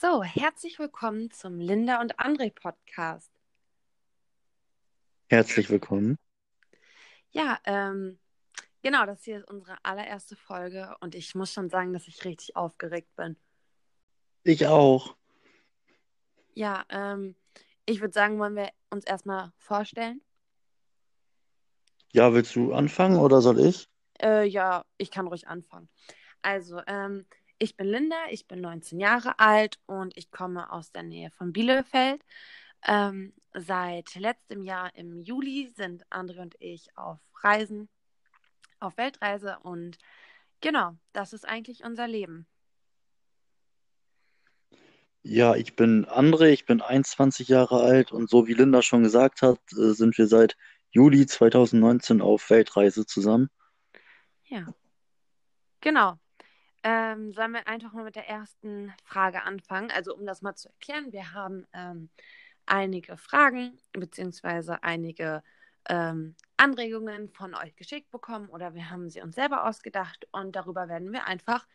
So, 0.00 0.22
herzlich 0.22 0.78
willkommen 0.78 1.30
zum 1.30 1.60
Linda 1.60 2.00
und 2.00 2.18
André 2.18 2.50
Podcast. 2.50 3.30
Herzlich 5.28 5.68
willkommen. 5.68 6.16
Ja, 7.32 7.58
ähm, 7.64 8.18
genau, 8.80 9.04
das 9.04 9.22
hier 9.24 9.40
ist 9.40 9.50
unsere 9.50 9.76
allererste 9.82 10.36
Folge 10.36 10.96
und 11.00 11.14
ich 11.14 11.34
muss 11.34 11.52
schon 11.52 11.68
sagen, 11.68 11.92
dass 11.92 12.08
ich 12.08 12.24
richtig 12.24 12.56
aufgeregt 12.56 13.14
bin. 13.14 13.36
Ich 14.42 14.66
auch. 14.66 15.16
Ja, 16.54 16.86
ähm, 16.88 17.36
ich 17.84 18.00
würde 18.00 18.14
sagen, 18.14 18.38
wollen 18.38 18.56
wir 18.56 18.70
uns 18.88 19.04
erstmal 19.04 19.52
vorstellen? 19.58 20.22
Ja, 22.10 22.32
willst 22.32 22.56
du 22.56 22.72
anfangen 22.72 23.18
oder 23.18 23.42
soll 23.42 23.60
ich? 23.60 23.90
Äh, 24.22 24.46
ja, 24.46 24.86
ich 24.96 25.10
kann 25.10 25.26
ruhig 25.26 25.46
anfangen. 25.46 25.90
Also, 26.40 26.80
ähm, 26.86 27.26
ich 27.60 27.76
bin 27.76 27.88
Linda, 27.88 28.16
ich 28.30 28.48
bin 28.48 28.62
19 28.62 28.98
Jahre 28.98 29.38
alt 29.38 29.78
und 29.86 30.16
ich 30.16 30.30
komme 30.30 30.72
aus 30.72 30.92
der 30.92 31.02
Nähe 31.02 31.30
von 31.30 31.52
Bielefeld. 31.52 32.24
Ähm, 32.86 33.34
seit 33.52 34.14
letztem 34.14 34.62
Jahr 34.62 34.96
im 34.96 35.20
Juli 35.20 35.70
sind 35.76 36.06
André 36.08 36.40
und 36.40 36.56
ich 36.58 36.96
auf 36.96 37.18
Reisen, 37.42 37.90
auf 38.80 38.96
Weltreise 38.96 39.58
und 39.62 39.98
genau, 40.62 40.96
das 41.12 41.34
ist 41.34 41.46
eigentlich 41.46 41.84
unser 41.84 42.08
Leben. 42.08 42.46
Ja, 45.22 45.54
ich 45.54 45.76
bin 45.76 46.06
André, 46.06 46.46
ich 46.46 46.64
bin 46.64 46.80
21 46.80 47.48
Jahre 47.48 47.82
alt 47.82 48.10
und 48.10 48.30
so 48.30 48.46
wie 48.46 48.54
Linda 48.54 48.80
schon 48.80 49.02
gesagt 49.02 49.42
hat, 49.42 49.60
äh, 49.72 49.92
sind 49.92 50.16
wir 50.16 50.26
seit 50.26 50.56
Juli 50.92 51.26
2019 51.26 52.22
auf 52.22 52.48
Weltreise 52.48 53.04
zusammen. 53.04 53.50
Ja, 54.48 54.66
genau. 55.82 56.18
Ähm, 56.82 57.32
sollen 57.32 57.52
wir 57.52 57.68
einfach 57.68 57.92
mal 57.92 58.04
mit 58.04 58.16
der 58.16 58.28
ersten 58.28 58.92
Frage 59.04 59.42
anfangen? 59.42 59.90
Also 59.90 60.14
um 60.14 60.24
das 60.24 60.42
mal 60.42 60.54
zu 60.54 60.68
erklären, 60.68 61.12
wir 61.12 61.34
haben 61.34 61.66
ähm, 61.72 62.08
einige 62.66 63.16
Fragen 63.16 63.78
beziehungsweise 63.92 64.82
einige 64.82 65.42
ähm, 65.88 66.36
Anregungen 66.56 67.30
von 67.30 67.54
euch 67.54 67.74
geschickt 67.76 68.10
bekommen 68.10 68.48
oder 68.48 68.74
wir 68.74 68.90
haben 68.90 69.10
sie 69.10 69.20
uns 69.20 69.34
selber 69.34 69.66
ausgedacht 69.66 70.26
und 70.30 70.56
darüber 70.56 70.88
werden 70.88 71.12
wir 71.12 71.26
einfach 71.26 71.66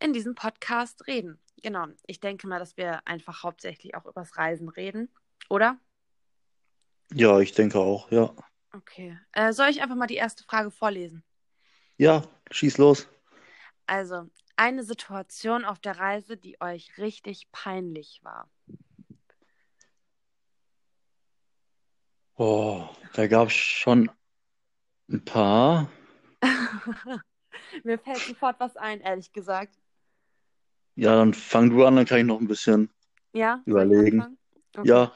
in 0.00 0.12
diesem 0.12 0.34
Podcast 0.34 1.06
reden. 1.06 1.38
Genau, 1.62 1.86
ich 2.06 2.20
denke 2.20 2.46
mal, 2.46 2.58
dass 2.58 2.76
wir 2.76 3.06
einfach 3.06 3.42
hauptsächlich 3.42 3.94
auch 3.94 4.06
übers 4.06 4.36
Reisen 4.36 4.68
reden, 4.68 5.08
oder? 5.48 5.78
Ja, 7.12 7.40
ich 7.40 7.52
denke 7.52 7.78
auch, 7.78 8.10
ja. 8.10 8.34
Okay. 8.72 9.18
Äh, 9.32 9.52
soll 9.52 9.68
ich 9.68 9.82
einfach 9.82 9.96
mal 9.96 10.06
die 10.06 10.16
erste 10.16 10.44
Frage 10.44 10.70
vorlesen? 10.70 11.22
Ja, 11.96 12.22
schieß 12.50 12.78
los. 12.78 13.08
Also, 13.86 14.28
eine 14.56 14.82
Situation 14.84 15.64
auf 15.64 15.78
der 15.78 15.98
Reise, 15.98 16.36
die 16.36 16.60
euch 16.60 16.96
richtig 16.98 17.50
peinlich 17.52 18.20
war. 18.22 18.48
Oh, 22.36 22.88
da 23.14 23.26
gab 23.26 23.48
es 23.48 23.54
schon 23.54 24.10
ein 25.08 25.24
paar. 25.24 25.88
Mir 27.84 27.98
fällt 27.98 28.26
sofort 28.26 28.58
was 28.60 28.76
ein, 28.76 29.00
ehrlich 29.00 29.32
gesagt. 29.32 29.78
Ja, 30.96 31.16
dann 31.16 31.34
fang 31.34 31.70
du 31.70 31.84
an, 31.84 31.96
dann 31.96 32.06
kann 32.06 32.18
ich 32.18 32.24
noch 32.24 32.40
ein 32.40 32.46
bisschen 32.48 32.90
Ja, 33.32 33.60
überlegen. 33.66 34.38
Okay. 34.76 34.88
Ja, 34.88 35.12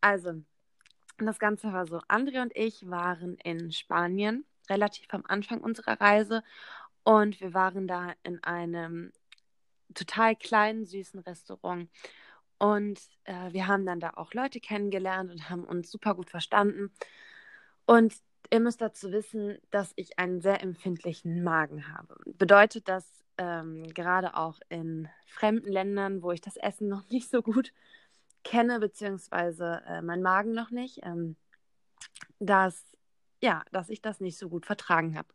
Also, 0.00 0.42
das 1.18 1.38
Ganze 1.38 1.72
war 1.72 1.86
so. 1.86 1.98
André 2.08 2.42
und 2.42 2.52
ich 2.56 2.88
waren 2.88 3.36
in 3.38 3.70
Spanien, 3.72 4.44
relativ 4.68 5.06
am 5.10 5.24
Anfang 5.26 5.60
unserer 5.60 6.00
Reise. 6.00 6.42
Und 7.04 7.40
wir 7.40 7.54
waren 7.54 7.86
da 7.88 8.12
in 8.22 8.42
einem 8.44 9.12
total 9.94 10.36
kleinen, 10.36 10.86
süßen 10.86 11.20
Restaurant. 11.20 11.90
Und 12.58 13.00
äh, 13.24 13.52
wir 13.52 13.66
haben 13.66 13.84
dann 13.84 14.00
da 14.00 14.10
auch 14.14 14.34
Leute 14.34 14.60
kennengelernt 14.60 15.30
und 15.30 15.50
haben 15.50 15.64
uns 15.64 15.90
super 15.90 16.14
gut 16.14 16.30
verstanden. 16.30 16.92
Und 17.86 18.14
ihr 18.50 18.60
müsst 18.60 18.80
dazu 18.80 19.10
wissen, 19.10 19.58
dass 19.70 19.92
ich 19.96 20.18
einen 20.18 20.40
sehr 20.40 20.62
empfindlichen 20.62 21.42
Magen 21.42 21.92
habe. 21.92 22.16
Bedeutet 22.26 22.88
das 22.88 23.04
ähm, 23.38 23.82
gerade 23.94 24.36
auch 24.36 24.60
in 24.68 25.08
fremden 25.26 25.72
Ländern, 25.72 26.22
wo 26.22 26.30
ich 26.32 26.40
das 26.40 26.56
Essen 26.56 26.88
noch 26.88 27.02
nicht 27.10 27.30
so 27.30 27.42
gut 27.42 27.72
kenne, 28.44 28.78
beziehungsweise 28.78 29.82
äh, 29.86 30.02
mein 30.02 30.22
Magen 30.22 30.52
noch 30.52 30.70
nicht, 30.70 31.00
ähm, 31.02 31.36
dass 32.38 32.91
ja, 33.42 33.64
dass 33.72 33.88
ich 33.88 34.00
das 34.00 34.20
nicht 34.20 34.38
so 34.38 34.48
gut 34.48 34.66
vertragen 34.66 35.16
habe. 35.18 35.28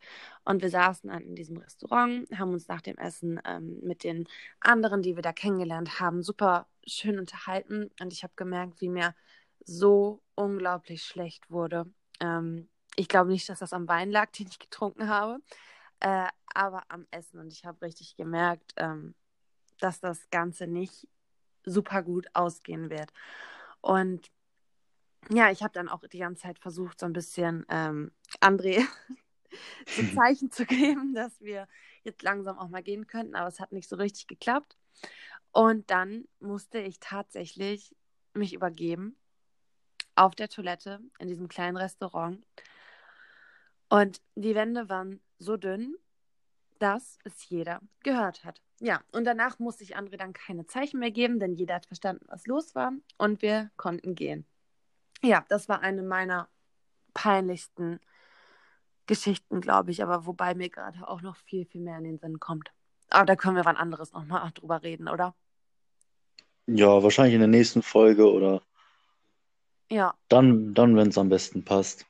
Und 0.45 0.61
wir 0.61 0.69
saßen 0.69 1.09
dann 1.09 1.23
in 1.23 1.35
diesem 1.35 1.57
Restaurant, 1.57 2.27
haben 2.39 2.53
uns 2.53 2.67
nach 2.69 2.81
dem 2.81 2.97
Essen 2.97 3.39
ähm, 3.45 3.79
mit 3.81 4.03
den 4.03 4.27
anderen, 4.61 5.01
die 5.01 5.15
wir 5.15 5.23
da 5.23 5.33
kennengelernt 5.33 5.99
haben, 5.99 6.23
super 6.23 6.67
schön 6.87 7.19
unterhalten. 7.19 7.91
Und 7.99 8.13
ich 8.13 8.23
habe 8.23 8.33
gemerkt, 8.37 8.79
wie 8.79 8.89
mir 8.89 9.13
so 9.65 10.23
unglaublich 10.35 11.03
schlecht 11.03 11.51
wurde. 11.51 11.85
Ähm, 12.21 12.69
ich 12.95 13.09
glaube 13.09 13.29
nicht, 13.29 13.49
dass 13.49 13.59
das 13.59 13.73
am 13.73 13.89
Wein 13.89 14.09
lag, 14.09 14.31
den 14.39 14.47
ich 14.47 14.57
getrunken 14.57 15.09
habe, 15.09 15.39
äh, 15.99 16.27
aber 16.53 16.83
am 16.87 17.05
Essen. 17.11 17.39
Und 17.39 17.51
ich 17.51 17.65
habe 17.65 17.81
richtig 17.85 18.15
gemerkt, 18.15 18.73
ähm, 18.77 19.15
dass 19.79 19.99
das 19.99 20.29
Ganze 20.29 20.65
nicht 20.65 21.07
super 21.65 22.03
gut 22.03 22.27
ausgehen 22.33 22.89
wird. 22.89 23.11
Und 23.81 24.31
ja, 25.29 25.51
ich 25.51 25.63
habe 25.63 25.73
dann 25.73 25.89
auch 25.89 26.01
die 26.07 26.19
ganze 26.19 26.43
Zeit 26.43 26.59
versucht, 26.59 26.99
so 26.99 27.05
ein 27.05 27.13
bisschen 27.13 27.65
ähm, 27.69 28.11
André 28.39 28.85
so 29.85 30.03
Zeichen 30.15 30.51
zu 30.51 30.65
geben, 30.65 31.13
dass 31.13 31.39
wir 31.41 31.67
jetzt 32.03 32.21
langsam 32.23 32.57
auch 32.57 32.69
mal 32.69 32.83
gehen 32.83 33.07
könnten, 33.07 33.35
aber 33.35 33.47
es 33.47 33.59
hat 33.59 33.71
nicht 33.71 33.89
so 33.89 33.95
richtig 33.95 34.27
geklappt. 34.27 34.77
Und 35.51 35.89
dann 35.89 36.25
musste 36.39 36.79
ich 36.79 36.99
tatsächlich 36.99 37.95
mich 38.33 38.53
übergeben 38.53 39.17
auf 40.15 40.35
der 40.35 40.49
Toilette 40.49 40.99
in 41.19 41.27
diesem 41.27 41.47
kleinen 41.47 41.77
Restaurant. 41.77 42.45
Und 43.89 44.21
die 44.35 44.55
Wände 44.55 44.89
waren 44.89 45.21
so 45.39 45.57
dünn, 45.57 45.95
dass 46.79 47.17
es 47.23 47.47
jeder 47.49 47.81
gehört 48.03 48.43
hat. 48.43 48.61
Ja, 48.79 49.01
und 49.11 49.25
danach 49.25 49.57
musste 49.57 49.83
ich 49.83 49.97
André 49.97 50.17
dann 50.17 50.33
keine 50.33 50.67
Zeichen 50.67 50.99
mehr 50.99 51.11
geben, 51.11 51.39
denn 51.39 51.55
jeder 51.55 51.75
hat 51.75 51.87
verstanden, 51.87 52.25
was 52.27 52.45
los 52.45 52.75
war 52.75 52.93
und 53.17 53.41
wir 53.41 53.71
konnten 53.77 54.13
gehen. 54.13 54.45
Ja, 55.23 55.45
das 55.49 55.67
war 55.69 55.81
eine 55.81 56.01
meiner 56.03 56.49
peinlichsten 57.13 57.99
Geschichten, 59.07 59.59
glaube 59.61 59.91
ich, 59.91 60.03
aber 60.03 60.25
wobei 60.25 60.53
mir 60.55 60.69
gerade 60.69 61.07
auch 61.07 61.21
noch 61.21 61.35
viel, 61.37 61.65
viel 61.65 61.81
mehr 61.81 61.97
in 61.97 62.03
den 62.03 62.19
Sinn 62.19 62.39
kommt. 62.39 62.71
Aber 63.09 63.25
da 63.25 63.35
können 63.35 63.55
wir 63.55 63.65
wann 63.65 63.77
anderes 63.77 64.11
nochmal 64.13 64.51
drüber 64.53 64.83
reden, 64.83 65.07
oder? 65.07 65.35
ja, 66.67 67.03
wahrscheinlich 67.03 67.33
in 67.33 67.41
der 67.41 67.49
nächsten 67.49 67.81
Folge 67.81 68.31
oder 68.31 68.61
Ja. 69.89 70.17
dann, 70.29 70.73
dann, 70.73 70.95
wenn 70.95 71.09
es 71.09 71.17
am 71.17 71.27
besten 71.27 71.65
passt. 71.65 72.05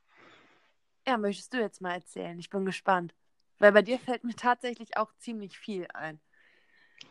Ja, 1.08 1.18
möchtest 1.18 1.54
du 1.54 1.58
jetzt 1.60 1.82
mal 1.82 1.94
erzählen? 1.96 2.38
Ich 2.40 2.50
bin 2.52 2.66
gespannt. 2.66 3.14
Weil 3.60 3.72
bei 3.72 3.82
dir 3.82 3.98
fällt 4.00 4.24
mir 4.24 4.36
tatsächlich 4.36 4.98
auch 4.98 5.12
ziemlich 5.18 5.58
viel 5.58 5.88
ein. 5.94 6.20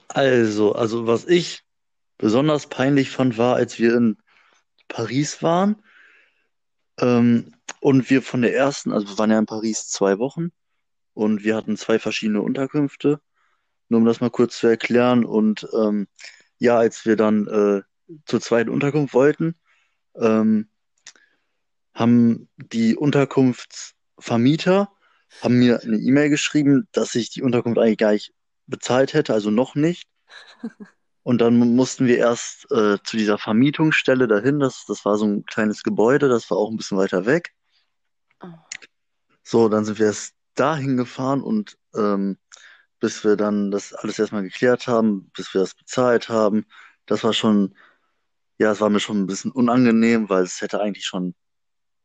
Also, 0.09 0.73
also 0.75 1.07
was 1.07 1.27
ich 1.27 1.63
besonders 2.19 2.69
peinlich 2.69 3.11
fand, 3.11 3.39
war, 3.39 3.57
als 3.57 3.79
wir 3.79 3.97
in 3.97 4.19
Paris 4.89 5.43
waren 5.43 5.83
ähm, 7.01 7.53
und 7.81 8.11
wir 8.11 8.23
von 8.23 8.43
der 8.43 8.55
ersten, 8.55 8.93
also 8.93 9.09
wir 9.09 9.19
waren 9.19 9.31
ja 9.31 9.39
in 9.39 9.47
Paris 9.47 9.89
zwei 9.89 10.19
Wochen 10.19 10.51
und 11.15 11.45
wir 11.45 11.57
hatten 11.57 11.77
zwei 11.77 11.99
verschiedene 11.99 12.43
Unterkünfte, 12.43 13.21
nur 13.89 14.01
um 14.01 14.07
das 14.07 14.21
mal 14.21 14.31
kurz 14.31 14.59
zu 14.59 14.67
erklären. 14.67 15.25
Und 15.25 15.67
ähm, 15.75 16.09
ja, 16.59 16.79
als 16.79 17.07
wir 17.07 17.17
dann 17.17 17.47
äh, 17.47 17.83
zur 18.27 18.41
zweiten 18.41 18.71
Unterkunft 18.71 19.15
wollten, 19.15 19.55
ähm, 20.17 20.69
haben 21.95 22.49
die 22.57 22.97
Unterkunftsvermieter 22.97 24.91
haben 25.43 25.59
mir 25.59 25.83
eine 25.83 25.97
E-Mail 25.97 26.31
geschrieben, 26.31 26.89
dass 26.93 27.15
ich 27.15 27.31
die 27.31 27.43
Unterkunft 27.43 27.79
eigentlich 27.79 27.99
gar 27.99 28.13
nicht 28.13 28.33
bezahlt 28.67 29.15
hätte, 29.15 29.33
also 29.33 29.51
noch 29.51 29.75
nicht. 29.75 30.09
Und 31.27 31.41
dann 31.41 31.57
mussten 31.75 32.07
wir 32.07 32.19
erst 32.19 32.71
äh, 32.71 32.99
zu 33.03 33.17
dieser 33.17 33.37
Vermietungsstelle 33.37 34.29
dahin. 34.29 34.61
Das, 34.61 34.85
das 34.87 35.05
war 35.05 35.17
so 35.17 35.27
ein 35.27 35.45
kleines 35.45 35.83
Gebäude, 35.83 36.29
das 36.29 36.49
war 36.53 36.57
auch 36.57 36.71
ein 36.71 36.77
bisschen 36.77 36.99
weiter 36.99 37.27
weg. 37.27 37.53
So, 39.43 39.69
dann 39.69 39.85
sind 39.85 39.99
wir 39.99 40.07
erst 40.07 40.37
dahin 40.55 40.97
gefahren 40.97 41.43
und 41.43 41.77
ähm, 41.97 42.39
bis 43.01 43.25
wir 43.25 43.35
dann 43.35 43.73
das 43.73 43.93
alles 43.93 44.21
erstmal 44.21 44.45
geklärt 44.45 44.87
haben, 44.87 45.29
bis 45.35 45.53
wir 45.53 45.63
das 45.63 45.75
bezahlt 45.75 46.29
haben, 46.29 46.65
das 47.07 47.25
war 47.25 47.33
schon, 47.33 47.75
ja, 48.59 48.71
es 48.71 48.81
war 48.81 48.89
mir 48.89 49.01
schon 49.01 49.21
ein 49.21 49.27
bisschen 49.27 49.51
unangenehm, 49.51 50.29
weil 50.29 50.45
es 50.45 50.61
hätte 50.61 50.81
eigentlich 50.81 51.07
schon 51.07 51.35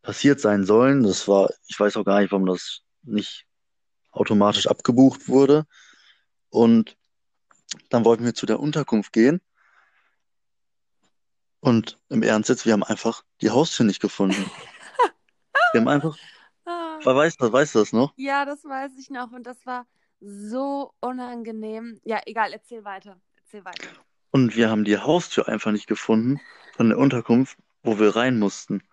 passiert 0.02 0.40
sein 0.40 0.66
sollen. 0.66 1.04
Das 1.04 1.28
war, 1.28 1.52
ich 1.68 1.80
weiß 1.80 1.96
auch 1.98 2.06
gar 2.06 2.22
nicht, 2.22 2.32
warum 2.32 2.48
das 2.48 2.82
nicht 3.04 3.46
automatisch 4.10 4.66
abgebucht 4.66 5.28
wurde. 5.28 5.68
Und 6.50 6.98
dann 7.90 8.06
wollten 8.06 8.26
wir 8.26 8.34
zu 8.34 8.46
der 8.46 8.60
Unterkunft 8.60 9.14
gehen. 9.14 9.42
Und 11.60 12.00
im 12.10 12.24
Ernst 12.24 12.50
jetzt, 12.50 12.66
wir 12.66 12.74
haben 12.74 12.84
einfach 12.84 13.24
die 13.42 13.50
Haustür 13.52 13.86
nicht 13.86 14.02
gefunden. 14.02 14.36
Wir 15.74 15.80
haben 15.80 15.88
einfach, 15.88 16.18
Ah. 16.66 17.00
weißt 17.04 17.40
du, 17.42 17.52
weißt 17.52 17.76
du 17.76 17.80
das 17.80 17.94
noch? 17.94 18.14
Ja, 18.18 18.44
das 18.44 18.66
weiß 18.66 18.92
ich 19.00 19.10
noch 19.10 19.32
und 19.32 19.48
das 19.48 19.66
war 19.66 19.88
so 20.20 20.94
unangenehm. 21.00 22.02
Ja, 22.04 22.20
egal, 22.26 22.52
erzähl 22.52 22.84
weiter. 22.84 23.22
Erzähl 23.38 23.64
weiter. 23.64 23.88
und 24.32 24.56
wir 24.58 24.70
haben 24.70 24.84
die 24.84 24.98
Haustür 24.98 25.48
einfach 25.48 25.72
nicht 25.72 25.88
gefunden 25.88 26.42
von 26.76 26.90
der 26.90 26.98
Unterkunft, 26.98 27.58
wo 27.84 28.00
wir 28.00 28.16
rein 28.18 28.38
mussten. 28.38 28.84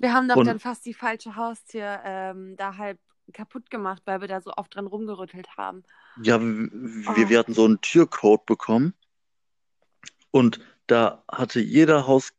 Wir 0.00 0.12
haben 0.12 0.28
doch 0.28 0.36
Und- 0.36 0.46
dann 0.46 0.58
fast 0.58 0.84
die 0.86 0.94
falsche 0.94 1.36
Haustür 1.36 2.00
ähm, 2.04 2.56
da 2.56 2.76
halb 2.76 2.98
kaputt 3.32 3.70
gemacht, 3.70 4.02
weil 4.04 4.20
wir 4.20 4.28
da 4.28 4.40
so 4.40 4.52
oft 4.56 4.74
dran 4.74 4.86
rumgerüttelt 4.86 5.56
haben. 5.56 5.82
Ja, 6.22 6.40
wir, 6.40 6.68
Oh. 7.08 7.28
wir 7.28 7.38
hatten 7.38 7.54
so 7.54 7.64
einen 7.64 7.80
Türcode 7.80 8.44
bekommen 8.46 8.94
und 10.30 10.60
da 10.86 11.24
hatte 11.30 11.60
jeder 11.60 12.06
Haus, 12.06 12.32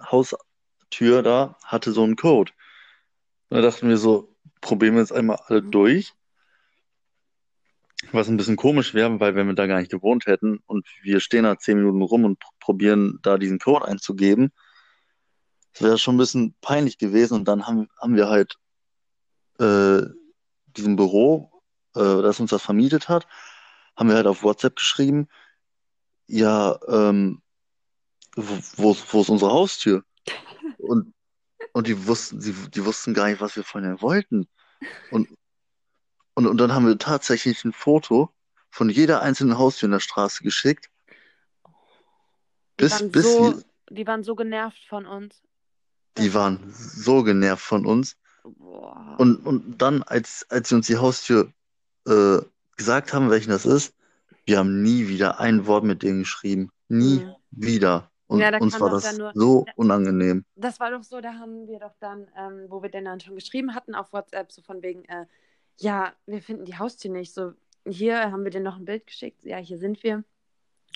Haustür 0.00 1.22
da 1.22 1.56
hatte 1.64 1.92
so 1.92 2.02
einen 2.02 2.16
Code. 2.16 2.52
Und 3.48 3.56
da 3.58 3.62
dachten 3.62 3.88
wir 3.88 3.96
so, 3.98 4.34
probieren 4.60 4.94
wir 4.94 5.00
jetzt 5.00 5.12
einmal 5.12 5.38
alle 5.46 5.62
Mhm. 5.62 5.70
durch. 5.70 6.12
Was 8.12 8.28
ein 8.28 8.36
bisschen 8.36 8.56
komisch 8.56 8.92
wäre, 8.94 9.18
weil 9.20 9.34
wenn 9.34 9.46
wir 9.46 9.54
da 9.54 9.66
gar 9.66 9.78
nicht 9.78 9.90
gewohnt 9.90 10.26
hätten 10.26 10.58
und 10.66 10.86
wir 11.02 11.20
stehen 11.20 11.44
da 11.44 11.58
zehn 11.58 11.78
Minuten 11.78 12.02
rum 12.02 12.24
und 12.24 12.38
pr- 12.38 12.50
probieren 12.60 13.18
da 13.22 13.38
diesen 13.38 13.58
Code 13.58 13.86
einzugeben, 13.86 14.52
das 15.72 15.82
wäre 15.82 15.98
schon 15.98 16.14
ein 16.16 16.18
bisschen 16.18 16.54
peinlich 16.60 16.98
gewesen. 16.98 17.34
Und 17.34 17.48
dann 17.48 17.66
haben, 17.66 17.88
haben 18.00 18.14
wir 18.16 18.28
halt 18.28 18.56
äh, 19.58 20.02
diesem 20.76 20.96
Büro, 20.96 21.50
äh, 21.94 22.00
das 22.22 22.40
uns 22.40 22.50
das 22.50 22.62
vermietet 22.62 23.08
hat, 23.08 23.26
haben 23.96 24.08
wir 24.08 24.16
halt 24.16 24.26
auf 24.26 24.42
WhatsApp 24.42 24.76
geschrieben, 24.76 25.28
ja, 26.26 26.78
ähm, 26.88 27.42
wo, 28.36 28.58
wo, 28.76 29.20
ist- 29.20 29.28
unsere 29.30 29.52
Haustür? 29.52 30.04
Und, 30.78 31.14
und 31.72 31.86
die 31.86 32.06
wussten, 32.06 32.40
die, 32.40 32.52
die 32.52 32.84
wussten 32.84 33.14
gar 33.14 33.28
nicht, 33.28 33.40
was 33.40 33.56
wir 33.56 33.64
von 33.64 33.84
ihr 33.84 34.00
wollten. 34.00 34.48
Und, 35.10 35.28
und, 36.34 36.46
und 36.46 36.56
dann 36.58 36.72
haben 36.72 36.86
wir 36.86 36.98
tatsächlich 36.98 37.64
ein 37.64 37.72
Foto 37.72 38.30
von 38.70 38.90
jeder 38.90 39.22
einzelnen 39.22 39.56
Haustür 39.58 39.86
in 39.86 39.92
der 39.92 40.00
Straße 40.00 40.42
geschickt, 40.42 40.90
Die 42.80 42.84
bis, 42.84 43.10
bis 43.12 43.22
so, 43.22 43.62
die 43.90 44.06
waren 44.06 44.24
so 44.24 44.34
genervt 44.34 44.84
von 44.88 45.06
uns. 45.06 45.42
die 46.18 46.34
waren 46.34 46.58
so 46.74 47.22
genervt 47.22 47.62
von 47.64 47.86
uns. 47.86 48.16
Boah. 48.44 49.16
Und, 49.18 49.44
und 49.46 49.78
dann, 49.80 50.02
als, 50.02 50.46
als 50.50 50.68
sie 50.68 50.74
uns 50.74 50.86
die 50.86 50.96
Haustür 50.98 51.52
äh, 52.06 52.38
gesagt 52.76 53.12
haben, 53.12 53.30
welchen 53.30 53.50
das 53.50 53.64
ist, 53.66 53.94
wir 54.44 54.58
haben 54.58 54.82
nie 54.82 55.08
wieder 55.08 55.40
ein 55.40 55.66
Wort 55.66 55.84
mit 55.84 56.02
denen 56.02 56.20
geschrieben. 56.20 56.70
Nie 56.88 57.20
Mhm. 57.24 57.34
wieder. 57.50 58.10
Und 58.26 58.40
Ja, 58.40 58.50
da 58.50 58.58
uns 58.58 58.78
war 58.80 58.90
das 58.90 59.16
nur- 59.16 59.32
so 59.34 59.64
unangenehm. 59.76 60.44
Das 60.56 60.80
war 60.80 60.90
doch 60.90 61.02
so, 61.02 61.20
da 61.20 61.34
haben 61.34 61.66
wir 61.66 61.78
doch 61.78 61.94
dann, 62.00 62.26
ähm, 62.36 62.66
wo 62.68 62.82
wir 62.82 62.90
denn 62.90 63.04
dann 63.06 63.20
schon 63.20 63.34
geschrieben 63.34 63.74
hatten 63.74 63.94
auf 63.94 64.12
WhatsApp, 64.12 64.52
so 64.52 64.60
von 64.62 64.82
wegen, 64.82 65.04
äh, 65.06 65.26
ja, 65.78 66.12
wir 66.26 66.42
finden 66.42 66.64
die 66.66 66.78
Haustür 66.78 67.10
nicht. 67.10 67.32
So, 67.32 67.52
hier 67.86 68.30
haben 68.30 68.44
wir 68.44 68.50
dir 68.50 68.60
noch 68.60 68.76
ein 68.76 68.84
Bild 68.84 69.06
geschickt. 69.06 69.44
Ja, 69.44 69.56
hier 69.58 69.78
sind 69.78 70.02
wir. 70.02 70.24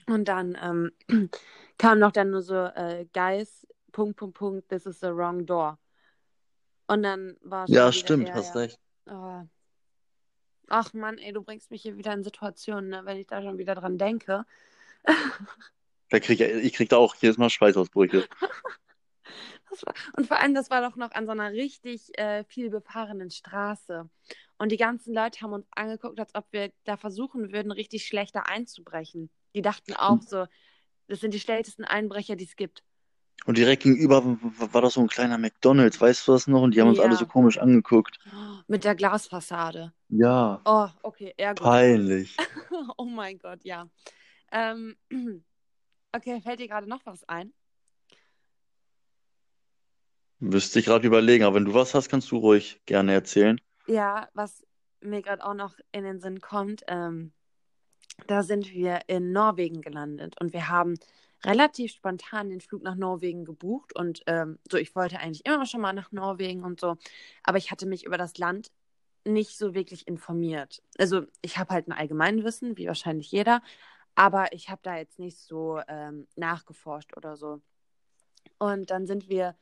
Und 0.07 0.27
dann 0.29 0.57
ähm, 0.63 0.93
kam 1.79 1.99
noch 1.99 2.13
dann 2.13 2.31
nur 2.31 2.43
so, 2.43 2.55
äh, 2.55 3.07
Guys, 3.15 3.67
Punkt, 3.93 4.17
Punkt, 4.17 4.37
Punkt, 4.37 4.69
this 4.69 4.85
is 4.87 5.01
the 5.01 5.09
wrong 5.09 5.45
door. 5.47 5.79
Und 6.89 7.03
dann 7.03 7.37
war 7.43 7.67
schon 7.67 7.77
Ja, 7.77 7.93
stimmt, 7.93 8.29
ja, 8.29 8.35
hast 8.35 8.55
ja. 8.55 8.61
recht. 8.63 8.81
Oh. 9.07 9.43
Ach 10.69 10.93
Mann, 10.93 11.19
ey, 11.19 11.33
du 11.33 11.43
bringst 11.43 11.71
mich 11.71 11.83
hier 11.83 11.97
wieder 11.97 12.13
in 12.13 12.25
Situationen, 12.25 12.91
ne, 12.91 13.01
wenn 13.05 13.17
ich 13.17 13.27
da 13.27 13.43
schon 13.43 13.59
wieder 13.59 13.75
dran 13.75 13.99
denke. 13.99 14.45
Da 16.11 16.21
krieg 16.21 16.41
ich, 16.41 16.65
ich 16.65 16.73
krieg 16.73 16.89
da 16.89 16.97
auch 16.97 17.15
jedes 17.17 17.39
Mal 17.39 17.51
Schweißausbrüche. 17.51 18.27
Das 19.71 19.85
war, 19.85 19.95
und 20.17 20.27
vor 20.27 20.39
allem, 20.39 20.55
das 20.55 20.71
war 20.71 20.81
doch 20.81 20.97
noch 20.97 21.11
an 21.11 21.27
so 21.27 21.33
einer 21.33 21.53
richtig 21.53 22.19
äh, 22.19 22.45
viel 22.45 22.71
befahrenen 22.71 23.31
Straße. 23.31 24.09
Und 24.57 24.73
die 24.73 24.79
ganzen 24.79 25.15
Leute 25.15 25.43
haben 25.43 25.53
uns 25.53 25.67
angeguckt, 25.71 26.19
als 26.19 26.35
ob 26.35 26.47
wir 26.51 26.73
da 26.85 26.97
versuchen 26.97 27.53
würden, 27.53 27.71
richtig 27.71 28.07
schlechter 28.07 28.49
einzubrechen. 28.49 29.29
Die 29.55 29.61
dachten 29.61 29.93
auch 29.95 30.23
so, 30.23 30.47
das 31.07 31.21
sind 31.21 31.35
die 31.35 31.41
schlechtesten 31.41 31.85
Einbrecher, 31.85 32.37
die 32.37 32.45
es 32.45 32.57
gibt. 32.57 32.83
Und 33.47 33.57
direkt 33.57 33.83
gegenüber 33.83 34.23
war 34.73 34.83
das 34.83 34.95
so 34.95 35.01
ein 35.01 35.09
kleiner 35.09 35.39
McDonald's, 35.39 36.01
weißt 36.01 36.29
du 36.29 36.33
das 36.33 36.47
noch? 36.47 36.63
Und 36.63 36.75
die 36.75 36.81
haben 36.81 36.89
uns 36.89 36.99
Ja. 36.99 37.05
alle 37.05 37.17
so 37.17 37.27
komisch 37.27 37.59
angeguckt. 37.59 38.19
Mit 38.67 38.85
der 38.85 38.95
Glasfassade. 38.95 39.93
Ja, 40.11 40.61
Oh, 40.65 40.89
okay, 41.03 41.33
eher 41.37 41.55
gut. 41.55 41.63
peinlich. 41.63 42.37
Oh 42.99 43.05
mein 43.05 43.39
Gott, 43.39 43.65
ja. 43.65 43.89
Ähm, 44.53 44.97
okay, 46.15 46.41
fällt 46.43 46.61
dir 46.61 46.69
gerade 46.69 46.89
noch 46.89 47.05
was 47.07 47.25
ein? 47.29 47.53
Müsste 50.41 50.79
ich 50.79 50.85
gerade 50.85 51.07
überlegen, 51.07 51.45
aber 51.45 51.57
wenn 51.57 51.65
du 51.65 51.75
was 51.75 51.95
hast, 51.95 52.09
kannst 52.09 52.31
du 52.31 52.37
ruhig 52.37 52.81
gerne 52.87 53.13
erzählen. 53.13 53.61
Ja, 53.87 54.29
was 54.35 54.65
mir 55.01 55.23
gerade 55.23 55.45
auch 55.45 55.55
noch 55.55 55.75
in 55.93 56.05
den 56.05 56.21
Sinn 56.21 56.41
kommt, 56.41 56.83
ähm, 56.87 57.33
da 58.27 58.43
sind 58.43 58.71
wir 58.73 59.01
in 59.09 59.33
Norwegen 59.33 59.81
gelandet 59.81 60.37
und 60.41 60.53
wir 60.53 60.69
haben 60.69 60.95
relativ 61.45 61.93
spontan 61.93 62.51
den 62.51 62.61
Flug 62.61 62.83
nach 62.83 62.97
Norwegen 62.97 63.45
gebucht 63.45 63.95
und 63.95 64.23
ähm, 64.27 64.59
so, 64.71 64.77
ich 64.77 64.95
wollte 64.97 65.21
eigentlich 65.21 65.47
immer 65.47 65.67
schon 65.67 65.81
mal 65.81 65.93
nach 65.93 66.13
Norwegen 66.13 66.65
und 66.65 66.81
so, 66.81 66.97
aber 67.45 67.59
ich 67.59 67.71
hatte 67.71 67.87
mich 67.87 68.05
über 68.05 68.19
das 68.19 68.39
Land 68.39 68.71
nicht 69.25 69.57
so 69.57 69.75
wirklich 69.75 70.09
informiert. 70.09 70.83
Also 70.99 71.23
ich 71.43 71.59
habe 71.59 71.75
halt 71.75 71.89
ein 71.89 71.93
Allgemeinwissen, 71.93 72.77
wie 72.77 72.87
wahrscheinlich 72.87 73.31
jeder, 73.31 73.63
aber 74.15 74.53
ich 74.53 74.69
habe 74.69 74.81
da 74.83 74.97
jetzt 74.97 75.19
nicht 75.19 75.39
so 75.39 75.81
ähm, 75.87 76.27
nachgeforscht 76.37 77.17
oder 77.17 77.37
so. 77.37 77.61
Und 78.59 78.91
dann 78.91 79.07
sind 79.07 79.29
wir 79.29 79.55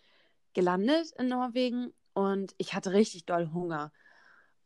gelandet 0.54 1.12
in 1.18 1.28
Norwegen 1.28 1.92
und 2.14 2.54
ich 2.56 2.74
hatte 2.74 2.92
richtig 2.92 3.26
doll 3.26 3.50
Hunger. 3.52 3.92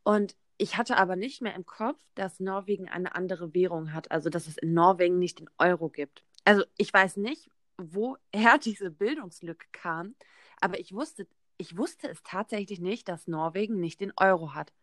Und 0.03 0.35
ich 0.57 0.77
hatte 0.77 0.97
aber 0.97 1.15
nicht 1.15 1.41
mehr 1.41 1.55
im 1.55 1.65
Kopf, 1.65 1.99
dass 2.15 2.39
Norwegen 2.39 2.87
eine 2.87 3.15
andere 3.15 3.53
Währung 3.53 3.93
hat, 3.93 4.11
also 4.11 4.29
dass 4.29 4.47
es 4.47 4.57
in 4.57 4.73
Norwegen 4.73 5.19
nicht 5.19 5.39
den 5.39 5.49
Euro 5.57 5.89
gibt. 5.89 6.23
Also 6.45 6.63
ich 6.77 6.93
weiß 6.93 7.17
nicht, 7.17 7.49
woher 7.77 8.57
diese 8.63 8.91
Bildungslücke 8.91 9.67
kam, 9.71 10.15
aber 10.59 10.79
ich 10.79 10.93
wusste, 10.93 11.27
ich 11.57 11.77
wusste 11.77 12.09
es 12.09 12.21
tatsächlich 12.23 12.79
nicht, 12.79 13.07
dass 13.07 13.27
Norwegen 13.27 13.79
nicht 13.79 14.01
den 14.01 14.13
Euro 14.17 14.53
hat. 14.53 14.73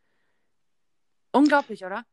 Unglaublich, 1.32 1.84
oder? 1.84 2.04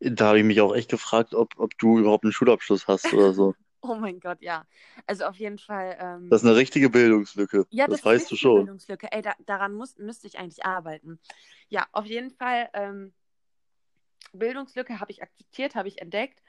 Da 0.00 0.28
habe 0.28 0.38
ich 0.38 0.44
mich 0.44 0.60
auch 0.60 0.74
echt 0.74 0.90
gefragt, 0.90 1.34
ob, 1.34 1.58
ob 1.58 1.76
du 1.76 1.98
überhaupt 1.98 2.24
einen 2.24 2.32
Schulabschluss 2.32 2.86
hast 2.88 3.12
oder 3.12 3.32
so. 3.32 3.54
Oh 3.82 3.94
mein 3.94 4.20
Gott, 4.20 4.42
ja. 4.42 4.66
Also 5.06 5.24
auf 5.24 5.36
jeden 5.36 5.58
Fall. 5.58 5.96
Ähm, 5.98 6.28
Das 6.28 6.42
ist 6.42 6.46
eine 6.46 6.54
richtige 6.54 6.90
Bildungslücke. 6.90 7.66
Ja, 7.70 7.86
das 7.86 8.02
das, 8.02 8.04
weißt 8.04 8.30
du 8.30 8.36
schon. 8.36 8.56
Bildungslücke. 8.56 9.10
Ey, 9.10 9.22
da, 9.22 9.32
daran 9.46 9.72
muss, 9.72 9.96
müsste 9.96 10.26
ich 10.26 10.38
eigentlich 10.38 10.66
arbeiten. 10.66 11.18
Ja, 11.70 11.86
auf 11.92 12.04
jeden 12.04 12.30
Fall. 12.30 12.68
Ähm, 12.74 13.14
Bildungslücke 14.34 15.00
habe 15.00 15.10
ich 15.12 15.22
akzeptiert, 15.22 15.74
habe 15.74 15.88
ich 15.88 16.00
entdeckt. 16.02 16.42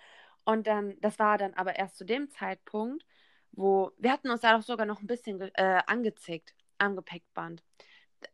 Und 0.43 0.67
dann, 0.67 0.99
das 1.01 1.19
war 1.19 1.37
dann 1.37 1.53
aber 1.53 1.75
erst 1.77 1.97
zu 1.97 2.05
dem 2.05 2.29
Zeitpunkt, 2.29 3.05
wo 3.51 3.91
wir 3.97 4.11
hatten 4.11 4.29
uns 4.29 4.41
da 4.41 4.55
doch 4.57 4.63
sogar 4.63 4.85
noch 4.85 5.01
ein 5.01 5.07
bisschen 5.07 5.39
äh, 5.41 5.81
angezickt 5.85 6.53
am 6.77 6.95
Gepäckband. 6.95 7.63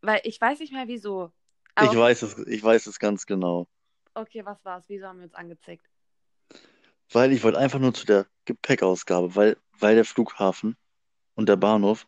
Weil 0.01 0.21
ich 0.23 0.39
weiß 0.39 0.59
nicht 0.59 0.73
mehr 0.73 0.87
wieso. 0.87 1.31
Ich 1.81 1.95
weiß 1.95 2.21
es, 2.23 2.37
ich 2.47 2.63
weiß 2.63 2.87
es 2.87 2.97
ganz 2.99 3.25
genau. 3.25 3.67
okay, 4.15 4.43
was 4.45 4.63
war 4.65 4.79
es? 4.79 4.89
Wieso 4.89 5.05
haben 5.07 5.19
wir 5.19 5.25
uns 5.25 5.35
angezickt? 5.35 5.85
Weil 7.11 7.31
ich 7.31 7.43
wollte 7.43 7.59
einfach 7.59 7.79
nur 7.79 7.93
zu 7.93 8.05
der 8.05 8.25
Gepäckausgabe, 8.45 9.35
weil, 9.35 9.57
weil 9.79 9.95
der 9.95 10.05
Flughafen 10.05 10.75
und 11.35 11.47
der 11.47 11.55
Bahnhof, 11.55 12.07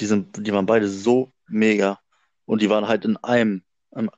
die 0.00 0.06
sind, 0.06 0.46
die 0.46 0.52
waren 0.52 0.66
beide 0.66 0.88
so 0.88 1.32
mega. 1.46 2.00
Und 2.46 2.62
die 2.62 2.70
waren 2.70 2.88
halt 2.88 3.04
in 3.04 3.16
einem, 3.18 3.62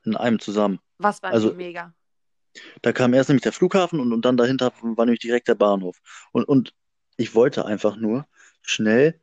in 0.05 0.17
einem 0.17 0.39
zusammen. 0.39 0.79
Was 0.99 1.23
war 1.23 1.33
Also- 1.33 1.53
mega? 1.55 1.93
Da 2.83 2.93
kam 2.93 3.15
erst 3.15 3.29
nämlich 3.29 3.43
der 3.43 3.53
Flughafen 3.53 4.01
und, 4.01 4.13
und 4.13 4.25
dann 4.25 4.37
dahinter 4.37 4.73
war 4.83 5.05
nämlich 5.07 5.21
direkt 5.21 5.49
der 5.49 5.55
Bahnhof. 5.55 5.99
Und, 6.33 6.45
und 6.45 6.75
ich 7.17 7.35
wollte 7.35 7.65
einfach 7.67 7.97
nur 7.97 8.27
schnell 8.63 9.21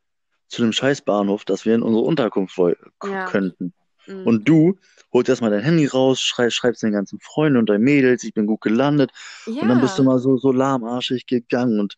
zu 0.48 0.62
dem 0.63 0.71
scheiß 0.74 1.01
Bahnhof, 1.01 1.45
dass 1.45 1.65
wir 1.65 1.75
in 1.75 1.83
unsere 1.83 2.03
Unterkunft 2.05 2.57
woll 2.57 2.77
Ja. 3.03 3.25
könnten. 3.25 3.74
Mhm. 4.07 4.25
Und 4.25 4.48
du 4.50 4.79
holst 5.13 5.29
erstmal 5.29 5.51
dein 5.51 5.63
Handy 5.63 5.86
raus, 5.86 6.21
schrei 6.21 6.50
schreibst 6.50 6.83
den 6.83 6.91
ganzen 6.91 7.19
Freunden 7.19 7.57
und 7.57 7.69
deinen 7.69 7.83
Mädels, 7.83 8.24
ich 8.24 8.33
bin 8.33 8.48
gut 8.48 8.62
gelandet. 8.62 9.12
ja. 9.45 9.62
Und 9.62 9.69
dann 9.69 9.79
bist 9.79 9.98
du 9.98 10.03
mal 10.03 10.19
so, 10.19 10.38
so 10.38 10.51
lahmarschig 10.51 11.25
gegangen 11.27 11.79
und 11.79 11.95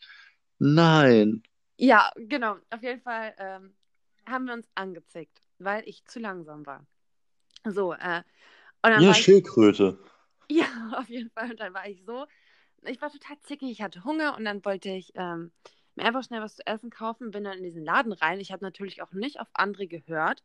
nein. 0.60 1.44
Ja, 1.78 2.12
genau. 2.16 2.58
Auf 2.70 2.84
jeden 2.84 3.02
Fall 3.02 3.34
ähm, 3.38 3.76
haben 4.28 4.46
wir 4.46 4.54
uns 4.54 4.68
angezickt, 4.76 5.42
weil 5.60 5.88
ich 5.88 6.06
zu 6.06 6.20
langsam 6.20 6.66
war. 6.66 6.86
So, 7.66 7.94
äh, 7.94 8.24
und 8.84 8.92
dann 8.92 9.04
Ja, 9.04 9.10
war 9.10 9.20
ich, 9.20 9.26
Schildkröte. 9.26 9.98
ja, 10.92 11.00
auf 11.00 11.10
jeden 11.10 11.30
Fall. 11.32 11.52
Und 11.52 11.60
dann 11.60 11.74
war 11.74 11.88
ich 11.88 12.04
so, 12.06 12.26
ich 12.84 13.02
war 13.02 13.12
total 13.12 13.40
zickig, 13.42 13.72
ich 13.72 13.82
hatte 13.82 14.04
Hunger 14.04 14.36
und 14.38 14.46
dann 14.46 14.64
wollte 14.66 14.90
ich 14.90 15.12
ähm, 15.16 15.52
mir 15.96 16.06
einfach 16.06 16.24
schnell 16.24 16.42
was 16.42 16.56
zu 16.56 16.66
essen 16.66 16.90
kaufen, 16.90 17.32
bin 17.32 17.44
dann 17.44 17.58
in 17.58 17.64
diesen 17.64 17.84
Laden 17.84 18.12
rein. 18.12 18.40
Ich 18.40 18.52
habe 18.52 18.64
natürlich 18.64 19.02
auch 19.02 19.12
nicht 19.12 19.40
auf 19.40 19.48
andere 19.54 19.88
gehört. 19.88 20.44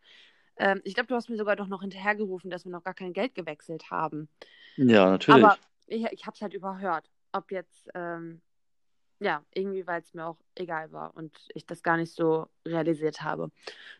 Ähm, 0.58 0.80
ich 0.84 0.94
glaube, 0.94 1.08
du 1.08 1.14
hast 1.14 1.28
mir 1.28 1.36
sogar 1.36 1.56
doch 1.56 1.66
noch 1.66 1.82
hinterhergerufen, 1.82 2.50
dass 2.50 2.64
wir 2.64 2.72
noch 2.72 2.84
gar 2.84 2.94
kein 2.94 3.12
Geld 3.12 3.34
gewechselt 3.34 3.90
haben. 3.90 4.28
Ja, 4.76 5.10
natürlich. 5.10 5.44
Aber 5.44 5.58
ich, 5.86 6.04
ich 6.12 6.26
habe 6.26 6.34
es 6.34 6.42
halt 6.42 6.54
überhört. 6.54 7.10
Ob 7.32 7.50
jetzt, 7.50 7.90
ähm, 7.94 8.40
ja, 9.18 9.42
irgendwie, 9.52 9.86
weil 9.86 10.00
es 10.02 10.14
mir 10.14 10.26
auch 10.26 10.38
egal 10.54 10.92
war 10.92 11.14
und 11.16 11.36
ich 11.54 11.66
das 11.66 11.82
gar 11.82 11.96
nicht 11.96 12.12
so 12.12 12.48
realisiert 12.64 13.22
habe. 13.22 13.50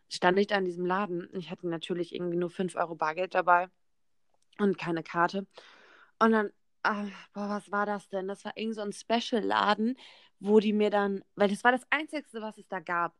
Stand 0.09 0.39
ich 0.39 0.47
da 0.47 0.57
in 0.57 0.65
diesem 0.65 0.87
Laden. 0.87 1.29
Ich 1.35 1.51
hatte 1.51 1.69
natürlich 1.69 2.15
irgendwie 2.15 2.37
nur 2.37 2.51
5 2.51 2.77
Euro 2.77 2.95
Bargeld 2.95 3.35
dabei 3.35 3.69
und 4.59 4.79
keine 4.79 5.03
Karte. 5.03 5.47
Und 6.19 6.33
dann, 6.33 6.51
ah, 6.83 7.07
boah, 7.33 7.49
was 7.49 7.71
war 7.71 7.87
das 7.87 8.09
denn? 8.09 8.29
Das 8.29 8.45
war 8.45 8.57
irgend 8.57 8.77
so 8.77 8.83
ein 8.83 8.93
Special-Laden, 8.93 9.99
wo 10.41 10.61
die 10.61 10.73
mir 10.73 10.91
dann, 10.91 11.25
weil 11.35 11.49
das 11.49 11.65
war 11.65 11.73
das 11.73 11.87
Einzige, 11.91 12.27
was 12.41 12.59
es 12.59 12.69
da 12.69 12.81
gab. 12.81 13.15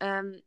Ähm, 0.00 0.42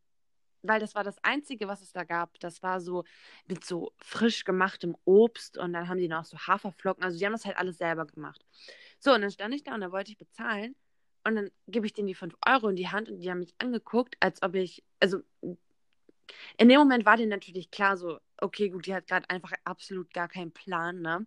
weil 0.63 0.79
das 0.79 0.95
war 0.95 1.03
das 1.03 1.21
Einzige, 1.23 1.67
was 1.67 1.81
es 1.81 1.91
da 1.91 2.03
gab. 2.05 2.39
Das 2.39 2.63
war 2.63 2.79
so 2.79 3.03
mit 3.47 3.65
so 3.65 3.93
frisch 3.97 4.45
gemachtem 4.45 4.95
Obst 5.05 5.57
und 5.57 5.73
dann 5.73 5.89
haben 5.89 5.99
die 5.99 6.07
noch 6.07 6.25
so 6.25 6.37
Haferflocken. 6.37 7.03
Also 7.03 7.19
die 7.19 7.25
haben 7.25 7.33
das 7.33 7.45
halt 7.45 7.57
alles 7.57 7.77
selber 7.77 8.05
gemacht. 8.05 8.45
So, 8.99 9.13
und 9.13 9.21
dann 9.21 9.31
stand 9.31 9.53
ich 9.53 9.63
da 9.63 9.75
und 9.75 9.81
dann 9.81 9.91
wollte 9.91 10.11
ich 10.11 10.17
bezahlen 10.17 10.75
und 11.25 11.35
dann 11.35 11.51
gebe 11.67 11.85
ich 11.85 11.93
denen 11.93 12.07
die 12.07 12.15
5 12.15 12.35
Euro 12.47 12.69
in 12.69 12.77
die 12.77 12.87
Hand 12.87 13.09
und 13.09 13.19
die 13.19 13.29
haben 13.29 13.39
mich 13.39 13.53
angeguckt, 13.57 14.15
als 14.21 14.41
ob 14.41 14.55
ich, 14.55 14.83
also 15.01 15.19
in 16.57 16.69
dem 16.69 16.79
Moment 16.79 17.05
war 17.05 17.17
denen 17.17 17.29
natürlich 17.29 17.69
klar 17.69 17.97
so, 17.97 18.19
okay, 18.37 18.69
gut, 18.69 18.85
die 18.85 18.93
hat 18.95 19.07
gerade 19.07 19.29
einfach 19.29 19.51
absolut 19.65 20.13
gar 20.13 20.29
keinen 20.29 20.51
Plan, 20.51 21.01
ne? 21.01 21.25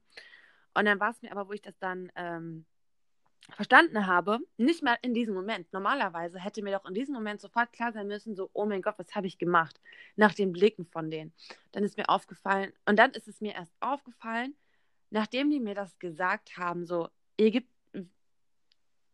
Und 0.76 0.84
dann 0.84 1.00
war 1.00 1.10
es 1.10 1.22
mir 1.22 1.32
aber, 1.32 1.48
wo 1.48 1.52
ich 1.52 1.62
das 1.62 1.78
dann 1.78 2.12
ähm, 2.16 2.66
verstanden 3.50 4.06
habe, 4.06 4.38
nicht 4.56 4.82
mal 4.82 4.98
in 5.02 5.14
diesem 5.14 5.34
Moment. 5.34 5.72
Normalerweise 5.72 6.38
hätte 6.38 6.62
mir 6.62 6.76
doch 6.76 6.84
in 6.86 6.94
diesem 6.94 7.14
Moment 7.14 7.40
sofort 7.40 7.72
klar 7.72 7.92
sein 7.92 8.06
müssen, 8.06 8.34
so, 8.34 8.50
oh 8.52 8.66
mein 8.66 8.82
Gott, 8.82 8.98
was 8.98 9.14
habe 9.14 9.26
ich 9.26 9.38
gemacht? 9.38 9.80
Nach 10.16 10.34
den 10.34 10.52
Blicken 10.52 10.84
von 10.84 11.10
denen. 11.10 11.32
Dann 11.72 11.84
ist 11.84 11.96
mir 11.96 12.08
aufgefallen, 12.08 12.72
und 12.84 12.98
dann 12.98 13.12
ist 13.12 13.28
es 13.28 13.40
mir 13.40 13.54
erst 13.54 13.72
aufgefallen, 13.80 14.54
nachdem 15.10 15.50
die 15.50 15.60
mir 15.60 15.74
das 15.74 15.98
gesagt 15.98 16.58
haben, 16.58 16.84
so, 16.84 17.08
ihr 17.36 17.50
gibt, 17.50 17.70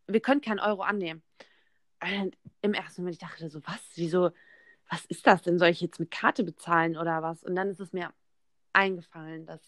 wir 0.09 0.21
können 0.21 0.41
keinen 0.41 0.61
Euro 0.61 0.83
annehmen. 0.83 1.23
Und 2.03 2.37
Im 2.63 2.75
ersten 2.75 3.03
Moment, 3.03 3.17
ich 3.23 3.29
dachte 3.29 3.49
so, 3.49 3.61
was? 3.67 3.81
Wieso? 3.95 4.31
Was 4.91 5.05
ist 5.07 5.27
das 5.27 5.43
denn? 5.43 5.59
Soll 5.59 5.69
ich 5.69 5.81
jetzt 5.81 6.01
mit 6.01 6.11
Karte 6.11 6.43
bezahlen 6.43 6.97
oder 6.97 7.23
was? 7.23 7.45
Und 7.45 7.55
dann 7.55 7.71
ist 7.71 7.81
es 7.81 7.93
mir 7.93 8.13
eingefallen, 8.73 9.47
dass, 9.47 9.61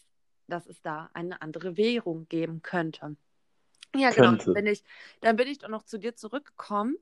dass 0.46 0.66
es 0.66 0.80
da 0.82 1.10
eine 1.14 1.42
andere 1.42 1.76
Währung 1.76 2.28
geben 2.28 2.62
könnte. 2.62 3.16
Ja, 3.94 4.10
genau. 4.10 4.30
Könnte. 4.30 4.46
Dann 4.46 4.54
bin 4.54 4.66
ich, 4.66 4.84
dann 5.20 5.36
bin 5.36 5.48
ich 5.48 5.58
doch 5.58 5.68
noch 5.68 5.84
zu 5.84 5.98
dir 5.98 6.16
zurückgekommen, 6.16 6.96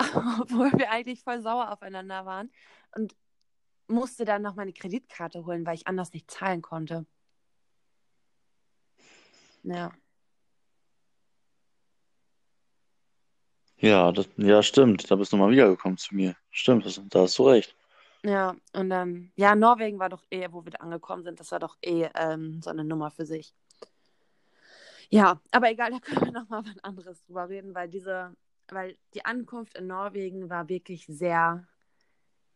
obwohl 0.00 0.72
wir 0.72 0.90
eigentlich 0.90 1.22
voll 1.22 1.40
sauer 1.40 1.70
aufeinander 1.70 2.26
waren 2.26 2.50
und 2.96 3.14
musste 3.86 4.24
dann 4.24 4.42
noch 4.42 4.54
meine 4.54 4.72
Kreditkarte 4.72 5.44
holen, 5.44 5.66
weil 5.66 5.74
ich 5.74 5.86
anders 5.86 6.12
nicht 6.12 6.30
zahlen 6.30 6.62
konnte. 6.62 7.06
Ja. 9.62 9.92
Ja, 13.76 14.12
das, 14.12 14.28
ja, 14.36 14.62
stimmt. 14.62 15.10
Da 15.10 15.16
bist 15.16 15.32
du 15.32 15.36
mal 15.36 15.50
wiedergekommen 15.50 15.98
zu 15.98 16.14
mir. 16.14 16.34
Stimmt, 16.50 16.86
da 17.10 17.20
hast 17.20 17.38
du 17.38 17.48
recht. 17.48 17.76
Ja, 18.24 18.56
und 18.72 18.88
dann, 18.88 19.30
ja, 19.36 19.54
Norwegen 19.54 19.98
war 19.98 20.08
doch 20.08 20.24
eh, 20.30 20.48
wo 20.50 20.64
wir 20.64 20.72
da 20.72 20.78
angekommen 20.78 21.22
sind, 21.24 21.40
das 21.40 21.52
war 21.52 21.58
doch 21.58 21.76
eh 21.82 22.08
ähm, 22.14 22.62
so 22.62 22.70
eine 22.70 22.82
Nummer 22.82 23.10
für 23.10 23.26
sich. 23.26 23.54
Ja, 25.10 25.42
aber 25.50 25.70
egal, 25.70 25.90
da 25.90 26.00
können 26.00 26.24
wir 26.24 26.32
nochmal 26.32 26.64
was 26.64 26.82
anderes 26.82 27.22
drüber 27.26 27.50
reden, 27.50 27.74
weil 27.74 27.90
diese, 27.90 28.34
weil 28.68 28.96
die 29.12 29.26
Ankunft 29.26 29.76
in 29.76 29.88
Norwegen 29.88 30.48
war 30.48 30.70
wirklich 30.70 31.04
sehr 31.06 31.68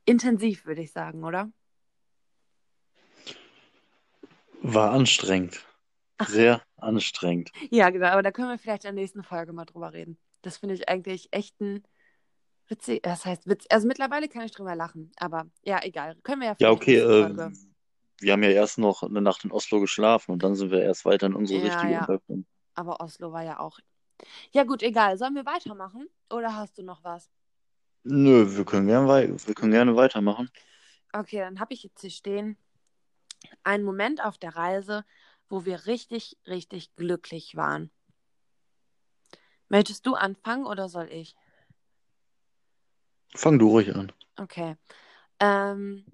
intensiv, 0.06 0.64
würde 0.64 0.80
ich 0.80 0.90
sagen, 0.90 1.22
oder? 1.22 1.52
War 4.62 4.92
anstrengend. 4.92 5.66
Sehr 6.26 6.62
anstrengend. 6.78 7.52
Ja, 7.70 7.90
genau, 7.90 8.06
aber 8.06 8.22
da 8.22 8.32
können 8.32 8.48
wir 8.48 8.58
vielleicht 8.58 8.84
in 8.84 8.96
der 8.96 9.02
nächsten 9.02 9.22
Folge 9.22 9.52
mal 9.52 9.66
drüber 9.66 9.92
reden. 9.92 10.18
Das 10.40 10.56
finde 10.56 10.76
ich 10.76 10.88
eigentlich 10.88 11.28
echt 11.30 11.60
ein 11.60 11.84
witzig, 12.70 13.02
das 13.02 13.24
heißt 13.24 13.48
Witz, 13.48 13.66
also 13.70 13.86
mittlerweile 13.86 14.28
kann 14.28 14.42
ich 14.42 14.52
drüber 14.52 14.74
lachen, 14.74 15.10
aber 15.16 15.46
ja, 15.64 15.80
egal, 15.82 16.16
können 16.22 16.40
wir 16.42 16.48
ja 16.48 16.56
Ja, 16.58 16.70
okay, 16.70 16.96
äh, 16.96 17.52
wir 18.20 18.32
haben 18.32 18.42
ja 18.42 18.50
erst 18.50 18.78
noch 18.78 19.02
eine 19.02 19.20
Nacht 19.20 19.44
in 19.44 19.52
Oslo 19.52 19.80
geschlafen 19.80 20.32
und 20.32 20.42
dann 20.42 20.54
sind 20.54 20.70
wir 20.70 20.82
erst 20.82 21.04
weiter 21.04 21.26
in 21.26 21.34
unsere 21.34 21.60
Ja, 21.60 21.64
richtige 21.66 21.92
ja, 21.92 22.00
Unterkunft. 22.00 22.48
aber 22.74 23.00
Oslo 23.00 23.32
war 23.32 23.42
ja 23.42 23.60
auch. 23.60 23.78
Ja, 24.52 24.64
gut, 24.64 24.82
egal. 24.82 25.16
Sollen 25.16 25.34
wir 25.34 25.46
weitermachen? 25.46 26.08
Oder 26.30 26.56
hast 26.56 26.78
du 26.78 26.82
noch 26.82 27.04
was? 27.04 27.30
Nö, 28.04 28.56
wir 28.56 28.64
können 28.64 28.86
gerne 28.86 29.08
wei 29.08 29.28
wir 29.28 29.54
können 29.54 29.72
gerne 29.72 29.94
weitermachen. 29.94 30.50
Okay, 31.12 31.38
dann 31.38 31.60
habe 31.60 31.74
ich 31.74 31.82
jetzt 31.82 32.00
hier 32.00 32.10
stehen. 32.10 32.56
Ein 33.62 33.82
Moment 33.82 34.22
auf 34.24 34.38
der 34.38 34.56
Reise, 34.56 35.04
wo 35.48 35.64
wir 35.64 35.86
richtig, 35.86 36.36
richtig 36.46 36.94
glücklich 36.96 37.56
waren. 37.56 37.90
Möchtest 39.68 40.06
du 40.06 40.14
anfangen 40.14 40.66
oder 40.66 40.88
soll 40.88 41.08
ich? 41.12 41.36
Fang 43.34 43.58
du 43.58 43.68
ruhig 43.68 43.94
an. 43.94 44.12
Okay. 44.36 44.76
Ähm, 45.40 46.04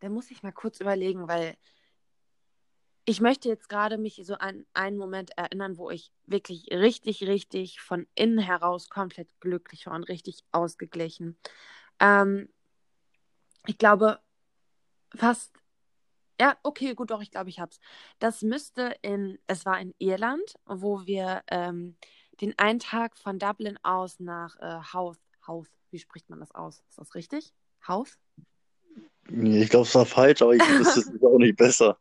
da 0.00 0.08
muss 0.08 0.30
ich 0.30 0.42
mal 0.42 0.52
kurz 0.52 0.80
überlegen, 0.80 1.28
weil 1.28 1.56
ich 3.04 3.22
möchte 3.22 3.48
jetzt 3.48 3.70
gerade 3.70 3.96
mich 3.96 4.20
so 4.22 4.34
an 4.34 4.66
einen 4.74 4.98
Moment 4.98 5.30
erinnern, 5.38 5.78
wo 5.78 5.90
ich 5.90 6.12
wirklich 6.26 6.68
richtig, 6.70 7.22
richtig 7.26 7.80
von 7.80 8.06
innen 8.14 8.38
heraus 8.38 8.90
komplett 8.90 9.28
glücklich 9.40 9.86
war 9.86 9.94
und 9.94 10.04
richtig 10.10 10.44
ausgeglichen. 10.52 11.38
Ähm, 12.00 12.50
ich 13.66 13.78
glaube, 13.78 14.20
fast. 15.16 15.54
Ja, 16.40 16.56
okay, 16.62 16.94
gut, 16.94 17.10
doch, 17.10 17.22
ich 17.22 17.30
glaube, 17.30 17.48
ich 17.48 17.60
hab's. 17.60 17.80
Das 18.18 18.42
müsste 18.42 18.94
in, 19.00 19.38
es 19.46 19.64
war 19.64 19.80
in 19.80 19.94
Irland, 19.98 20.56
wo 20.66 21.06
wir 21.06 21.42
ähm, 21.48 21.96
den 22.42 22.58
einen 22.58 22.78
Tag 22.78 23.16
von 23.16 23.38
Dublin 23.38 23.78
aus 23.82 24.20
nach 24.20 24.56
äh, 24.60 24.80
Howth, 24.92 25.18
Howth, 25.46 25.70
wie 25.90 25.98
spricht 25.98 26.28
man 26.30 26.40
das 26.40 26.54
aus? 26.54 26.82
Ist 26.88 26.98
das 26.98 27.14
richtig? 27.14 27.52
Howth? 27.86 28.18
Ich 29.30 29.68
glaube, 29.70 29.86
es 29.86 29.94
war 29.94 30.06
falsch, 30.06 30.42
aber 30.42 30.54
ich 30.54 30.60
wüsste 30.78 31.00
es 31.00 31.22
auch 31.22 31.38
nicht 31.38 31.56
besser. 31.56 31.98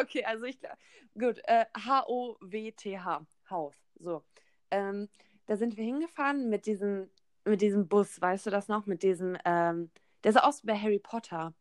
Okay, 0.00 0.24
also 0.24 0.44
ich 0.46 0.58
glaub- 0.58 0.76
gut, 1.18 1.40
äh, 1.44 1.66
H-O-W-T-H, 1.76 3.26
Haus. 3.50 3.74
So. 3.98 4.24
Ähm, 4.70 5.08
da 5.46 5.56
sind 5.56 5.76
wir 5.76 5.84
hingefahren 5.84 6.48
mit 6.48 6.66
diesem, 6.66 7.10
mit 7.44 7.60
diesem 7.60 7.88
Bus, 7.88 8.20
weißt 8.20 8.46
du 8.46 8.50
das 8.50 8.68
noch? 8.68 8.86
Mit 8.86 9.02
diesem, 9.02 9.36
ähm, 9.44 9.90
der 10.24 10.32
sah 10.32 10.40
aus 10.40 10.62
wie 10.62 10.68
bei 10.68 10.78
Harry 10.78 10.98
Potter. 10.98 11.54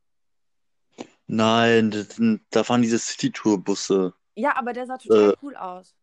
Nein, 1.27 2.07
da 2.49 2.63
fahren 2.63 2.81
diese 2.81 2.97
City-Tour-Busse. 2.99 4.13
Ja, 4.35 4.55
aber 4.57 4.73
der 4.73 4.85
sah 4.87 4.97
total 4.97 5.31
Äh, 5.31 5.35
cool 5.41 5.55
aus. 5.55 5.95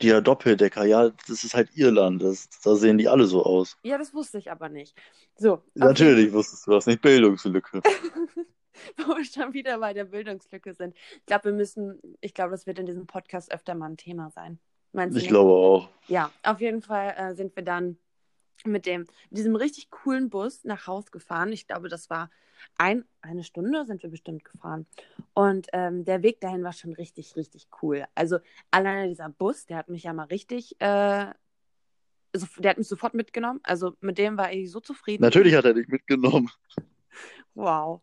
Die 0.00 0.08
ja 0.08 0.20
Doppeldecker, 0.20 0.84
ja, 0.84 1.10
das 1.28 1.44
ist 1.44 1.54
halt 1.54 1.70
Irland. 1.76 2.22
Das, 2.22 2.48
da 2.62 2.76
sehen 2.76 2.98
die 2.98 3.08
alle 3.08 3.26
so 3.26 3.44
aus. 3.44 3.76
Ja, 3.82 3.98
das 3.98 4.14
wusste 4.14 4.38
ich 4.38 4.50
aber 4.50 4.68
nicht. 4.68 4.94
So, 5.36 5.62
jeden 5.74 5.88
Natürlich 5.88 6.32
wusstest 6.32 6.66
du 6.66 6.72
das 6.72 6.86
nicht. 6.86 7.00
Bildungslücke. 7.02 7.82
wo 8.98 9.16
wir 9.16 9.24
schon 9.24 9.52
wieder 9.52 9.78
bei 9.78 9.92
der 9.92 10.04
Bildungslücke 10.04 10.74
sind. 10.74 10.94
Ich 11.18 11.26
glaube, 11.26 11.44
wir 11.46 11.52
müssen, 11.52 12.00
ich 12.20 12.34
glaube, 12.34 12.50
das 12.50 12.66
wird 12.66 12.78
in 12.78 12.86
diesem 12.86 13.06
Podcast 13.06 13.52
öfter 13.52 13.74
mal 13.74 13.86
ein 13.90 13.96
Thema 13.96 14.30
sein. 14.30 14.58
Meinst 14.92 15.14
du 15.14 15.18
Ich 15.18 15.24
nicht? 15.24 15.30
glaube 15.30 15.52
auch. 15.52 15.88
Ja, 16.08 16.30
auf 16.42 16.60
jeden 16.60 16.82
Fall 16.82 17.14
äh, 17.16 17.34
sind 17.34 17.54
wir 17.56 17.62
dann 17.62 17.98
mit 18.64 18.86
dem, 18.86 19.02
mit 19.30 19.38
diesem 19.38 19.56
richtig 19.56 19.90
coolen 19.90 20.30
Bus 20.30 20.64
nach 20.64 20.86
Haus 20.86 21.10
gefahren. 21.10 21.52
Ich 21.52 21.66
glaube, 21.66 21.88
das 21.88 22.10
war 22.10 22.30
ein, 22.76 23.04
eine 23.20 23.44
Stunde 23.44 23.84
sind 23.86 24.02
wir 24.02 24.10
bestimmt 24.10 24.44
gefahren. 24.44 24.86
Und 25.32 25.68
ähm, 25.72 26.04
der 26.04 26.22
Weg 26.22 26.40
dahin 26.40 26.64
war 26.64 26.72
schon 26.72 26.92
richtig, 26.92 27.36
richtig 27.36 27.68
cool. 27.82 28.04
Also 28.14 28.38
alleine 28.70 29.08
dieser 29.08 29.28
Bus, 29.28 29.66
der 29.66 29.76
hat 29.78 29.88
mich 29.88 30.04
ja 30.04 30.12
mal 30.12 30.26
richtig, 30.26 30.80
äh, 30.80 31.32
so, 32.32 32.46
der 32.58 32.70
hat 32.70 32.78
mich 32.78 32.88
sofort 32.88 33.14
mitgenommen. 33.14 33.60
Also 33.62 33.94
mit 34.00 34.18
dem 34.18 34.36
war 34.36 34.52
ich 34.52 34.70
so 34.70 34.80
zufrieden. 34.80 35.22
Natürlich 35.22 35.54
hat 35.54 35.64
er 35.64 35.74
dich 35.74 35.88
mitgenommen. 35.88 36.50
Wow. 37.54 38.02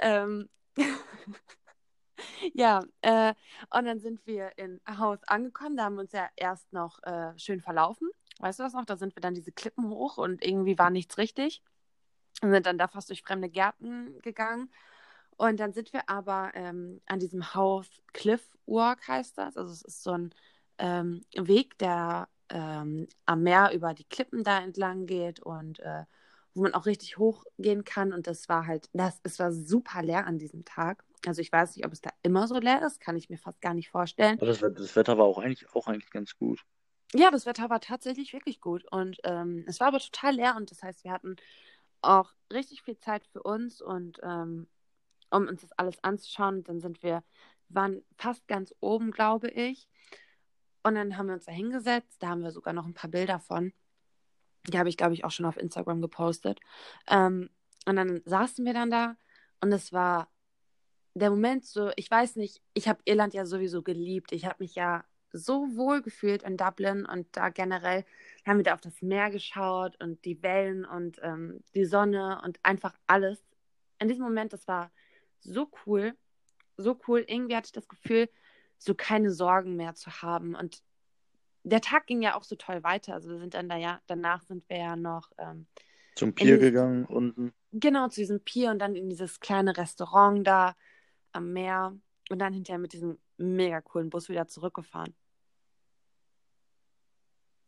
Ähm, 0.00 0.48
ja, 2.52 2.82
äh, 3.02 3.34
und 3.70 3.84
dann 3.84 4.00
sind 4.00 4.26
wir 4.26 4.56
in 4.56 4.80
Haus 4.88 5.18
angekommen. 5.24 5.76
Da 5.76 5.84
haben 5.84 5.94
wir 5.94 6.02
uns 6.02 6.12
ja 6.12 6.28
erst 6.36 6.72
noch 6.72 7.02
äh, 7.04 7.38
schön 7.38 7.60
verlaufen. 7.60 8.08
Weißt 8.40 8.58
du 8.58 8.64
das 8.64 8.72
noch? 8.72 8.84
Da 8.84 8.96
sind 8.96 9.16
wir 9.16 9.20
dann 9.20 9.34
diese 9.34 9.52
Klippen 9.52 9.88
hoch 9.88 10.18
und 10.18 10.44
irgendwie 10.44 10.78
war 10.78 10.90
nichts 10.90 11.18
richtig. 11.18 11.62
Und 12.42 12.52
sind 12.52 12.66
dann 12.66 12.78
da 12.78 12.88
fast 12.88 13.10
durch 13.10 13.22
fremde 13.22 13.48
Gärten 13.48 14.20
gegangen. 14.22 14.70
Und 15.36 15.60
dann 15.60 15.72
sind 15.72 15.92
wir 15.92 16.08
aber 16.08 16.50
ähm, 16.54 17.00
an 17.06 17.20
diesem 17.20 17.54
Haus 17.54 17.86
Cliff 18.12 18.42
Walk 18.66 19.06
heißt 19.06 19.38
das. 19.38 19.56
Also 19.56 19.72
es 19.72 19.82
ist 19.82 20.02
so 20.02 20.12
ein 20.12 20.34
ähm, 20.78 21.24
Weg, 21.34 21.78
der 21.78 22.28
ähm, 22.50 23.08
am 23.26 23.42
Meer 23.42 23.72
über 23.72 23.94
die 23.94 24.04
Klippen 24.04 24.44
da 24.44 24.60
entlang 24.60 25.06
geht 25.06 25.40
und 25.40 25.80
äh, 25.80 26.04
wo 26.54 26.62
man 26.62 26.74
auch 26.74 26.86
richtig 26.86 27.18
hochgehen 27.18 27.84
kann. 27.84 28.12
Und 28.12 28.26
das 28.26 28.48
war 28.48 28.66
halt, 28.66 28.88
das, 28.92 29.20
es 29.22 29.38
war 29.38 29.52
super 29.52 30.02
leer 30.02 30.26
an 30.26 30.38
diesem 30.38 30.64
Tag. 30.64 31.04
Also 31.26 31.40
ich 31.40 31.52
weiß 31.52 31.76
nicht, 31.76 31.86
ob 31.86 31.92
es 31.92 32.00
da 32.00 32.10
immer 32.22 32.46
so 32.46 32.58
leer 32.58 32.84
ist, 32.86 33.00
kann 33.00 33.16
ich 33.16 33.28
mir 33.28 33.38
fast 33.38 33.60
gar 33.60 33.74
nicht 33.74 33.90
vorstellen. 33.90 34.38
Aber 34.38 34.46
das, 34.46 34.60
das 34.60 34.96
Wetter 34.96 35.18
war 35.18 35.24
auch 35.24 35.38
eigentlich, 35.38 35.72
auch 35.74 35.86
eigentlich 35.86 36.10
ganz 36.10 36.36
gut. 36.36 36.64
Ja, 37.14 37.30
das 37.30 37.46
Wetter 37.46 37.70
war 37.70 37.80
tatsächlich 37.80 38.32
wirklich 38.32 38.60
gut. 38.60 38.84
Und 38.90 39.18
ähm, 39.24 39.64
es 39.66 39.80
war 39.80 39.88
aber 39.88 39.98
total 39.98 40.34
leer 40.34 40.56
und 40.56 40.70
das 40.70 40.82
heißt, 40.82 41.04
wir 41.04 41.12
hatten 41.12 41.36
auch 42.02 42.32
richtig 42.52 42.82
viel 42.82 42.98
Zeit 42.98 43.26
für 43.26 43.42
uns 43.42 43.80
und 43.80 44.20
ähm, 44.22 44.68
um 45.30 45.46
uns 45.46 45.62
das 45.62 45.72
alles 45.72 46.02
anzuschauen. 46.02 46.58
Und 46.58 46.68
dann 46.68 46.80
sind 46.80 47.02
wir, 47.02 47.22
waren 47.68 48.02
fast 48.16 48.46
ganz 48.48 48.74
oben, 48.80 49.10
glaube 49.10 49.48
ich. 49.48 49.88
Und 50.82 50.94
dann 50.94 51.16
haben 51.16 51.26
wir 51.26 51.34
uns 51.34 51.44
da 51.44 51.52
hingesetzt. 51.52 52.22
Da 52.22 52.28
haben 52.28 52.42
wir 52.42 52.52
sogar 52.52 52.72
noch 52.72 52.86
ein 52.86 52.94
paar 52.94 53.10
Bilder 53.10 53.40
von. 53.40 53.72
Die 54.66 54.78
habe 54.78 54.88
ich, 54.88 54.96
glaube 54.96 55.14
ich, 55.14 55.24
auch 55.24 55.30
schon 55.30 55.46
auf 55.46 55.56
Instagram 55.56 56.00
gepostet. 56.00 56.60
Ähm, 57.08 57.50
und 57.86 57.96
dann 57.96 58.22
saßen 58.24 58.64
wir 58.64 58.74
dann 58.74 58.90
da 58.90 59.16
und 59.60 59.72
es 59.72 59.92
war 59.92 60.28
der 61.14 61.30
Moment 61.30 61.64
so, 61.64 61.90
ich 61.96 62.10
weiß 62.10 62.36
nicht, 62.36 62.62
ich 62.74 62.88
habe 62.88 63.00
Irland 63.04 63.34
ja 63.34 63.44
sowieso 63.44 63.82
geliebt. 63.82 64.32
Ich 64.32 64.44
habe 64.44 64.56
mich 64.60 64.74
ja 64.74 65.04
so 65.32 65.76
wohl 65.76 66.02
gefühlt 66.02 66.42
in 66.42 66.56
Dublin 66.56 67.04
und 67.04 67.26
da 67.36 67.48
generell 67.50 68.04
haben 68.48 68.58
wir 68.58 68.64
da 68.64 68.74
auf 68.74 68.80
das 68.80 69.02
Meer 69.02 69.30
geschaut 69.30 69.96
und 70.02 70.24
die 70.24 70.42
Wellen 70.42 70.84
und 70.84 71.18
ähm, 71.22 71.62
die 71.74 71.84
Sonne 71.84 72.40
und 72.44 72.58
einfach 72.62 72.94
alles. 73.06 73.42
In 73.98 74.08
diesem 74.08 74.24
Moment, 74.24 74.52
das 74.52 74.66
war 74.68 74.90
so 75.40 75.70
cool, 75.86 76.14
so 76.76 76.98
cool. 77.06 77.24
Irgendwie 77.26 77.56
hatte 77.56 77.66
ich 77.66 77.72
das 77.72 77.88
Gefühl, 77.88 78.28
so 78.78 78.94
keine 78.94 79.30
Sorgen 79.30 79.76
mehr 79.76 79.94
zu 79.94 80.10
haben. 80.22 80.54
Und 80.54 80.82
der 81.64 81.80
Tag 81.80 82.06
ging 82.06 82.22
ja 82.22 82.36
auch 82.36 82.44
so 82.44 82.56
toll 82.56 82.82
weiter. 82.82 83.14
Also 83.14 83.30
wir 83.30 83.38
sind 83.38 83.54
dann 83.54 83.68
da 83.68 83.76
ja, 83.76 84.00
danach 84.06 84.42
sind 84.42 84.68
wir 84.68 84.78
ja 84.78 84.96
noch 84.96 85.30
ähm, 85.38 85.66
zum 86.14 86.34
Pier 86.34 86.58
gegangen 86.58 87.04
unten. 87.04 87.52
Genau, 87.72 88.08
zu 88.08 88.20
diesem 88.20 88.40
Pier 88.40 88.70
und 88.70 88.78
dann 88.78 88.96
in 88.96 89.08
dieses 89.10 89.40
kleine 89.40 89.76
Restaurant 89.76 90.46
da 90.46 90.76
am 91.32 91.52
Meer 91.52 91.96
und 92.30 92.38
dann 92.38 92.52
hinterher 92.52 92.78
mit 92.78 92.92
diesem 92.92 93.18
mega 93.36 93.80
coolen 93.80 94.10
Bus 94.10 94.28
wieder 94.28 94.48
zurückgefahren. 94.48 95.14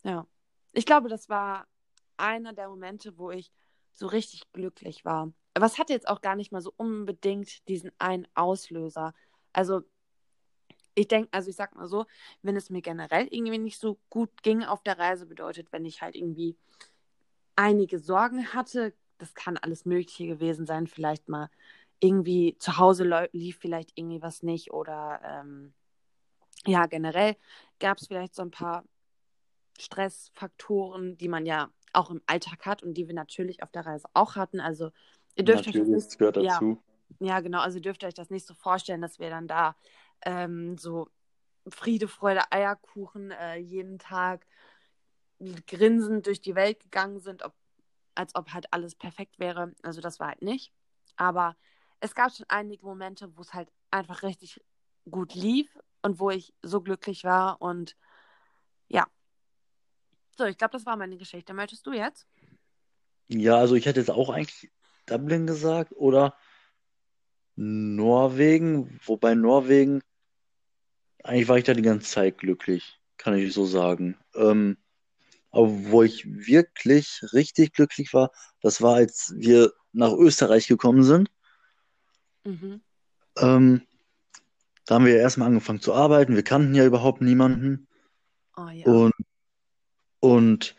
Ja. 0.03 0.27
Ich 0.73 0.87
glaube, 0.87 1.09
das 1.09 1.29
war 1.29 1.67
einer 2.17 2.53
der 2.53 2.69
Momente, 2.69 3.19
wo 3.19 3.31
ich 3.31 3.51
so 3.93 4.07
richtig 4.07 4.53
glücklich 4.53 5.05
war. 5.05 5.33
Aber 5.55 5.67
es 5.67 5.79
hatte 5.79 5.93
jetzt 5.93 6.09
auch 6.09 6.21
gar 6.21 6.37
nicht 6.37 6.53
mal 6.53 6.61
so 6.61 6.73
unbedingt 6.77 7.67
diesen 7.69 7.91
einen 7.99 8.29
Auslöser. 8.35 9.15
Also 9.53 9.83
ich 10.95 11.09
denke, 11.09 11.29
also 11.33 11.51
ich 11.51 11.57
sag 11.57 11.75
mal 11.75 11.87
so, 11.87 12.07
wenn 12.43 12.57
es 12.57 12.71
mir 12.71 12.83
generell 12.83 13.27
irgendwie 13.31 13.59
nicht 13.59 13.79
so 13.81 13.99
gut 14.11 14.43
ging 14.43 14.63
auf 14.65 14.83
der 14.83 14.99
Reise, 14.99 15.27
bedeutet, 15.27 15.73
wenn 15.73 15.85
ich 15.85 16.03
halt 16.03 16.15
irgendwie 16.15 16.57
einige 17.57 17.99
Sorgen 17.99 18.53
hatte, 18.53 18.95
das 19.19 19.35
kann 19.35 19.57
alles 19.57 19.85
Mögliche 19.85 20.27
gewesen 20.27 20.67
sein, 20.67 20.87
vielleicht 20.87 21.29
mal 21.29 21.51
irgendwie 22.01 22.57
zu 22.59 22.79
Hause 22.79 23.29
lief 23.33 23.59
vielleicht 23.59 23.93
irgendwie 23.95 24.23
was 24.23 24.43
nicht 24.43 24.73
oder 24.73 25.21
ähm, 25.23 25.75
ja, 26.67 26.87
generell 26.87 27.37
gab 27.79 27.99
es 27.99 28.07
vielleicht 28.07 28.35
so 28.35 28.43
ein 28.43 28.51
paar 28.51 28.85
Stressfaktoren, 29.81 31.17
die 31.17 31.29
man 31.29 31.47
ja 31.47 31.71
auch 31.93 32.11
im 32.11 32.23
Alltag 32.27 32.67
hat 32.67 32.83
und 32.83 32.95
die 32.95 33.09
wir 33.09 33.15
natürlich 33.15 33.63
auf 33.63 33.71
der 33.71 33.87
Reise 33.87 34.09
auch 34.15 34.37
hatten. 34.37 34.61
Also 34.61 34.91
ihr 35.35 35.45
dürft 35.45 35.67
natürlich, 35.67 35.89
euch 35.89 35.95
das 35.95 36.07
nicht, 36.07 36.19
gehört 36.19 36.37
dazu. 36.37 36.81
Ja, 37.19 37.27
ja, 37.27 37.41
genau, 37.41 37.61
also 37.61 37.79
ihr 37.79 37.83
dürft 37.83 38.05
euch 38.05 38.15
das 38.15 38.31
nicht 38.31 38.47
so 38.47 38.55
vorstellen, 38.55 39.01
dass 39.01 39.19
wir 39.19 39.31
dann 39.31 39.49
da 39.49 39.77
ähm, 40.23 40.79
so 40.79 41.09
Friede, 41.69 42.09
Freude, 42.09 42.51
Eierkuchen 42.51 43.31
äh, 43.33 43.57
jeden 43.57 43.99
Tag 43.99 44.47
grinsend 45.67 46.27
durch 46.27 46.41
die 46.41 46.55
Welt 46.55 46.81
gegangen 46.81 47.21
sind, 47.21 47.43
ob, 47.43 47.55
als 48.15 48.35
ob 48.35 48.53
halt 48.53 48.73
alles 48.73 48.95
perfekt 48.95 49.39
wäre. 49.39 49.75
Also 49.83 50.01
das 50.01 50.21
war 50.21 50.29
halt 50.29 50.43
nicht. 50.43 50.73
Aber 51.17 51.57
es 52.01 52.15
gab 52.15 52.33
schon 52.33 52.47
einige 52.49 52.85
Momente, 52.85 53.37
wo 53.37 53.43
es 53.43 53.55
halt 53.55 53.71
einfach 53.91 54.23
richtig 54.23 54.61
gut 55.11 55.35
lief 55.35 55.79
und 56.03 56.19
wo 56.19 56.31
ich 56.31 56.55
so 56.63 56.81
glücklich 56.81 57.25
war. 57.25 57.61
Und 57.61 57.91
ja. 57.91 57.97
So, 60.41 60.47
ich 60.47 60.57
glaube, 60.57 60.73
das 60.73 60.87
war 60.87 60.97
meine 60.97 61.19
Geschichte. 61.19 61.53
Möchtest 61.53 61.87
du 61.87 61.93
jetzt? 61.93 62.27
Ja, 63.29 63.59
also 63.59 63.75
ich 63.75 63.85
hätte 63.85 64.01
jetzt 64.01 64.11
auch 64.11 64.31
eigentlich 64.31 64.71
Dublin 65.05 65.47
gesagt 65.47 65.93
oder 65.95 66.35
Norwegen, 67.57 68.99
wobei 69.05 69.35
Norwegen, 69.35 70.01
eigentlich 71.23 71.47
war 71.47 71.59
ich 71.59 71.65
da 71.65 71.75
die 71.75 71.83
ganze 71.83 72.11
Zeit 72.11 72.39
glücklich, 72.39 72.99
kann 73.19 73.37
ich 73.37 73.53
so 73.53 73.67
sagen. 73.67 74.17
Ähm, 74.35 74.79
aber 75.51 75.69
wo 75.91 76.03
ich 76.03 76.25
wirklich 76.25 77.21
richtig 77.35 77.75
glücklich 77.75 78.15
war, 78.15 78.33
das 78.63 78.81
war, 78.81 78.95
als 78.95 79.35
wir 79.37 79.75
nach 79.93 80.15
Österreich 80.15 80.69
gekommen 80.69 81.05
sind. 81.05 81.31
Mhm. 82.45 82.81
Ähm, 83.37 83.83
da 84.87 84.95
haben 84.95 85.05
wir 85.05 85.19
erstmal 85.19 85.49
angefangen 85.49 85.83
zu 85.83 85.93
arbeiten. 85.93 86.35
Wir 86.35 86.45
kannten 86.45 86.75
ja 86.75 86.87
überhaupt 86.87 87.21
niemanden. 87.21 87.89
Oh, 88.57 88.71
ja. 88.71 88.87
Und, 88.87 89.13
und 90.21 90.77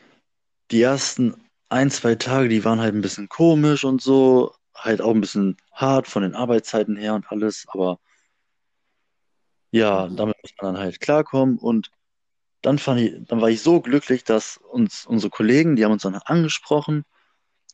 die 0.71 0.81
ersten 0.81 1.35
ein, 1.69 1.89
zwei 1.89 2.15
Tage, 2.15 2.49
die 2.49 2.65
waren 2.65 2.79
halt 2.81 2.93
ein 2.95 3.01
bisschen 3.01 3.29
komisch 3.29 3.83
und 3.83 4.01
so. 4.01 4.53
Halt 4.75 5.01
auch 5.01 5.11
ein 5.11 5.21
bisschen 5.21 5.57
hart 5.73 6.07
von 6.07 6.23
den 6.23 6.35
Arbeitszeiten 6.35 6.95
her 6.95 7.13
und 7.15 7.31
alles. 7.31 7.65
Aber 7.69 7.99
ja, 9.71 10.07
mhm. 10.07 10.15
damit 10.17 10.35
muss 10.41 10.51
man 10.61 10.73
dann 10.73 10.83
halt 10.83 10.99
klarkommen. 10.99 11.57
Und 11.57 11.91
dann, 12.61 12.77
fand 12.77 13.01
ich, 13.01 13.13
dann 13.27 13.41
war 13.41 13.49
ich 13.49 13.61
so 13.61 13.81
glücklich, 13.81 14.23
dass 14.23 14.57
uns 14.57 15.05
unsere 15.05 15.29
Kollegen, 15.29 15.75
die 15.75 15.85
haben 15.85 15.91
uns 15.93 16.03
dann 16.03 16.15
angesprochen 16.15 17.03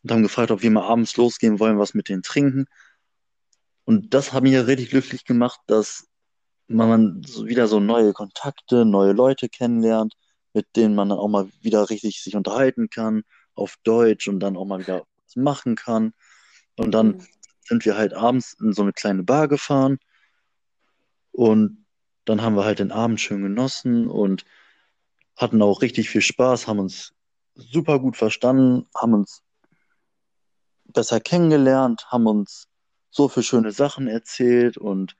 und 0.03 0.11
haben 0.11 0.23
gefragt, 0.23 0.51
ob 0.51 0.61
wir 0.61 0.71
mal 0.71 0.87
abends 0.87 1.17
losgehen 1.17 1.59
wollen, 1.59 1.79
was 1.79 1.93
mit 1.93 2.09
denen 2.09 2.23
trinken. 2.23 2.67
Und 3.85 4.13
das 4.13 4.33
hat 4.33 4.43
mich 4.43 4.53
ja 4.53 4.61
richtig 4.61 4.89
glücklich 4.89 5.25
gemacht, 5.25 5.59
dass 5.67 6.07
man 6.67 7.23
wieder 7.45 7.67
so 7.67 7.79
neue 7.79 8.13
Kontakte, 8.13 8.85
neue 8.85 9.13
Leute 9.13 9.49
kennenlernt, 9.49 10.13
mit 10.57 10.75
denen 10.75 10.95
man 10.95 11.09
dann 11.09 11.19
auch 11.19 11.27
mal 11.27 11.47
wieder 11.61 11.91
richtig 11.91 12.23
sich 12.23 12.35
unterhalten 12.35 12.89
kann 12.89 13.21
auf 13.53 13.75
Deutsch 13.83 14.27
und 14.27 14.39
dann 14.39 14.57
auch 14.57 14.65
mal 14.65 14.79
wieder 14.79 15.05
was 15.23 15.35
machen 15.35 15.75
kann. 15.75 16.13
Und 16.77 16.93
dann 16.93 17.09
mhm. 17.09 17.27
sind 17.63 17.85
wir 17.85 17.95
halt 17.95 18.15
abends 18.15 18.53
in 18.59 18.73
so 18.73 18.81
eine 18.81 18.91
kleine 18.91 19.21
Bar 19.21 19.47
gefahren 19.47 19.99
und 21.31 21.85
dann 22.25 22.41
haben 22.41 22.55
wir 22.55 22.65
halt 22.65 22.79
den 22.79 22.91
Abend 22.91 23.21
schön 23.21 23.43
genossen 23.43 24.07
und 24.07 24.45
hatten 25.35 25.61
auch 25.61 25.83
richtig 25.83 26.09
viel 26.09 26.21
Spaß, 26.21 26.65
haben 26.65 26.79
uns 26.79 27.13
super 27.53 27.99
gut 27.99 28.17
verstanden, 28.17 28.87
haben 28.95 29.13
uns 29.13 29.43
besser 30.85 31.19
kennengelernt, 31.19 32.07
haben 32.07 32.25
uns 32.25 32.67
so 33.11 33.29
viele 33.29 33.43
schöne 33.43 33.71
Sachen 33.71 34.07
erzählt 34.07 34.75
und, 34.75 35.15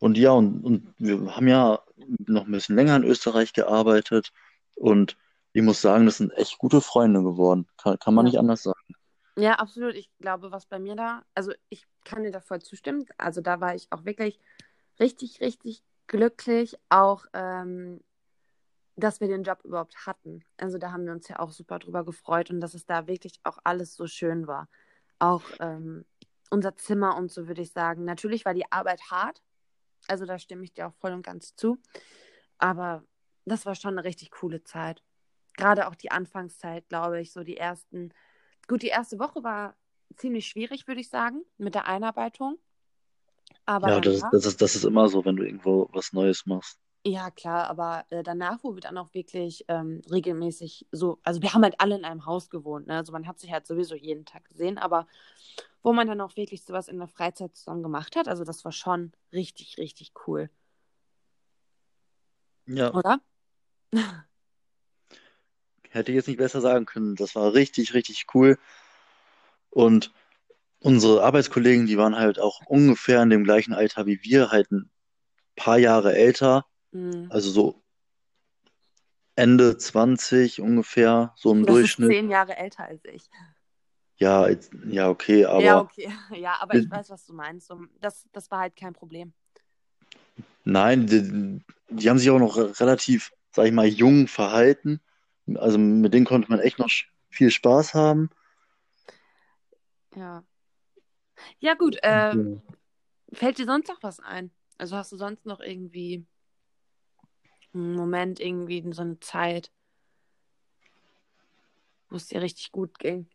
und 0.00 0.18
ja, 0.18 0.32
und, 0.32 0.64
und 0.64 0.94
wir 0.98 1.36
haben 1.36 1.46
ja 1.46 1.80
noch 2.26 2.46
ein 2.46 2.50
bisschen 2.50 2.74
länger 2.74 2.96
in 2.96 3.04
Österreich 3.04 3.52
gearbeitet 3.52 4.32
und 4.74 5.16
ich 5.52 5.62
muss 5.62 5.80
sagen, 5.80 6.06
das 6.06 6.16
sind 6.16 6.32
echt 6.32 6.58
gute 6.58 6.80
Freunde 6.80 7.22
geworden. 7.22 7.66
Kann, 7.76 7.98
kann 7.98 8.14
man 8.14 8.26
ja. 8.26 8.30
nicht 8.30 8.38
anders 8.38 8.62
sagen. 8.62 8.94
Ja, 9.36 9.54
absolut. 9.54 9.94
Ich 9.94 10.10
glaube, 10.20 10.52
was 10.52 10.66
bei 10.66 10.78
mir 10.78 10.96
da, 10.96 11.22
also 11.34 11.52
ich 11.68 11.86
kann 12.04 12.22
dir 12.22 12.30
da 12.30 12.40
voll 12.40 12.60
zustimmen. 12.60 13.06
Also 13.18 13.40
da 13.40 13.60
war 13.60 13.74
ich 13.74 13.86
auch 13.90 14.04
wirklich 14.04 14.38
richtig, 14.98 15.40
richtig 15.40 15.82
glücklich. 16.06 16.76
Auch 16.88 17.24
ähm, 17.32 18.00
dass 18.96 19.20
wir 19.20 19.28
den 19.28 19.42
Job 19.42 19.60
überhaupt 19.64 20.06
hatten. 20.06 20.44
Also 20.56 20.78
da 20.78 20.92
haben 20.92 21.06
wir 21.06 21.12
uns 21.12 21.28
ja 21.28 21.38
auch 21.38 21.50
super 21.50 21.78
drüber 21.78 22.04
gefreut 22.04 22.50
und 22.50 22.60
dass 22.60 22.74
es 22.74 22.86
da 22.86 23.06
wirklich 23.06 23.40
auch 23.42 23.58
alles 23.64 23.94
so 23.94 24.06
schön 24.06 24.46
war. 24.46 24.68
Auch 25.18 25.42
ähm, 25.58 26.04
unser 26.50 26.76
Zimmer 26.76 27.16
und 27.16 27.32
so 27.32 27.48
würde 27.48 27.62
ich 27.62 27.72
sagen. 27.72 28.04
Natürlich 28.04 28.44
war 28.44 28.54
die 28.54 28.70
Arbeit 28.70 29.00
hart, 29.10 29.42
also 30.10 30.26
da 30.26 30.38
stimme 30.38 30.64
ich 30.64 30.74
dir 30.74 30.88
auch 30.88 30.94
voll 30.94 31.12
und 31.12 31.22
ganz 31.22 31.54
zu. 31.54 31.78
Aber 32.58 33.04
das 33.44 33.64
war 33.64 33.74
schon 33.74 33.96
eine 33.96 34.04
richtig 34.04 34.30
coole 34.30 34.62
Zeit. 34.62 35.02
Gerade 35.56 35.88
auch 35.88 35.94
die 35.94 36.10
Anfangszeit, 36.10 36.88
glaube 36.88 37.20
ich, 37.20 37.32
so 37.32 37.42
die 37.42 37.56
ersten. 37.56 38.12
Gut, 38.68 38.82
die 38.82 38.88
erste 38.88 39.18
Woche 39.18 39.42
war 39.42 39.76
ziemlich 40.16 40.46
schwierig, 40.46 40.86
würde 40.86 41.00
ich 41.00 41.08
sagen, 41.08 41.42
mit 41.58 41.74
der 41.74 41.86
Einarbeitung. 41.86 42.58
Aber 43.64 43.88
ja, 43.88 44.00
das, 44.00 44.22
das, 44.32 44.46
ist, 44.46 44.60
das 44.60 44.76
ist 44.76 44.84
immer 44.84 45.08
so, 45.08 45.24
wenn 45.24 45.36
du 45.36 45.44
irgendwo 45.44 45.88
was 45.92 46.12
Neues 46.12 46.46
machst. 46.46 46.78
Ja, 47.04 47.30
klar, 47.30 47.68
aber 47.70 48.04
äh, 48.10 48.22
danach, 48.22 48.58
wo 48.62 48.74
wir 48.74 48.82
dann 48.82 48.98
auch 48.98 49.14
wirklich 49.14 49.64
ähm, 49.68 50.02
regelmäßig 50.10 50.86
so, 50.92 51.18
also 51.22 51.40
wir 51.40 51.54
haben 51.54 51.62
halt 51.62 51.76
alle 51.78 51.96
in 51.96 52.04
einem 52.04 52.26
Haus 52.26 52.50
gewohnt, 52.50 52.86
ne? 52.88 52.96
Also 52.96 53.12
man 53.12 53.26
hat 53.26 53.40
sich 53.40 53.50
halt 53.50 53.66
sowieso 53.66 53.94
jeden 53.94 54.26
Tag 54.26 54.44
gesehen, 54.44 54.76
aber 54.76 55.06
wo 55.82 55.94
man 55.94 56.06
dann 56.06 56.20
auch 56.20 56.36
wirklich 56.36 56.62
sowas 56.62 56.88
in 56.88 56.98
der 56.98 57.08
Freizeit 57.08 57.56
zusammen 57.56 57.82
gemacht 57.82 58.16
hat, 58.16 58.28
also 58.28 58.44
das 58.44 58.64
war 58.66 58.72
schon 58.72 59.12
richtig, 59.32 59.78
richtig 59.78 60.12
cool. 60.26 60.50
Ja. 62.66 62.92
Oder? 62.92 63.20
Hätte 65.88 66.12
ich 66.12 66.16
jetzt 66.16 66.28
nicht 66.28 66.36
besser 66.36 66.60
sagen 66.60 66.86
können. 66.86 67.16
Das 67.16 67.34
war 67.34 67.52
richtig, 67.52 67.94
richtig 67.94 68.26
cool. 68.34 68.58
Und 69.70 70.12
unsere 70.78 71.24
Arbeitskollegen, 71.24 71.86
die 71.86 71.98
waren 71.98 72.16
halt 72.16 72.38
auch 72.38 72.60
ungefähr 72.66 73.22
in 73.22 73.30
dem 73.30 73.44
gleichen 73.44 73.72
Alter 73.72 74.06
wie 74.06 74.22
wir, 74.22 74.50
halt 74.50 74.70
ein 74.70 74.90
paar 75.56 75.78
Jahre 75.78 76.14
älter. 76.14 76.66
Mhm. 76.92 77.26
Also 77.30 77.50
so 77.50 77.82
Ende 79.36 79.78
20 79.78 80.60
ungefähr, 80.60 81.32
so 81.36 81.52
im 81.52 81.64
das 81.64 81.74
Durchschnitt. 81.74 82.10
Ist 82.10 82.16
zehn 82.16 82.30
Jahre 82.30 82.56
älter 82.56 82.84
als 82.84 83.04
ich. 83.04 83.22
Ja, 84.16 84.48
jetzt, 84.48 84.70
ja, 84.86 85.08
okay, 85.08 85.46
aber. 85.46 85.62
Ja, 85.62 85.80
okay. 85.80 86.12
Ja, 86.36 86.56
aber 86.60 86.74
ich 86.74 86.90
weiß, 86.90 87.08
was 87.08 87.24
du 87.24 87.32
meinst. 87.32 87.72
Das, 88.00 88.28
das 88.32 88.50
war 88.50 88.60
halt 88.60 88.76
kein 88.76 88.92
Problem. 88.92 89.32
Nein, 90.64 91.06
die, 91.06 91.62
die 91.88 92.10
haben 92.10 92.18
sich 92.18 92.28
auch 92.30 92.38
noch 92.38 92.56
relativ, 92.80 93.32
sag 93.50 93.66
ich 93.66 93.72
mal, 93.72 93.86
jung 93.86 94.28
verhalten. 94.28 95.00
Also 95.54 95.78
mit 95.78 96.12
denen 96.12 96.26
konnte 96.26 96.50
man 96.50 96.60
echt 96.60 96.78
noch 96.78 96.90
viel 97.30 97.50
Spaß 97.50 97.94
haben. 97.94 98.30
Ja. 100.14 100.44
Ja, 101.60 101.74
gut. 101.74 101.96
Äh, 102.02 102.36
fällt 103.32 103.58
dir 103.58 103.64
sonst 103.64 103.88
noch 103.88 104.02
was 104.02 104.20
ein? 104.20 104.50
Also 104.76 104.96
hast 104.96 105.12
du 105.12 105.16
sonst 105.16 105.46
noch 105.46 105.60
irgendwie 105.60 106.26
einen 107.74 107.94
Moment, 107.94 108.40
irgendwie 108.40 108.84
so 108.92 109.02
eine 109.02 109.20
Zeit, 109.20 109.70
wo 112.08 112.16
es 112.16 112.28
dir 112.28 112.42
richtig 112.42 112.72
gut 112.72 112.98
ging? 112.98 113.28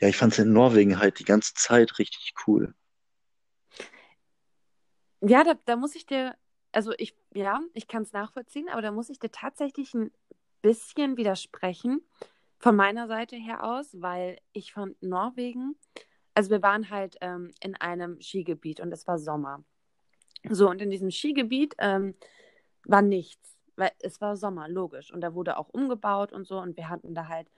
Ja, 0.00 0.08
ich 0.08 0.16
fand 0.16 0.32
es 0.32 0.38
in 0.38 0.52
Norwegen 0.52 0.98
halt 0.98 1.18
die 1.18 1.24
ganze 1.24 1.54
Zeit 1.54 1.98
richtig 1.98 2.34
cool. 2.46 2.74
Ja, 5.20 5.44
da, 5.44 5.54
da 5.64 5.76
muss 5.76 5.94
ich 5.94 6.06
dir, 6.06 6.36
also 6.72 6.92
ich, 6.98 7.16
ja, 7.34 7.60
ich 7.74 7.88
kann 7.88 8.02
es 8.02 8.12
nachvollziehen, 8.12 8.68
aber 8.68 8.82
da 8.82 8.92
muss 8.92 9.08
ich 9.08 9.18
dir 9.18 9.30
tatsächlich 9.30 9.94
ein 9.94 10.12
bisschen 10.62 11.16
widersprechen 11.16 12.02
von 12.58 12.76
meiner 12.76 13.08
Seite 13.08 13.36
her 13.36 13.64
aus, 13.64 13.88
weil 14.00 14.38
ich 14.52 14.72
fand 14.72 15.00
Norwegen, 15.02 15.76
also 16.34 16.50
wir 16.50 16.62
waren 16.62 16.90
halt 16.90 17.16
ähm, 17.22 17.50
in 17.60 17.74
einem 17.76 18.20
Skigebiet 18.20 18.80
und 18.80 18.92
es 18.92 19.06
war 19.06 19.18
Sommer. 19.18 19.64
So, 20.48 20.68
und 20.68 20.82
in 20.82 20.90
diesem 20.90 21.10
Skigebiet 21.10 21.74
ähm, 21.78 22.14
war 22.86 23.02
nichts, 23.02 23.56
weil 23.76 23.90
es 24.00 24.20
war 24.20 24.36
Sommer, 24.36 24.68
logisch. 24.68 25.12
Und 25.12 25.20
da 25.20 25.34
wurde 25.34 25.58
auch 25.58 25.68
umgebaut 25.68 26.32
und 26.32 26.46
so. 26.46 26.58
Und 26.58 26.76
wir 26.76 26.88
hatten 26.88 27.14
da 27.14 27.28
halt 27.28 27.48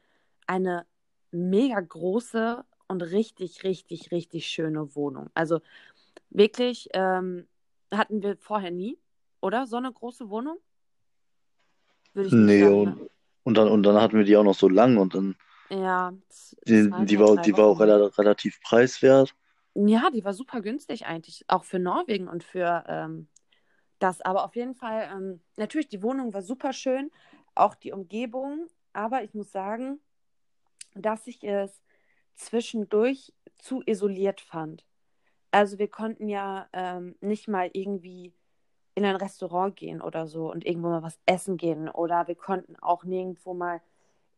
eine 0.47 0.87
mega 1.31 1.81
große 1.81 2.65
und 2.89 3.03
richtig, 3.03 3.63
richtig, 3.65 4.11
richtig 4.11 4.47
schöne 4.47 4.95
Wohnung. 4.95 5.31
Also 5.35 5.61
wirklich 6.31 6.89
ähm, 6.95 7.47
hatten 7.93 8.23
wir 8.23 8.37
vorher 8.37 8.71
nie, 8.71 8.99
oder? 9.41 9.67
So 9.67 9.77
eine 9.77 9.93
große 9.93 10.31
Wohnung? 10.31 10.59
Würde 12.15 12.29
ich 12.29 12.35
nee, 12.35 12.61
sagen. 12.61 12.75
Und, 12.75 13.01
ne? 13.01 13.11
und, 13.45 13.55
dann, 13.57 13.69
und 13.69 13.83
dann 13.85 14.01
hatten 14.01 14.17
wir 14.17 14.25
die 14.25 14.37
auch 14.37 14.45
noch 14.45 14.55
so 14.55 14.69
lang 14.69 14.97
und 14.97 15.15
dann. 15.15 15.37
Ja, 15.71 16.15
die, 16.67 16.91
die, 17.05 17.19
war, 17.19 17.37
die 17.37 17.53
war 17.53 17.67
auch 17.67 17.79
relativ 17.79 18.59
preiswert. 18.63 19.35
Ja, 19.75 20.09
die 20.11 20.25
war 20.25 20.33
super 20.33 20.63
günstig 20.63 21.05
eigentlich, 21.05 21.45
auch 21.47 21.65
für 21.65 21.79
Norwegen 21.79 22.27
und 22.27 22.43
für 22.43 22.85
ähm, 22.89 23.29
das. 23.99 24.21
Aber 24.21 24.45
auf 24.45 24.57
jeden 24.57 24.75
Fall, 24.75 25.09
ähm, 25.13 25.41
natürlich, 25.57 25.89
die 25.89 26.03
Wohnung 26.03 26.33
war 26.35 26.43
super 26.43 26.73
schön, 26.73 27.11
auch 27.55 27.75
die 27.75 27.93
Umgebung. 27.93 28.69
Aber 28.93 29.23
ich 29.23 29.35
muss 29.35 29.53
sagen, 29.53 30.01
dass 30.95 31.27
ich 31.27 31.45
es 31.45 31.83
zwischendurch 32.35 33.33
zu 33.59 33.83
isoliert 33.85 34.41
fand. 34.41 34.85
Also 35.51 35.79
wir 35.79 35.89
konnten 35.89 36.29
ja 36.29 36.69
ähm, 36.73 37.17
nicht 37.21 37.49
mal 37.49 37.71
irgendwie 37.73 38.33
in 38.95 39.05
ein 39.05 39.17
Restaurant 39.17 39.77
gehen 39.77 40.03
oder 40.03 40.27
so 40.27 40.51
und 40.51 40.67
irgendwo 40.67 40.89
mal 40.89 41.03
was 41.03 41.19
essen 41.27 41.57
gehen. 41.57 41.89
Oder 41.89 42.27
wir 42.29 42.35
konnten 42.35 42.77
auch 42.77 43.05
nirgendwo 43.05 43.55
mal 43.55 43.81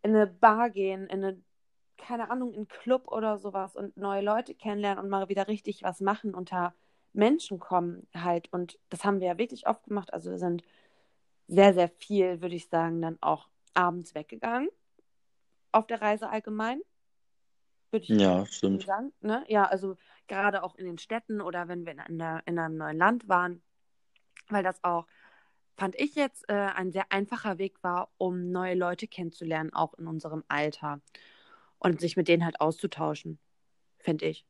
in 0.03 0.15
eine 0.15 0.27
Bar 0.27 0.71
gehen, 0.71 1.07
in 1.07 1.25
eine, 1.25 1.43
keine 1.97 2.31
Ahnung, 2.31 2.51
in 2.51 2.57
einen 2.57 2.69
Club 2.69 3.11
oder 3.11 3.39
sowas 3.39 3.77
und 3.77 3.97
neue 3.97 4.23
Leute 4.23 4.55
kennenlernen 4.55 5.03
und 5.03 5.11
mal 5.11 5.29
wieder 5.29 5.49
richtig 5.49 5.83
was 5.83 6.01
machen 6.01 6.35
unter 6.35 6.75
Menschen 7.13 7.59
kommen 7.59 8.07
halt. 8.15 8.53
Und 8.53 8.79
das 8.89 9.05
haben 9.05 9.21
wir 9.21 9.29
ja 9.29 9.39
wirklich 9.39 9.67
oft 9.67 9.85
gemacht. 9.85 10.13
Also 10.13 10.31
wir 10.31 10.39
sind 10.39 10.63
sehr, 11.49 11.75
sehr 11.75 11.89
viel, 11.89 12.41
würde 12.41 12.55
ich 12.55 12.69
sagen, 12.69 13.03
dann 13.03 13.19
auch 13.21 13.49
abends 13.75 14.15
weggegangen. 14.15 14.69
Auf 15.73 15.87
der 15.87 16.01
Reise 16.01 16.29
allgemein. 16.31 16.81
Würde 17.91 18.05
ich 18.05 18.21
ja, 18.21 18.47
stimmt. 18.47 18.85
sagen. 18.85 19.13
Ne? 19.21 19.45
Ja, 19.49 19.65
also 19.65 19.97
gerade 20.29 20.63
auch 20.63 20.77
in 20.77 20.87
den 20.87 20.99
Städten 20.99 21.41
oder 21.41 21.67
wenn 21.67 21.85
wir 21.85 21.93
in, 21.93 22.01
einer, 22.01 22.43
in 22.47 22.59
einem 22.59 22.77
neuen 22.77 22.99
Land 22.99 23.29
waren. 23.29 23.63
Weil 24.49 24.63
das 24.63 24.83
auch, 24.85 25.07
fand 25.77 25.99
ich 25.99 26.15
jetzt, 26.15 26.49
äh, 26.49 26.55
ein 26.55 26.93
sehr 26.93 27.11
einfacher 27.11 27.59
Weg 27.59 27.83
war, 27.83 28.11
um 28.17 28.51
neue 28.51 28.75
Leute 28.75 29.09
kennenzulernen, 29.09 29.73
auch 29.73 29.95
in 29.95 30.07
unserem 30.07 30.45
Alter. 30.49 31.01
Und 31.79 32.01
sich 32.01 32.17
mit 32.17 32.29
denen 32.29 32.45
halt 32.45 32.61
auszutauschen, 32.61 33.39
finde 33.99 34.27
ich. 34.27 34.45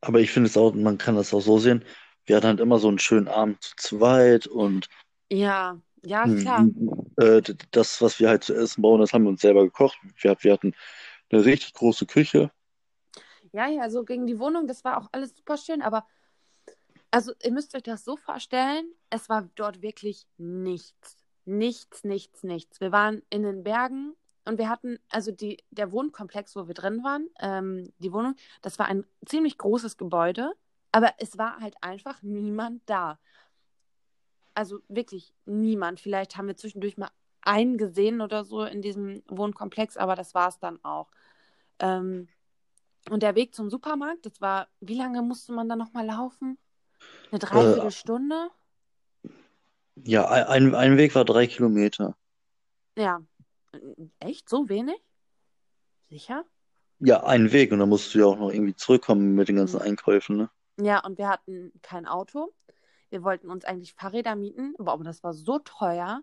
Aber 0.00 0.20
ich 0.20 0.30
finde 0.30 0.48
es 0.48 0.56
auch, 0.56 0.74
man 0.74 0.98
kann 0.98 1.16
das 1.16 1.34
auch 1.34 1.40
so 1.40 1.58
sehen, 1.58 1.84
wir 2.26 2.36
hatten 2.36 2.46
halt 2.46 2.60
immer 2.60 2.78
so 2.78 2.88
einen 2.88 2.98
schönen 2.98 3.28
Abend 3.28 3.62
zu 3.62 3.74
zweit 3.76 4.46
und 4.46 4.88
Ja, 5.30 5.80
ja, 6.04 6.28
klar. 6.28 6.68
äh, 7.16 7.42
das, 7.70 8.00
was 8.00 8.20
wir 8.20 8.28
halt 8.28 8.44
zu 8.44 8.54
essen 8.54 8.82
bauen, 8.82 9.00
das 9.00 9.12
haben 9.12 9.24
wir 9.24 9.30
uns 9.30 9.40
selber 9.40 9.64
gekocht. 9.64 9.98
Wir, 10.20 10.36
wir 10.40 10.52
hatten 10.52 10.74
eine 11.30 11.44
richtig 11.44 11.74
große 11.74 12.06
Küche. 12.06 12.50
Ja, 13.52 13.66
ja, 13.66 13.88
so 13.90 14.04
gegen 14.04 14.26
die 14.26 14.38
Wohnung, 14.38 14.66
das 14.66 14.84
war 14.84 14.98
auch 14.98 15.08
alles 15.12 15.34
super 15.34 15.56
schön, 15.56 15.82
aber 15.82 16.06
also 17.10 17.32
ihr 17.42 17.52
müsst 17.52 17.74
euch 17.74 17.82
das 17.82 18.04
so 18.04 18.16
vorstellen, 18.16 18.84
es 19.10 19.28
war 19.28 19.48
dort 19.54 19.82
wirklich 19.82 20.26
nichts. 20.36 21.16
Nichts, 21.46 22.04
nichts, 22.04 22.42
nichts. 22.42 22.80
Wir 22.80 22.92
waren 22.92 23.22
in 23.30 23.42
den 23.42 23.64
Bergen 23.64 24.14
und 24.48 24.56
wir 24.56 24.70
hatten, 24.70 24.98
also 25.10 25.30
die, 25.30 25.62
der 25.70 25.92
Wohnkomplex, 25.92 26.56
wo 26.56 26.66
wir 26.66 26.74
drin 26.74 27.04
waren, 27.04 27.28
ähm, 27.38 27.92
die 27.98 28.14
Wohnung, 28.14 28.34
das 28.62 28.78
war 28.78 28.86
ein 28.86 29.04
ziemlich 29.26 29.58
großes 29.58 29.98
Gebäude, 29.98 30.52
aber 30.90 31.12
es 31.18 31.36
war 31.36 31.60
halt 31.60 31.74
einfach 31.82 32.22
niemand 32.22 32.80
da. 32.86 33.18
Also 34.54 34.78
wirklich 34.88 35.34
niemand. 35.44 36.00
Vielleicht 36.00 36.38
haben 36.38 36.46
wir 36.46 36.56
zwischendurch 36.56 36.96
mal 36.96 37.10
einen 37.42 37.76
gesehen 37.76 38.22
oder 38.22 38.42
so 38.42 38.64
in 38.64 38.80
diesem 38.80 39.22
Wohnkomplex, 39.28 39.98
aber 39.98 40.14
das 40.14 40.34
war 40.34 40.48
es 40.48 40.58
dann 40.58 40.82
auch. 40.82 41.10
Ähm, 41.78 42.28
und 43.10 43.22
der 43.22 43.34
Weg 43.34 43.54
zum 43.54 43.68
Supermarkt, 43.68 44.24
das 44.24 44.40
war, 44.40 44.68
wie 44.80 44.96
lange 44.96 45.20
musste 45.20 45.52
man 45.52 45.68
da 45.68 45.76
nochmal 45.76 46.06
laufen? 46.06 46.56
Eine 47.30 47.38
Dreiviertelstunde? 47.38 48.48
Äh, 49.24 49.28
ja, 50.04 50.26
ein, 50.26 50.74
ein 50.74 50.96
Weg 50.96 51.14
war 51.14 51.26
drei 51.26 51.46
Kilometer. 51.46 52.16
Ja, 52.96 53.20
Echt? 54.20 54.48
So 54.48 54.68
wenig? 54.68 54.96
Sicher? 56.08 56.44
Ja, 57.00 57.24
ein 57.24 57.52
Weg 57.52 57.70
und 57.72 57.78
dann 57.78 57.88
musst 57.88 58.14
du 58.14 58.20
ja 58.20 58.26
auch 58.26 58.38
noch 58.38 58.50
irgendwie 58.50 58.74
zurückkommen 58.74 59.34
mit 59.34 59.48
den 59.48 59.56
ganzen 59.56 59.76
mhm. 59.76 59.82
Einkäufen, 59.82 60.36
ne? 60.36 60.50
Ja, 60.80 61.04
und 61.04 61.18
wir 61.18 61.28
hatten 61.28 61.72
kein 61.82 62.06
Auto. 62.06 62.52
Wir 63.10 63.22
wollten 63.22 63.50
uns 63.50 63.64
eigentlich 63.64 63.94
Fahrräder 63.94 64.36
mieten, 64.36 64.74
aber 64.78 65.02
das 65.02 65.22
war 65.22 65.32
so 65.32 65.58
teuer. 65.58 66.22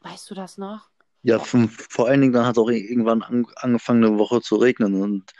Weißt 0.00 0.30
du 0.30 0.34
das 0.34 0.58
noch? 0.58 0.90
Ja, 1.22 1.38
von, 1.38 1.68
vor 1.68 2.08
allen 2.08 2.20
Dingen 2.20 2.32
dann 2.32 2.46
hat 2.46 2.56
es 2.56 2.62
auch 2.62 2.70
irgendwann 2.70 3.22
an, 3.22 3.46
angefangen, 3.56 4.04
eine 4.04 4.18
Woche 4.18 4.40
zu 4.40 4.56
regnen 4.56 5.00
und 5.02 5.32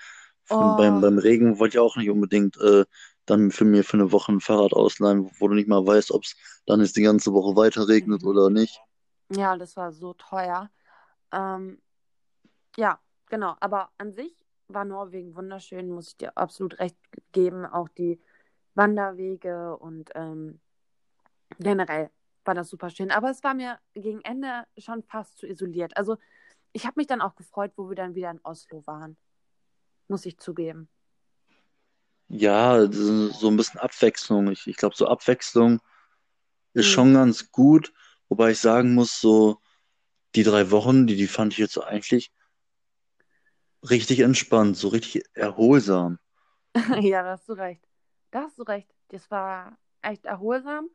oh. 0.50 0.76
beim, 0.76 1.00
beim 1.00 1.18
Regen 1.18 1.58
wollte 1.58 1.76
ich 1.76 1.80
auch 1.80 1.96
nicht 1.96 2.10
unbedingt 2.10 2.56
äh, 2.58 2.84
dann 3.24 3.50
für 3.50 3.64
mir 3.64 3.84
für 3.84 3.94
eine 3.94 4.12
Woche 4.12 4.32
ein 4.32 4.40
Fahrrad 4.40 4.72
ausleihen, 4.72 5.30
wo 5.38 5.48
du 5.48 5.54
nicht 5.54 5.68
mal 5.68 5.86
weißt, 5.86 6.10
ob 6.10 6.24
es 6.24 6.36
dann 6.66 6.80
jetzt 6.80 6.96
die 6.96 7.02
ganze 7.02 7.32
Woche 7.32 7.56
weiter 7.56 7.88
regnet 7.88 8.22
mhm. 8.22 8.28
oder 8.28 8.50
nicht. 8.50 8.80
Ja, 9.30 9.56
das 9.56 9.76
war 9.76 9.92
so 9.92 10.14
teuer. 10.14 10.70
Ähm, 11.32 11.80
ja, 12.76 13.00
genau. 13.28 13.56
Aber 13.60 13.90
an 13.98 14.12
sich 14.12 14.34
war 14.68 14.84
Norwegen 14.84 15.34
wunderschön, 15.34 15.90
muss 15.90 16.08
ich 16.08 16.16
dir 16.16 16.36
absolut 16.36 16.78
recht 16.78 16.96
geben. 17.32 17.64
Auch 17.64 17.88
die 17.88 18.20
Wanderwege 18.74 19.76
und 19.76 20.10
ähm, 20.14 20.60
generell 21.58 22.10
war 22.44 22.54
das 22.54 22.68
super 22.68 22.90
schön. 22.90 23.10
Aber 23.10 23.30
es 23.30 23.42
war 23.44 23.54
mir 23.54 23.78
gegen 23.94 24.20
Ende 24.22 24.64
schon 24.78 25.02
fast 25.02 25.38
zu 25.38 25.46
isoliert. 25.46 25.96
Also 25.96 26.16
ich 26.72 26.86
habe 26.86 26.94
mich 26.96 27.06
dann 27.06 27.20
auch 27.20 27.34
gefreut, 27.34 27.72
wo 27.76 27.88
wir 27.88 27.96
dann 27.96 28.14
wieder 28.14 28.30
in 28.30 28.40
Oslo 28.42 28.86
waren. 28.86 29.16
Muss 30.08 30.26
ich 30.26 30.38
zugeben. 30.38 30.88
Ja, 32.28 32.90
so 32.90 33.48
ein 33.48 33.56
bisschen 33.56 33.80
Abwechslung. 33.80 34.50
Ich, 34.50 34.66
ich 34.66 34.76
glaube, 34.76 34.96
so 34.96 35.06
Abwechslung 35.06 35.80
ist 36.74 36.86
hm. 36.86 36.92
schon 36.92 37.14
ganz 37.14 37.50
gut. 37.50 37.92
Wobei 38.30 38.52
ich 38.52 38.60
sagen 38.60 38.94
muss, 38.94 39.20
so 39.20 39.60
die 40.36 40.44
drei 40.44 40.70
Wochen, 40.70 41.06
die, 41.06 41.16
die 41.16 41.26
fand 41.26 41.52
ich 41.52 41.58
jetzt 41.58 41.76
eigentlich 41.76 42.32
richtig 43.88 44.20
entspannt, 44.20 44.76
so 44.76 44.88
richtig 44.88 45.24
erholsam. 45.34 46.18
ja, 47.00 47.24
da 47.24 47.32
hast 47.32 47.48
du 47.48 47.54
recht. 47.54 47.84
Da 48.30 48.42
hast 48.42 48.56
du 48.58 48.62
recht. 48.62 48.88
Das 49.08 49.28
war 49.32 49.76
echt 50.02 50.24
erholsam, 50.26 50.88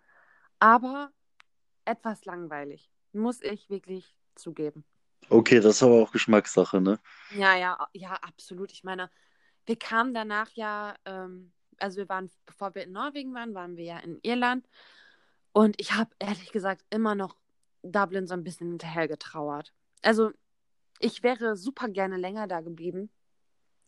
aber 0.59 1.11
etwas 1.83 2.23
langweilig. 2.23 2.89
Muss 3.11 3.41
ich 3.41 3.69
wirklich 3.69 4.15
zugeben. 4.35 4.85
Okay, 5.29 5.59
das 5.59 5.75
ist 5.75 5.83
aber 5.83 6.01
auch 6.01 6.11
Geschmackssache, 6.11 6.79
ne? 6.79 6.99
Ja, 7.31 7.55
ja, 7.57 7.85
ja, 7.91 8.13
absolut. 8.13 8.71
Ich 8.71 8.85
meine, 8.85 9.09
wir 9.65 9.77
kamen 9.77 10.13
danach 10.13 10.51
ja, 10.51 10.95
ähm, 11.03 11.51
also 11.79 11.97
wir 11.97 12.07
waren, 12.07 12.31
bevor 12.45 12.75
wir 12.75 12.83
in 12.83 12.93
Norwegen 12.93 13.33
waren, 13.33 13.53
waren 13.53 13.75
wir 13.75 13.83
ja 13.83 13.97
in 13.99 14.19
Irland 14.21 14.65
und 15.55 15.79
ich 15.79 15.93
habe 15.93 16.09
ehrlich 16.19 16.51
gesagt 16.51 16.83
immer 16.89 17.15
noch 17.15 17.37
Dublin 17.81 18.27
so 18.27 18.33
ein 18.33 18.43
bisschen 18.43 18.67
hinterher 18.71 19.07
getrauert. 19.07 19.73
Also 20.01 20.31
ich 20.99 21.23
wäre 21.23 21.55
super 21.55 21.87
gerne 21.87 22.17
länger 22.17 22.45
da 22.45 22.59
geblieben. 22.59 23.09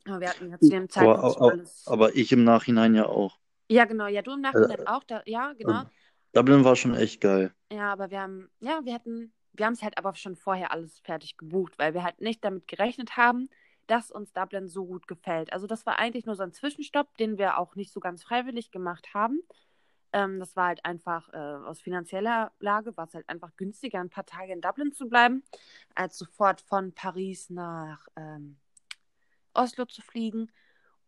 Aber 0.05 0.21
wir 0.21 0.29
hatten 0.29 0.49
ja 0.49 0.57
zu 0.59 0.69
dem 0.69 0.89
Zeitpunkt 0.89 1.19
aber, 1.19 1.35
aber, 1.35 1.51
alles. 1.51 1.85
Aber 1.85 2.15
ich 2.15 2.31
im 2.31 2.45
Nachhinein 2.45 2.95
ja 2.95 3.07
auch. 3.07 3.37
Ja, 3.69 3.83
genau. 3.83 4.07
Ja, 4.07 4.21
du 4.21 4.31
im 4.31 4.39
Nachhinein 4.39 4.79
äh, 4.79 4.85
auch. 4.85 5.03
Da, 5.03 5.21
ja, 5.25 5.51
genau. 5.57 5.83
Dublin 6.31 6.63
war 6.63 6.77
schon 6.77 6.95
echt 6.95 7.19
geil. 7.19 7.53
Ja, 7.69 7.91
aber 7.91 8.11
wir 8.11 8.21
haben, 8.21 8.49
ja, 8.61 8.79
wir 8.85 8.93
hatten, 8.93 9.33
wir 9.51 9.65
haben 9.65 9.73
es 9.73 9.83
halt 9.83 9.97
aber 9.97 10.15
schon 10.15 10.37
vorher 10.37 10.71
alles 10.71 10.99
fertig 10.99 11.35
gebucht, 11.35 11.73
weil 11.77 11.93
wir 11.93 12.03
halt 12.05 12.21
nicht 12.21 12.45
damit 12.45 12.69
gerechnet 12.69 13.17
haben, 13.17 13.49
dass 13.87 14.09
uns 14.09 14.31
Dublin 14.31 14.69
so 14.69 14.85
gut 14.85 15.05
gefällt. 15.05 15.51
Also 15.51 15.67
das 15.67 15.85
war 15.85 15.99
eigentlich 15.99 16.25
nur 16.25 16.35
so 16.35 16.43
ein 16.43 16.53
Zwischenstopp, 16.53 17.17
den 17.17 17.37
wir 17.37 17.57
auch 17.57 17.75
nicht 17.75 17.91
so 17.91 17.99
ganz 17.99 18.23
freiwillig 18.23 18.71
gemacht 18.71 19.13
haben. 19.13 19.41
Ähm, 20.13 20.39
das 20.39 20.55
war 20.55 20.67
halt 20.67 20.85
einfach 20.85 21.29
äh, 21.33 21.37
aus 21.37 21.81
finanzieller 21.81 22.51
Lage, 22.59 22.95
war 22.97 23.07
es 23.07 23.13
halt 23.13 23.27
einfach 23.29 23.55
günstiger, 23.57 23.99
ein 23.99 24.09
paar 24.09 24.25
Tage 24.25 24.53
in 24.53 24.61
Dublin 24.61 24.93
zu 24.93 25.09
bleiben, 25.09 25.43
als 25.95 26.17
sofort 26.17 26.61
von 26.61 26.93
Paris 26.93 27.49
nach 27.49 28.07
ähm, 28.15 28.57
Oslo 29.53 29.85
zu 29.85 30.01
fliegen. 30.01 30.51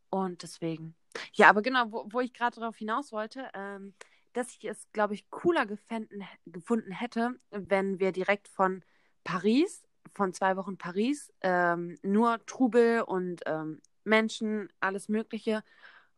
Und 0.09 0.43
deswegen, 0.43 0.95
ja, 1.33 1.49
aber 1.49 1.61
genau, 1.61 1.91
wo, 1.91 2.07
wo 2.11 2.19
ich 2.19 2.33
gerade 2.33 2.59
darauf 2.59 2.77
hinaus 2.77 3.11
wollte, 3.11 3.49
ähm, 3.53 3.93
dass 4.33 4.55
ich 4.55 4.65
es, 4.65 4.91
glaube 4.91 5.13
ich, 5.13 5.29
cooler 5.29 5.65
gefänden, 5.65 6.23
gefunden 6.45 6.91
hätte, 6.91 7.39
wenn 7.51 7.99
wir 7.99 8.11
direkt 8.11 8.47
von 8.47 8.83
Paris, 9.23 9.83
von 10.13 10.33
zwei 10.33 10.55
Wochen 10.55 10.77
Paris, 10.77 11.31
ähm, 11.41 11.97
nur 12.01 12.43
Trubel 12.45 13.01
und 13.01 13.41
ähm, 13.45 13.81
Menschen, 14.03 14.69
alles 14.79 15.09
Mögliche 15.09 15.63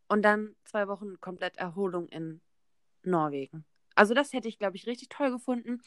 und 0.07 0.23
dann 0.23 0.55
zwei 0.65 0.87
Wochen 0.87 1.19
komplett 1.19 1.57
Erholung 1.57 2.07
in 2.09 2.41
Norwegen. 3.03 3.65
Also 3.95 4.13
das 4.13 4.33
hätte 4.33 4.47
ich, 4.47 4.57
glaube 4.57 4.77
ich, 4.77 4.87
richtig 4.87 5.09
toll 5.09 5.31
gefunden. 5.31 5.81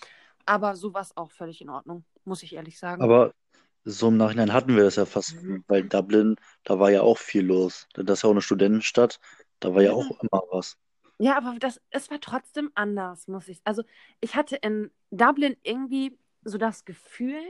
Aber 0.47 0.77
so 0.77 0.93
war 0.93 1.01
es 1.03 1.17
auch 1.17 1.31
völlig 1.31 1.61
in 1.63 1.71
Ordnung, 1.71 2.05
muss 2.25 2.43
ich 2.43 2.55
ehrlich 2.55 2.79
sagen. 2.79 3.03
Aber 3.03 3.33
so 3.85 4.09
im 4.09 4.17
Nachhinein 4.17 4.53
hatten 4.53 4.77
wir 4.77 4.85
das 4.85 4.97
ja 4.97 5.07
fast, 5.07 5.37
weil 5.69 5.85
Dublin, 5.89 6.37
da 6.65 6.79
war 6.79 6.91
ja 6.91 7.03
auch 7.03 7.19
viel 7.19 7.45
los. 7.47 7.87
Das 7.95 8.19
ist 8.19 8.23
ja 8.23 8.29
auch 8.29 8.33
eine 8.33 8.43
Studentenstadt, 8.43 9.21
da 9.61 9.75
war 9.75 9.83
ja 9.83 9.91
Ja. 9.91 9.97
auch 9.97 10.11
immer 10.21 10.43
was. 10.51 10.77
Ja, 11.19 11.37
aber 11.37 11.57
das, 11.59 11.81
es 11.91 12.11
war 12.11 12.21
trotzdem 12.21 12.71
anders, 12.75 13.29
muss 13.29 13.49
ich. 13.49 13.61
Also 13.65 13.85
ich 14.21 14.35
hatte 14.35 14.57
in 14.57 14.91
Dublin 15.11 15.57
irgendwie 15.63 16.19
so 16.43 16.59
das 16.59 16.85
Gefühl, 16.85 17.41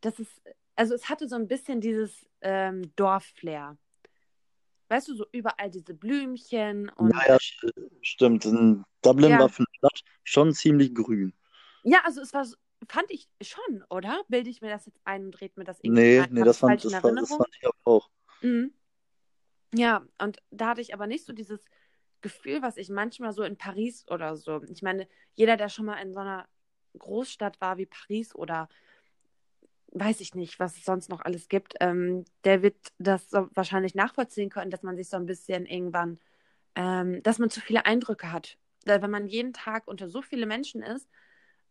dass 0.00 0.18
es, 0.18 0.28
also 0.76 0.94
es 0.94 1.08
hatte 1.08 1.28
so 1.28 1.36
ein 1.36 1.48
bisschen 1.48 1.80
dieses 1.80 2.28
ähm, 2.42 2.92
Dorfflair. 2.96 3.76
Weißt 4.92 5.08
du, 5.08 5.14
so 5.14 5.26
überall 5.32 5.70
diese 5.70 5.94
Blümchen 5.94 6.90
und 6.90 7.12
Ja, 7.12 7.28
ja, 7.28 7.36
st- 7.36 7.72
stimmt. 8.02 8.44
In 8.44 8.84
Dublin 9.02 9.30
Ja. 9.32 9.38
war 9.38 9.48
für 9.48 9.60
eine 9.60 9.74
Stadt 9.78 10.02
schon 10.22 10.52
ziemlich 10.52 10.94
grün. 10.94 11.32
ja, 11.82 12.00
also 12.04 12.20
es 12.20 12.32
war, 12.34 12.46
fand 12.88 13.10
ich 13.10 13.28
schon, 13.40 13.84
oder? 13.90 14.22
Bilde 14.28 14.50
ich 14.50 14.60
mir 14.60 14.70
das 14.70 14.86
jetzt 14.86 15.00
ein 15.04 15.24
und 15.26 15.40
red 15.40 15.56
mir 15.56 15.64
das 15.64 15.80
irgendwie 15.82 16.02
Nee, 16.02 16.18
ein? 16.18 16.26
nee, 16.30 16.40
Hab 16.40 16.46
das 16.46 16.58
fand, 16.58 16.84
das, 16.84 16.92
war, 16.92 17.00
das 17.00 17.04
Erinnerung? 17.18 17.38
fand 17.38 17.48
ich 17.60 17.68
auch. 17.84 18.10
Mhm. 18.42 18.72
Ja, 19.74 20.06
und 20.18 20.38
da 20.50 20.68
hatte 20.68 20.80
ich 20.80 20.94
aber 20.94 21.06
nicht 21.06 21.24
so 21.24 21.32
dieses 21.32 21.64
Gefühl, 22.20 22.62
was 22.62 22.76
ich 22.76 22.88
manchmal 22.90 23.32
so 23.32 23.42
in 23.42 23.56
Paris 23.56 24.06
oder 24.08 24.36
so. 24.36 24.62
Ich 24.64 24.82
meine, 24.82 25.08
jeder, 25.34 25.56
der 25.56 25.68
schon 25.68 25.86
mal 25.86 25.96
in 26.02 26.12
so 26.12 26.20
einer 26.20 26.46
Großstadt 26.98 27.60
war 27.60 27.78
wie 27.78 27.86
Paris 27.86 28.34
oder 28.34 28.68
weiß 29.92 30.20
ich 30.20 30.34
nicht, 30.34 30.58
was 30.58 30.76
es 30.76 30.84
sonst 30.84 31.08
noch 31.08 31.20
alles 31.20 31.48
gibt, 31.48 31.74
ähm, 31.80 32.24
der 32.44 32.62
wird 32.62 32.76
das 32.98 33.30
so 33.30 33.48
wahrscheinlich 33.54 33.94
nachvollziehen 33.94 34.50
können, 34.50 34.70
dass 34.70 34.82
man 34.82 34.96
sich 34.96 35.08
so 35.08 35.16
ein 35.16 35.26
bisschen 35.26 35.66
irgendwann, 35.66 36.18
ähm, 36.74 37.22
dass 37.22 37.38
man 37.38 37.50
zu 37.50 37.60
viele 37.60 37.86
Eindrücke 37.86 38.32
hat. 38.32 38.58
Wenn 38.84 39.10
man 39.10 39.26
jeden 39.28 39.52
Tag 39.52 39.86
unter 39.86 40.08
so 40.08 40.22
viele 40.22 40.46
Menschen 40.46 40.82
ist, 40.82 41.08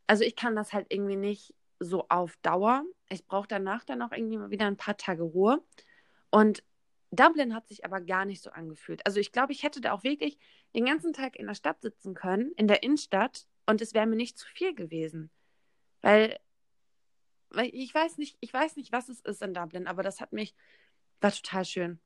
also 0.07 0.23
ich 0.23 0.35
kann 0.35 0.55
das 0.55 0.73
halt 0.73 0.87
irgendwie 0.89 1.15
nicht 1.15 1.53
so 1.79 2.05
auf 2.09 2.37
Dauer. 2.41 2.83
Ich 3.09 3.25
brauche 3.25 3.47
danach 3.47 3.83
dann 3.83 4.01
auch 4.01 4.11
irgendwie 4.11 4.37
mal 4.37 4.51
wieder 4.51 4.67
ein 4.67 4.77
paar 4.77 4.97
Tage 4.97 5.23
Ruhe. 5.23 5.61
Und 6.29 6.63
Dublin 7.11 7.53
hat 7.53 7.67
sich 7.67 7.83
aber 7.83 7.99
gar 7.99 8.25
nicht 8.25 8.41
so 8.41 8.51
angefühlt. 8.51 9.05
Also 9.05 9.19
ich 9.19 9.31
glaube, 9.31 9.51
ich 9.51 9.63
hätte 9.63 9.81
da 9.81 9.91
auch 9.91 10.03
wirklich 10.03 10.37
den 10.75 10.85
ganzen 10.85 11.11
Tag 11.11 11.35
in 11.35 11.47
der 11.47 11.55
Stadt 11.55 11.81
sitzen 11.81 12.13
können, 12.13 12.51
in 12.53 12.67
der 12.67 12.83
Innenstadt, 12.83 13.47
und 13.65 13.81
es 13.81 13.93
wäre 13.93 14.07
mir 14.07 14.15
nicht 14.15 14.37
zu 14.37 14.47
viel 14.47 14.73
gewesen. 14.73 15.29
Weil, 16.01 16.39
weil 17.51 17.69
ich 17.73 17.93
weiß 17.93 18.17
nicht, 18.17 18.37
ich 18.39 18.53
weiß 18.53 18.75
nicht, 18.75 18.91
was 18.91 19.09
es 19.09 19.21
ist 19.21 19.41
in 19.41 19.53
Dublin, 19.53 19.87
aber 19.87 20.03
das 20.03 20.21
hat 20.21 20.33
mich, 20.33 20.55
war 21.19 21.31
total 21.31 21.65
schön. 21.65 21.99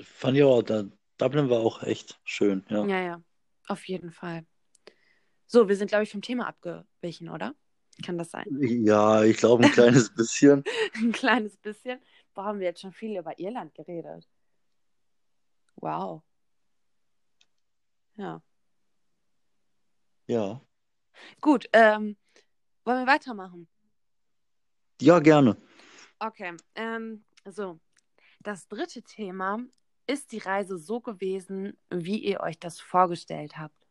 Fand 0.00 0.36
ich 0.36 0.44
auch, 0.44 0.62
Dublin 0.62 1.50
war 1.50 1.60
auch 1.60 1.82
echt 1.82 2.20
schön, 2.24 2.64
ja. 2.68 2.86
Ja, 2.86 3.02
ja, 3.02 3.22
auf 3.66 3.86
jeden 3.88 4.12
Fall. 4.12 4.46
So, 5.46 5.68
wir 5.68 5.76
sind, 5.76 5.88
glaube 5.88 6.04
ich, 6.04 6.12
vom 6.12 6.22
Thema 6.22 6.46
abgewichen, 6.46 7.28
oder? 7.28 7.54
Kann 8.04 8.18
das 8.18 8.30
sein? 8.30 8.46
Ja, 8.60 9.24
ich 9.24 9.38
glaube 9.38 9.64
ein 9.64 9.72
kleines 9.72 10.10
bisschen. 10.14 10.62
Ein 10.94 11.10
kleines 11.10 11.56
bisschen. 11.56 12.00
Boah, 12.34 12.44
haben 12.44 12.60
wir 12.60 12.66
jetzt 12.68 12.80
schon 12.80 12.92
viel 12.92 13.18
über 13.18 13.38
Irland 13.38 13.74
geredet. 13.74 14.28
Wow. 15.76 16.22
Ja. 18.16 18.42
Ja. 20.26 20.60
Gut, 21.40 21.68
ähm, 21.72 22.16
wollen 22.84 23.06
wir 23.06 23.12
weitermachen? 23.12 23.68
Ja, 25.00 25.20
gerne. 25.20 25.56
Okay, 26.18 26.56
ähm, 26.74 27.24
so. 27.44 27.78
Das 28.40 28.68
dritte 28.68 29.02
Thema 29.02 29.58
ist 30.06 30.32
die 30.32 30.38
Reise 30.38 30.78
so 30.78 31.00
gewesen, 31.00 31.76
wie 31.90 32.18
ihr 32.18 32.40
euch 32.40 32.58
das 32.58 32.80
vorgestellt 32.80 33.58
habt? 33.58 33.86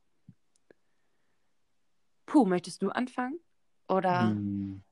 Puh, 2.25 2.45
möchtest 2.45 2.81
du 2.81 2.89
anfangen? 2.89 3.39
Oder? 3.87 4.31
Hm. 4.31 4.83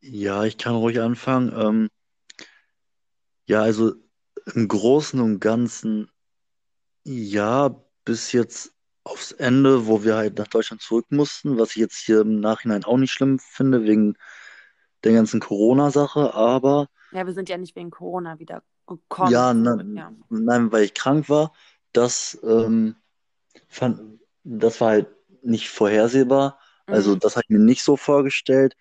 Ja, 0.00 0.44
ich 0.44 0.58
kann 0.58 0.74
ruhig 0.74 1.00
anfangen. 1.00 1.52
Ähm, 1.54 1.88
ja, 3.46 3.62
also 3.62 3.94
im 4.54 4.68
Großen 4.68 5.20
und 5.20 5.40
Ganzen, 5.40 6.10
ja, 7.04 7.84
bis 8.04 8.32
jetzt 8.32 8.74
aufs 9.04 9.32
Ende, 9.32 9.86
wo 9.86 10.04
wir 10.04 10.16
halt 10.16 10.38
nach 10.38 10.48
Deutschland 10.48 10.82
zurück 10.82 11.06
mussten, 11.10 11.58
was 11.58 11.70
ich 11.70 11.76
jetzt 11.76 11.98
hier 11.98 12.20
im 12.20 12.40
Nachhinein 12.40 12.84
auch 12.84 12.96
nicht 12.96 13.12
schlimm 13.12 13.38
finde, 13.38 13.84
wegen 13.84 14.16
der 15.04 15.12
ganzen 15.12 15.40
Corona-Sache, 15.40 16.34
aber 16.34 16.88
Ja, 17.12 17.26
wir 17.26 17.32
sind 17.32 17.48
ja 17.48 17.56
nicht 17.56 17.74
wegen 17.76 17.90
Corona 17.90 18.38
wieder 18.38 18.62
gekommen. 18.86 19.32
ja, 19.32 19.52
zurück, 19.52 19.86
ne, 19.86 19.94
ja. 19.96 20.12
nein, 20.30 20.72
weil 20.72 20.84
ich 20.84 20.94
krank 20.94 21.28
war, 21.28 21.52
das 21.92 22.38
ähm, 22.42 22.96
fand, 23.68 24.20
das 24.44 24.80
war 24.80 24.90
halt 24.90 25.08
nicht 25.42 25.70
vorhersehbar. 25.70 26.58
Also 26.86 27.14
Mhm. 27.14 27.20
das 27.20 27.36
habe 27.36 27.44
ich 27.44 27.50
mir 27.50 27.58
nicht 27.58 27.82
so 27.82 27.96
vorgestellt. 27.96 28.76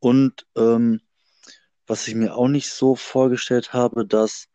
Und 0.00 0.46
ähm, 0.56 1.00
was 1.86 2.08
ich 2.08 2.14
mir 2.14 2.34
auch 2.36 2.48
nicht 2.48 2.70
so 2.70 2.94
vorgestellt 2.94 3.72
habe, 3.72 4.06
dass, 4.06 4.48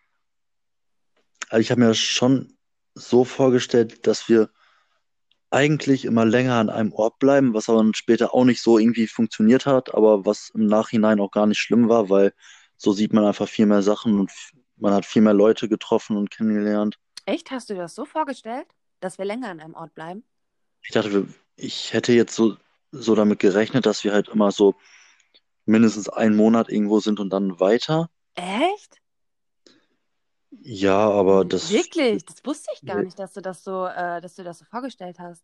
also 1.50 1.62
ich 1.62 1.72
habe 1.72 1.82
mir 1.82 1.94
schon 1.94 2.58
so 2.96 3.24
vorgestellt, 3.24 4.06
dass 4.08 4.30
wir 4.30 4.50
eigentlich 5.54 6.06
immer 6.06 6.26
länger 6.26 6.56
an 6.56 6.70
einem 6.70 6.92
Ort 6.94 7.20
bleiben, 7.20 7.54
was 7.54 7.70
aber 7.70 7.78
dann 7.78 7.94
später 7.94 8.34
auch 8.34 8.44
nicht 8.44 8.62
so 8.62 8.80
irgendwie 8.80 9.08
funktioniert 9.08 9.66
hat, 9.66 9.94
aber 9.94 10.26
was 10.26 10.52
im 10.56 10.66
Nachhinein 10.66 11.20
auch 11.20 11.32
gar 11.32 11.46
nicht 11.46 11.60
schlimm 11.60 11.90
war, 11.90 12.10
weil 12.10 12.34
so 12.76 12.92
sieht 12.92 13.14
man 13.14 13.26
einfach 13.26 13.48
viel 13.48 13.68
mehr 13.68 13.84
Sachen 13.84 14.20
und 14.20 14.32
man 14.78 14.94
hat 14.94 15.06
viel 15.06 15.22
mehr 15.22 15.34
Leute 15.34 15.70
getroffen 15.70 16.18
und 16.18 16.32
kennengelernt. 16.32 16.98
Echt, 17.26 17.52
hast 17.52 17.70
du 17.70 17.76
dir 17.76 17.82
das 17.82 17.94
so 17.94 18.04
vorgestellt, 18.04 18.66
dass 19.00 19.20
wir 19.20 19.26
länger 19.26 19.50
an 19.50 19.60
einem 19.60 19.76
Ort 19.76 19.94
bleiben? 19.94 20.24
Ich 20.82 20.92
dachte, 20.92 21.28
ich 21.56 21.94
hätte 21.94 22.14
jetzt 22.14 22.36
so, 22.36 22.58
so 22.92 23.14
damit 23.14 23.40
gerechnet, 23.40 23.86
dass 23.86 24.04
wir 24.04 24.12
halt 24.12 24.30
immer 24.30 24.52
so 24.52 24.76
mindestens 25.66 26.10
einen 26.10 26.36
Monat 26.36 26.70
irgendwo 26.70 27.00
sind 27.00 27.20
und 27.20 27.30
dann 27.30 27.60
weiter. 27.60 28.10
Echt? 28.34 29.03
Ja, 30.62 31.10
aber 31.10 31.46
das, 31.46 31.72
Wirklich? 31.72 32.26
Das 32.26 32.46
wusste 32.46 32.72
ich 32.76 32.86
gar 32.86 33.02
nicht, 33.02 33.18
dass 33.18 33.34
du 33.34 33.42
das 33.42 33.64
so, 33.64 33.86
äh, 33.86 34.22
dass 34.22 34.36
du 34.36 34.44
das 34.44 34.60
so 34.60 34.66
vorgestellt 34.66 35.20
hast. 35.20 35.44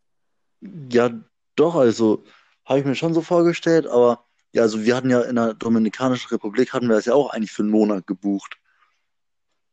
ja, 0.62 1.12
doch, 1.56 1.76
also 1.76 2.24
habe 2.66 2.80
ich 2.80 2.86
mir 2.86 2.96
schon 2.96 3.14
so 3.14 3.22
vorgestellt, 3.22 3.88
aber 3.88 4.26
ja, 4.54 4.62
also 4.62 4.84
wir 4.84 4.96
hatten 4.96 5.10
ja 5.10 5.22
in 5.22 5.36
der 5.36 5.54
Dominikanischen 5.54 6.30
Republik 6.30 6.74
hatten 6.74 6.88
wir 6.88 6.96
das 6.96 7.06
ja 7.06 7.14
auch 7.14 7.32
eigentlich 7.32 7.52
für 7.52 7.64
einen 7.64 7.72
Monat 7.72 8.08
gebucht. 8.08 8.58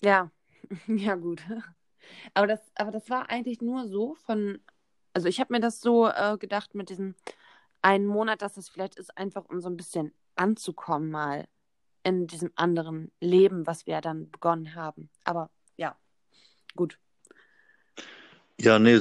Ja, 0.03 0.31
ja 0.87 1.14
gut. 1.14 1.42
Aber 2.35 2.46
das, 2.46 2.61
aber 2.75 2.90
das 2.90 3.11
war 3.11 3.31
eigentlich 3.31 3.61
nur 3.61 3.88
so 3.88 4.14
von, 4.14 4.61
also 5.12 5.29
ich 5.29 5.40
habe 5.40 5.53
mir 5.53 5.61
das 5.61 5.81
so 5.81 6.07
äh, 6.07 6.37
gedacht 6.38 6.75
mit 6.75 6.90
diesem 6.90 7.14
einen 7.83 8.07
Monat, 8.07 8.42
dass 8.42 8.57
es 8.57 8.68
vielleicht 8.68 8.96
ist, 8.96 9.16
einfach 9.16 9.44
um 9.49 9.61
so 9.61 9.68
ein 9.68 9.77
bisschen 9.77 10.12
anzukommen 10.35 11.11
mal 11.11 11.46
in 12.06 12.28
diesem 12.28 12.52
anderen 12.54 13.10
Leben, 13.20 13.66
was 13.66 13.84
wir 13.88 14.00
dann 14.00 14.30
begonnen 14.30 14.76
haben. 14.76 15.10
Aber 15.24 15.50
ja, 15.76 15.98
gut. 16.76 17.00
Ja, 18.60 18.78
nee, 18.78 19.00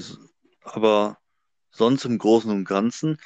aber 0.64 1.20
sonst 1.70 2.04
im 2.06 2.18
Großen 2.18 2.50
und 2.50 2.66
Ganzen 2.66 3.20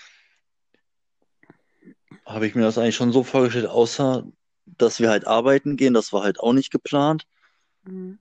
habe 2.25 2.45
ich 2.45 2.55
mir 2.55 2.63
das 2.63 2.77
eigentlich 2.77 2.97
schon 2.97 3.13
so 3.13 3.23
vorgestellt, 3.23 3.67
außer 3.67 4.27
dass 4.65 4.99
wir 4.99 5.09
halt 5.09 5.25
arbeiten 5.25 5.77
gehen, 5.77 5.93
das 5.93 6.11
war 6.11 6.23
halt 6.23 6.41
auch 6.41 6.51
nicht 6.51 6.71
geplant. 6.71 7.25
Mhm. 7.83 8.19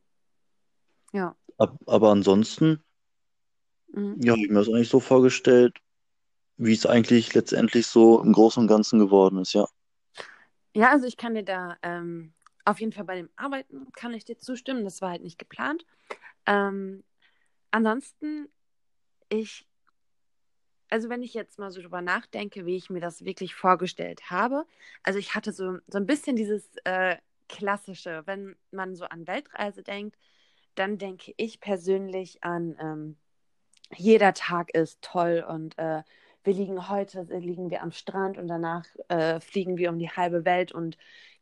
Ja. 1.12 1.34
Ab, 1.58 1.76
aber 1.86 2.10
ansonsten, 2.12 2.84
Mhm. 3.88 4.20
ja, 4.20 4.32
habe 4.32 4.42
ich 4.42 4.48
mir 4.48 4.60
das 4.60 4.68
eigentlich 4.68 4.90
so 4.90 5.00
vorgestellt, 5.00 5.76
wie 6.56 6.72
es 6.72 6.86
eigentlich 6.86 7.34
letztendlich 7.34 7.88
so 7.88 8.22
im 8.22 8.32
Großen 8.32 8.60
und 8.60 8.68
Ganzen 8.68 9.00
geworden 9.00 9.38
ist, 9.38 9.54
ja. 9.54 9.66
Ja, 10.74 10.90
also 10.90 11.06
ich 11.06 11.16
kann 11.16 11.34
dir 11.34 11.44
da 11.44 11.76
ähm, 11.82 12.32
auf 12.64 12.80
jeden 12.80 12.92
Fall 12.92 13.04
bei 13.04 13.16
dem 13.16 13.30
Arbeiten 13.36 13.90
kann 13.92 14.12
ich 14.14 14.24
dir 14.24 14.38
zustimmen. 14.38 14.84
Das 14.84 15.00
war 15.00 15.10
halt 15.10 15.22
nicht 15.22 15.38
geplant. 15.38 15.86
Ähm, 16.46 17.02
ansonsten, 17.70 18.48
ich, 19.28 19.66
also 20.90 21.08
wenn 21.08 21.22
ich 21.22 21.34
jetzt 21.34 21.58
mal 21.58 21.70
so 21.70 21.80
drüber 21.80 22.02
nachdenke, 22.02 22.66
wie 22.66 22.76
ich 22.76 22.90
mir 22.90 23.00
das 23.00 23.24
wirklich 23.24 23.54
vorgestellt 23.54 24.30
habe, 24.30 24.66
also 25.02 25.18
ich 25.18 25.34
hatte 25.34 25.52
so, 25.52 25.78
so 25.86 25.98
ein 25.98 26.06
bisschen 26.06 26.36
dieses 26.36 26.76
äh, 26.84 27.16
klassische, 27.48 28.22
wenn 28.26 28.56
man 28.70 28.94
so 28.94 29.06
an 29.06 29.26
Weltreise 29.26 29.82
denkt, 29.82 30.16
dann 30.74 30.98
denke 30.98 31.32
ich 31.36 31.60
persönlich 31.60 32.44
an 32.44 32.76
ähm, 32.80 33.16
jeder 33.96 34.34
Tag 34.34 34.74
ist 34.74 35.00
toll 35.00 35.44
und 35.48 35.78
äh, 35.78 36.02
wir 36.44 36.54
liegen 36.54 36.88
heute, 36.88 37.22
liegen 37.22 37.70
wir 37.70 37.82
am 37.82 37.92
Strand 37.92 38.38
und 38.38 38.48
danach 38.48 38.84
äh, 39.08 39.40
fliegen 39.40 39.76
wir 39.76 39.90
um 39.90 39.98
die 39.98 40.10
halbe 40.10 40.44
Welt 40.44 40.72
und 40.72 40.96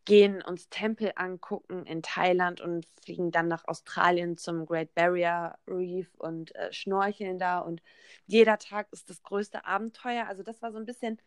gehen 0.05 0.41
uns 0.41 0.69
Tempel 0.69 1.13
angucken 1.17 1.85
in 1.85 2.03
Thailand 2.03 2.61
und 2.61 2.87
fliegen 3.05 3.33
dann 3.33 3.49
nach 3.49 3.67
Australien 3.67 4.37
zum 4.37 4.65
Great 4.65 4.95
Barrier 4.95 5.59
Reef 5.67 6.15
und 6.15 6.55
äh, 6.55 6.73
schnorcheln 6.73 7.39
da 7.39 7.59
und 7.59 7.83
jeder 8.27 8.59
Tag 8.59 8.87
ist 8.93 9.11
das 9.11 9.23
größte 9.23 9.65
Abenteuer. 9.65 10.27
Also 10.29 10.43
das 10.43 10.63
war 10.63 10.73
so 10.73 10.79
ein 10.79 10.87
bisschen 10.87 11.19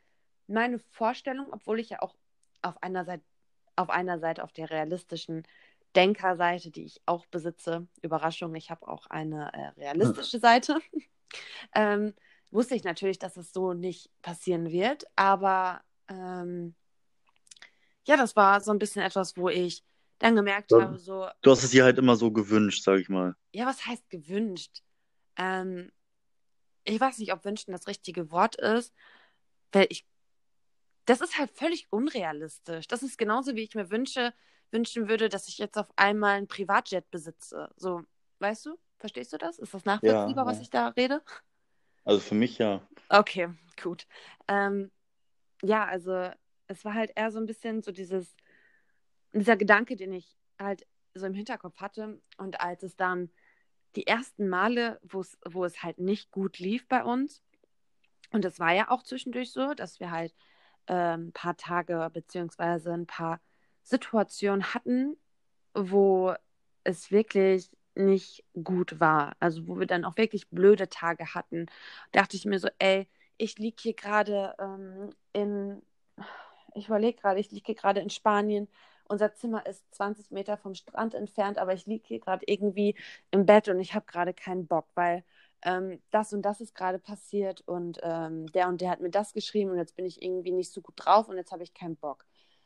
meine 0.47 0.79
Vorstellung, 0.79 1.47
obwohl 1.51 1.79
ich 1.79 1.89
ja 1.89 2.01
auch 2.01 2.15
auf 2.61 2.81
einer 2.81 3.05
Seite, 3.05 3.23
auf 3.75 3.89
einer 3.89 4.19
Seite 4.19 4.43
auf 4.43 4.53
der 4.53 4.69
realistischen 4.69 5.43
Denkerseite, 5.95 6.71
die 6.71 6.85
ich 6.85 7.01
auch 7.05 7.25
besitze, 7.27 7.87
Überraschung, 8.01 8.55
ich 8.55 8.71
habe 8.71 8.87
auch 8.87 9.07
eine 9.07 9.51
äh, 9.53 9.67
realistische 9.79 10.39
Seite. 10.39 10.79
ähm, 11.75 12.13
wusste 12.51 12.75
ich 12.75 12.83
natürlich, 12.83 13.19
dass 13.19 13.37
es 13.37 13.53
so 13.53 13.73
nicht 13.73 14.09
passieren 14.21 14.71
wird. 14.71 15.05
Aber 15.15 15.81
ähm, 16.07 16.75
ja, 18.05 18.17
das 18.17 18.35
war 18.35 18.61
so 18.61 18.71
ein 18.71 18.79
bisschen 18.79 19.01
etwas, 19.01 19.37
wo 19.37 19.49
ich 19.49 19.83
dann 20.19 20.35
gemerkt 20.35 20.71
Ja. 20.71 20.81
habe, 20.81 20.97
so, 20.97 21.27
Du 21.41 21.51
hast 21.51 21.63
es 21.63 21.71
dir 21.71 21.83
halt 21.83 21.97
immer 21.97 22.15
so 22.15 22.31
gewünscht, 22.31 22.83
sag 22.83 22.99
ich 22.99 23.09
mal. 23.09 23.35
ja, 23.53 23.65
was 23.65 23.85
heißt 23.85 24.09
gewünscht? 24.09 24.83
Ähm, 25.37 25.91
ich 26.83 26.99
weiß 26.99 27.19
nicht, 27.19 27.31
ob 27.33 27.45
wünschen 27.45 27.71
das 27.71 27.87
richtige 27.87 28.31
Wort 28.31 28.55
ist, 28.55 28.93
weil 29.71 29.87
ich, 29.89 30.05
das 31.05 31.21
ist 31.21 31.37
halt 31.37 31.51
völlig 31.51 31.87
unrealistisch. 31.91 32.87
Das 32.87 33.03
ist 33.03 33.17
genauso, 33.17 33.55
wie 33.55 33.63
ich 33.63 33.75
mir 33.75 33.89
wünsche, 33.89 34.33
wünschen 34.71 35.07
würde, 35.09 35.29
dass 35.29 35.47
ich 35.47 35.57
jetzt 35.57 35.77
auf 35.77 35.87
einmal 35.95 36.37
ein 36.37 36.47
Privatjet 36.47 37.09
besitze. 37.11 37.69
So, 37.77 38.03
weißt 38.39 38.65
du? 38.65 38.77
Verstehst 38.97 39.31
du 39.33 39.37
das? 39.37 39.59
Ist 39.59 39.73
das 39.73 39.85
nachvollziehbar, 39.85 40.45
was 40.45 40.57
ja. 40.57 40.63
ich 40.63 40.69
da 40.69 40.87
rede? 40.89 41.21
Also 42.05 42.19
für 42.19 42.35
mich 42.35 42.57
ja. 42.57 42.81
Okay, 43.09 43.49
gut. 43.81 44.07
Ähm, 44.47 44.91
ja, 45.61 45.85
also 45.85 46.29
es 46.67 46.85
war 46.85 46.93
halt 46.93 47.11
eher 47.15 47.31
so 47.31 47.39
ein 47.39 47.45
bisschen 47.45 47.81
so 47.81 47.91
dieses, 47.91 48.35
dieser 49.33 49.57
Gedanke, 49.57 49.95
den 49.95 50.13
ich 50.13 50.37
halt 50.59 50.85
so 51.13 51.25
im 51.25 51.33
Hinterkopf 51.33 51.79
hatte. 51.79 52.21
Und 52.37 52.61
als 52.61 52.83
es 52.83 52.95
dann 52.95 53.29
die 53.95 54.07
ersten 54.07 54.47
Male, 54.47 54.99
wo 55.03 55.65
es, 55.65 55.83
halt 55.83 55.99
nicht 55.99 56.31
gut 56.31 56.59
lief 56.59 56.87
bei 56.87 57.03
uns, 57.03 57.43
und 58.31 58.45
es 58.45 58.59
war 58.59 58.73
ja 58.73 58.91
auch 58.91 59.01
zwischendurch 59.01 59.51
so, 59.51 59.73
dass 59.73 59.99
wir 59.99 60.11
halt 60.11 60.35
ähm, 60.87 61.27
ein 61.27 61.31
paar 61.33 61.57
Tage 61.57 62.09
beziehungsweise 62.13 62.93
ein 62.93 63.07
paar 63.07 63.41
Situationen 63.81 64.75
hatten, 64.75 65.17
wo 65.73 66.35
es 66.83 67.09
wirklich 67.09 67.71
nicht 67.99 68.43
gut 68.63 68.99
war. 68.99 69.35
Also 69.39 69.67
wo 69.67 69.79
wir 69.79 69.87
dann 69.87 70.05
auch 70.05 70.17
wirklich 70.17 70.49
blöde 70.49 70.89
Tage 70.89 71.33
hatten. 71.35 71.67
Dachte 72.11 72.37
ich 72.37 72.45
mir 72.45 72.59
so, 72.59 72.69
ey, 72.79 73.07
ich 73.37 73.57
liege 73.57 73.77
hier 73.81 73.93
gerade 73.93 74.55
ähm, 74.59 75.11
in, 75.33 75.81
ich 76.75 76.87
überlege 76.87 77.19
gerade, 77.19 77.39
ich 77.39 77.51
liege 77.51 77.67
hier 77.67 77.75
gerade 77.75 78.01
in 78.01 78.09
Spanien. 78.09 78.67
Unser 79.07 79.33
Zimmer 79.33 79.65
ist 79.65 79.83
20 79.95 80.31
Meter 80.31 80.57
vom 80.57 80.75
Strand 80.75 81.15
entfernt, 81.15 81.57
aber 81.57 81.73
ich 81.73 81.85
liege 81.87 82.05
hier 82.07 82.19
gerade 82.19 82.45
irgendwie 82.47 82.95
im 83.31 83.45
Bett 83.45 83.67
und 83.67 83.79
ich 83.79 83.95
habe 83.95 84.05
gerade 84.05 84.33
keinen 84.33 84.67
Bock, 84.67 84.87
weil 84.95 85.23
ähm, 85.63 86.01
das 86.11 86.33
und 86.33 86.43
das 86.43 86.61
ist 86.61 86.75
gerade 86.75 86.99
passiert 86.99 87.61
und 87.61 87.99
ähm, 88.03 88.47
der 88.51 88.67
und 88.67 88.81
der 88.81 88.91
hat 88.91 89.01
mir 89.01 89.09
das 89.09 89.33
geschrieben 89.33 89.71
und 89.71 89.77
jetzt 89.77 89.95
bin 89.95 90.05
ich 90.05 90.21
irgendwie 90.21 90.51
nicht 90.51 90.71
so 90.71 90.81
gut 90.81 90.93
drauf 90.97 91.27
und 91.27 91.37
jetzt 91.37 91.51
habe 91.51 91.63
ich 91.63 91.73
keinen 91.73 91.97
Bock. 91.97 92.25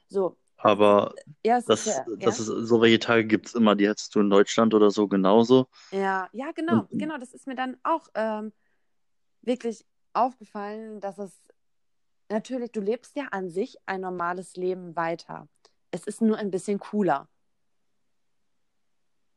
So, 0.10 0.38
Aber 0.58 1.14
ja, 1.46 1.60
das, 1.62 1.86
ja, 1.86 2.06
das 2.18 2.38
ja. 2.38 2.44
ist, 2.44 2.68
so 2.68 2.82
welche 2.82 3.00
Tage 3.00 3.26
gibt 3.26 3.48
es 3.48 3.56
immer, 3.56 3.76
die 3.76 3.88
hättest 3.88 4.16
du 4.16 4.22
in 4.22 4.30
Deutschland 4.30 4.74
oder 4.74 4.92
so 4.92 5.08
genauso. 5.08 5.68
Ja, 5.92 6.30
ja, 6.32 6.52
genau, 6.52 6.88
Und 6.90 7.00
genau. 7.00 7.18
Das 7.18 7.34
ist 7.34 7.48
mir 7.48 7.56
dann 7.56 7.78
auch 7.84 8.08
ähm, 8.16 8.54
wirklich 9.42 9.86
aufgefallen, 10.14 11.02
dass 11.02 11.18
es 11.18 11.34
natürlich, 12.30 12.72
du 12.72 12.82
lebst 12.82 13.16
ja 13.16 13.26
an 13.32 13.50
sich 13.50 13.78
ein 13.86 14.02
normales 14.02 14.56
Leben 14.56 14.96
weiter. 14.96 15.48
Es 15.92 16.08
ist 16.08 16.22
nur 16.22 16.38
ein 16.38 16.52
bisschen 16.52 16.80
cooler. 16.80 17.28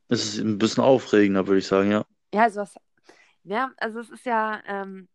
es 0.09 0.25
ist 0.25 0.37
ein 0.39 0.57
bisschen 0.57 0.83
aufregender, 0.83 1.47
würde 1.47 1.59
ich 1.59 1.67
sagen, 1.67 1.91
ja. 1.91 2.05
Ja, 2.33 2.43
also 2.43 2.61
was, 2.61 2.75
ja, 3.43 3.71
also 3.77 3.99
es 3.99 4.09
ist 4.09 4.25
ja, 4.25 4.61
ähm, 4.65 5.07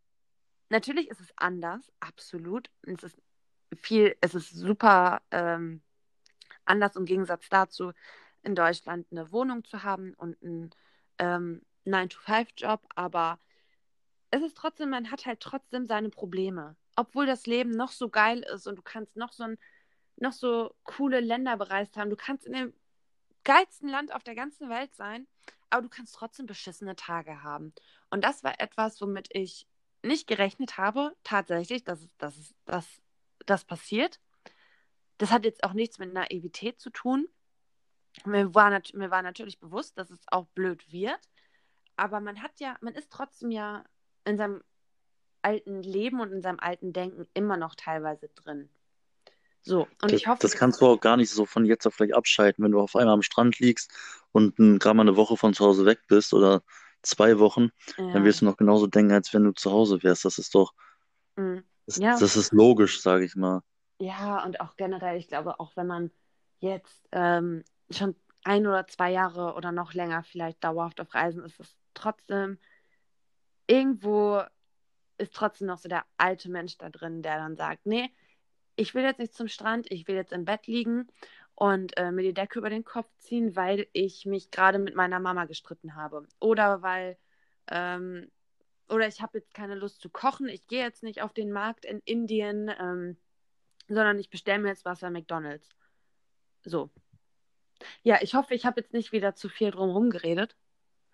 natürlich 0.69 1.09
ist 1.09 1.21
es 1.21 1.33
anders, 1.37 1.91
absolut. 2.01 2.71
Es 2.83 3.03
ist 3.03 3.17
viel, 3.75 4.17
es 4.21 4.35
ist 4.35 4.51
super 4.51 5.23
ähm, 5.31 5.83
anders 6.65 6.97
im 6.97 7.05
Gegensatz 7.05 7.49
dazu, 7.49 7.93
in 8.43 8.55
Deutschland 8.55 9.07
eine 9.11 9.33
Wohnung 9.33 9.65
zu 9.65 9.83
haben 9.83 10.15
und 10.15 10.43
einen 10.43 10.71
ähm, 11.19 11.63
9-to-5-Job, 11.87 12.83
aber 12.95 13.39
es 14.31 14.43
ist 14.43 14.57
trotzdem, 14.57 14.91
man 14.91 15.11
hat 15.11 15.27
halt 15.27 15.41
trotzdem 15.41 15.87
seine 15.87 16.09
Probleme. 16.09 16.77
Obwohl 16.97 17.27
das 17.27 17.47
Leben 17.47 17.71
noch 17.71 17.91
so 17.91 18.09
geil 18.09 18.45
ist 18.55 18.67
und 18.67 18.77
du 18.77 18.83
kannst 18.83 19.17
noch 19.17 19.33
so 19.33 19.45
ein, 19.45 19.59
noch 20.17 20.33
so 20.33 20.75
coole 20.85 21.21
Länder 21.21 21.57
bereist 21.57 21.97
haben. 21.97 22.11
Du 22.11 22.17
kannst 22.17 22.47
in 22.47 22.53
dem 22.53 22.75
geilsten 23.45 23.89
Land 23.89 24.15
auf 24.15 24.23
der 24.23 24.35
ganzen 24.35 24.69
Welt 24.69 24.95
sein, 24.95 25.27
aber 25.71 25.83
du 25.83 25.89
kannst 25.89 26.15
trotzdem 26.15 26.47
beschissene 26.47 26.97
Tage 26.97 27.43
haben. 27.43 27.75
Und 28.11 28.25
das 28.25 28.43
war 28.43 28.61
etwas, 28.61 29.01
womit 29.01 29.29
ich 29.33 29.67
nicht 30.03 30.27
gerechnet 30.27 30.79
habe, 30.79 31.15
tatsächlich, 31.25 31.85
dass, 31.85 32.07
dass 32.17 33.03
das 33.47 33.65
passiert. 33.65 34.21
Das 35.19 35.31
hat 35.31 35.45
jetzt 35.45 35.65
auch 35.65 35.73
nichts 35.73 35.99
mit 35.99 36.13
Naivität 36.13 36.81
zu 36.81 36.91
tun. 36.91 37.29
Mir 38.25 38.55
war, 38.55 38.71
nat 38.71 38.93
mir 38.95 39.11
war 39.11 39.23
natürlich 39.23 39.59
bewusst, 39.61 39.99
dass 39.99 40.11
es 40.11 40.21
auch 40.29 40.47
blöd 40.49 40.91
wird, 40.93 41.21
aber 41.97 42.21
man 42.21 42.43
hat 42.43 42.61
ja, 42.61 42.77
man 42.81 42.95
ist 42.95 43.11
trotzdem 43.11 43.51
ja 43.51 43.85
in 44.25 44.37
seinem 44.37 44.63
alten 45.43 45.83
Leben 45.83 46.21
und 46.21 46.33
in 46.33 46.43
seinem 46.43 46.61
alten 46.61 46.93
Denken 46.93 47.27
immer 47.35 47.57
noch 47.57 47.75
teilweise 47.75 48.29
drin. 48.31 48.71
So, 49.63 49.89
und 50.03 50.13
Das, 50.13 50.21
ich 50.21 50.27
hoffe, 50.27 50.43
das 50.43 50.57
kannst 50.57 50.81
du 50.81 50.87
auch 50.87 51.01
gar 51.01 51.17
nicht 51.17 51.31
so 51.31 51.47
von 51.47 51.65
jetzt 51.65 51.87
auf 51.87 51.97
gleich 51.97 52.15
abschalten, 52.15 52.65
wenn 52.65 52.73
du 52.73 52.81
auf 52.81 52.97
einmal 52.97 53.15
am 53.15 53.23
Strand 53.23 53.59
liegst 53.61 53.93
und 54.33 54.57
gerade 54.57 54.95
mal 54.97 55.03
eine 55.03 55.17
Woche 55.17 55.37
von 55.37 55.55
zu 55.55 55.65
Hause 55.65 55.85
weg 55.87 56.01
bist 56.09 56.35
oder 56.35 56.63
zwei 57.03 57.39
Wochen, 57.39 57.71
dann 58.11 58.25
ja, 58.25 58.25
wirst 58.25 58.41
du 58.41 58.45
noch 58.45 58.57
genauso 58.57 58.87
denken, 58.87 59.13
als 59.13 59.33
wenn 59.33 59.45
du 59.45 59.53
zu 59.53 59.71
Hause 59.71 60.03
wärst. 60.03 60.25
Das 60.25 60.39
ist 60.39 60.55
doch, 60.55 60.73
mm, 61.37 61.59
das, 61.87 62.01
ja, 62.01 62.19
das 62.19 62.37
ist 62.37 62.53
logisch, 62.53 63.01
sage 63.03 63.25
ich 63.25 63.37
mal. 63.37 63.63
Ja, 64.03 64.45
und 64.45 64.61
auch 64.61 64.77
generell, 64.77 65.17
ich 65.17 65.29
glaube, 65.29 65.61
auch 65.61 65.77
wenn 65.77 65.87
man 65.87 66.11
jetzt 66.59 67.09
ähm, 67.13 67.65
schon 67.91 68.17
ein 68.43 68.67
oder 68.67 68.87
zwei 68.89 69.13
Jahre 69.13 69.55
oder 69.55 69.71
noch 69.71 69.95
länger 69.95 70.25
vielleicht 70.25 70.63
dauerhaft 70.65 71.01
auf 71.01 71.15
Reisen 71.15 71.45
ist, 71.45 71.61
ist 71.61 71.77
trotzdem 71.95 72.59
irgendwo 73.69 74.43
ist 75.19 75.35
trotzdem 75.35 75.69
noch 75.69 75.79
so 75.79 75.89
der 75.89 76.05
alte 76.17 76.51
Mensch 76.51 76.77
da 76.79 76.91
drin, 76.91 77.23
der 77.23 77.37
dann 77.37 77.57
sagt, 77.57 77.87
nee, 77.87 78.11
ich 78.75 78.93
will 78.95 79.05
jetzt 79.05 79.21
nicht 79.21 79.35
zum 79.35 79.47
Strand, 79.47 79.89
ich 79.91 80.09
will 80.09 80.17
jetzt 80.17 80.33
im 80.33 80.45
Bett 80.45 80.67
liegen 80.67 81.07
und 81.55 81.97
äh, 81.97 82.11
mir 82.11 82.23
die 82.23 82.35
Decke 82.35 82.59
über 82.59 82.71
den 82.71 82.85
Kopf 82.85 83.09
ziehen, 83.19 83.55
weil 83.55 83.87
ich 83.93 84.27
mich 84.27 84.51
gerade 84.51 84.81
mit 84.81 84.97
meiner 84.97 85.21
Mama 85.21 85.45
gestritten 85.45 85.95
habe. 85.95 86.27
Oder 86.41 86.83
weil, 86.83 87.17
ähm, 87.69 88.33
oder 88.89 89.07
ich 89.07 89.23
habe 89.23 89.39
jetzt 89.39 89.55
keine 89.55 89.77
Lust 89.77 90.01
zu 90.01 90.11
kochen, 90.11 90.49
ich 90.49 90.67
gehe 90.67 90.83
jetzt 90.83 91.05
nicht 91.05 91.23
auf 91.23 91.33
den 91.33 91.53
Markt 91.53 91.85
in 91.85 92.01
Indien, 92.05 92.69
ähm, 92.81 93.17
sondern 93.95 94.19
ich 94.19 94.31
bestelle 94.31 94.59
mir 94.61 94.69
jetzt 94.69 94.85
was 94.85 95.01
bei 95.01 95.11
McDonald's. 95.11 95.69
So. 96.65 96.91
Ja, 98.03 98.19
ich 98.23 98.35
hoffe, 98.35 98.55
ich 98.55 98.65
habe 98.67 98.81
jetzt 98.81 98.93
nicht 98.93 99.13
wieder 99.13 99.35
zu 99.35 99.49
viel 99.49 99.71
drumherum 99.71 100.11
geredet, 100.11 100.57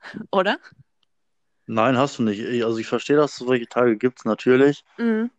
oder? 0.30 0.58
Nein, 1.66 1.96
hast 1.98 2.18
du 2.18 2.22
nicht. 2.22 2.40
Ich- 2.40 2.64
Also 2.64 2.78
ich 2.78 2.86
verstehe, 2.86 3.16
dass 3.16 3.32
es 3.32 3.38
solche 3.38 3.66
Tage 3.66 3.96
gibt, 3.96 4.24
natürlich. 4.24 4.84
Mhm. 4.96 5.30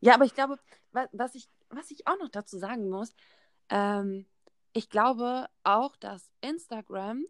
Ja, 0.00 0.14
aber 0.14 0.24
ich 0.24 0.34
glaube, 0.34 0.58
wa- 0.92 1.08
was 1.12 1.34
ich, 1.34 1.48
was 1.70 1.90
ich 1.90 2.06
auch 2.06 2.18
noch 2.18 2.28
dazu 2.28 2.58
sagen 2.58 2.88
muss, 2.88 3.14
ähm, 3.70 4.26
ich 4.72 4.88
glaube 4.90 5.46
auch, 5.64 5.96
dass 5.96 6.30
Instagram 6.42 7.24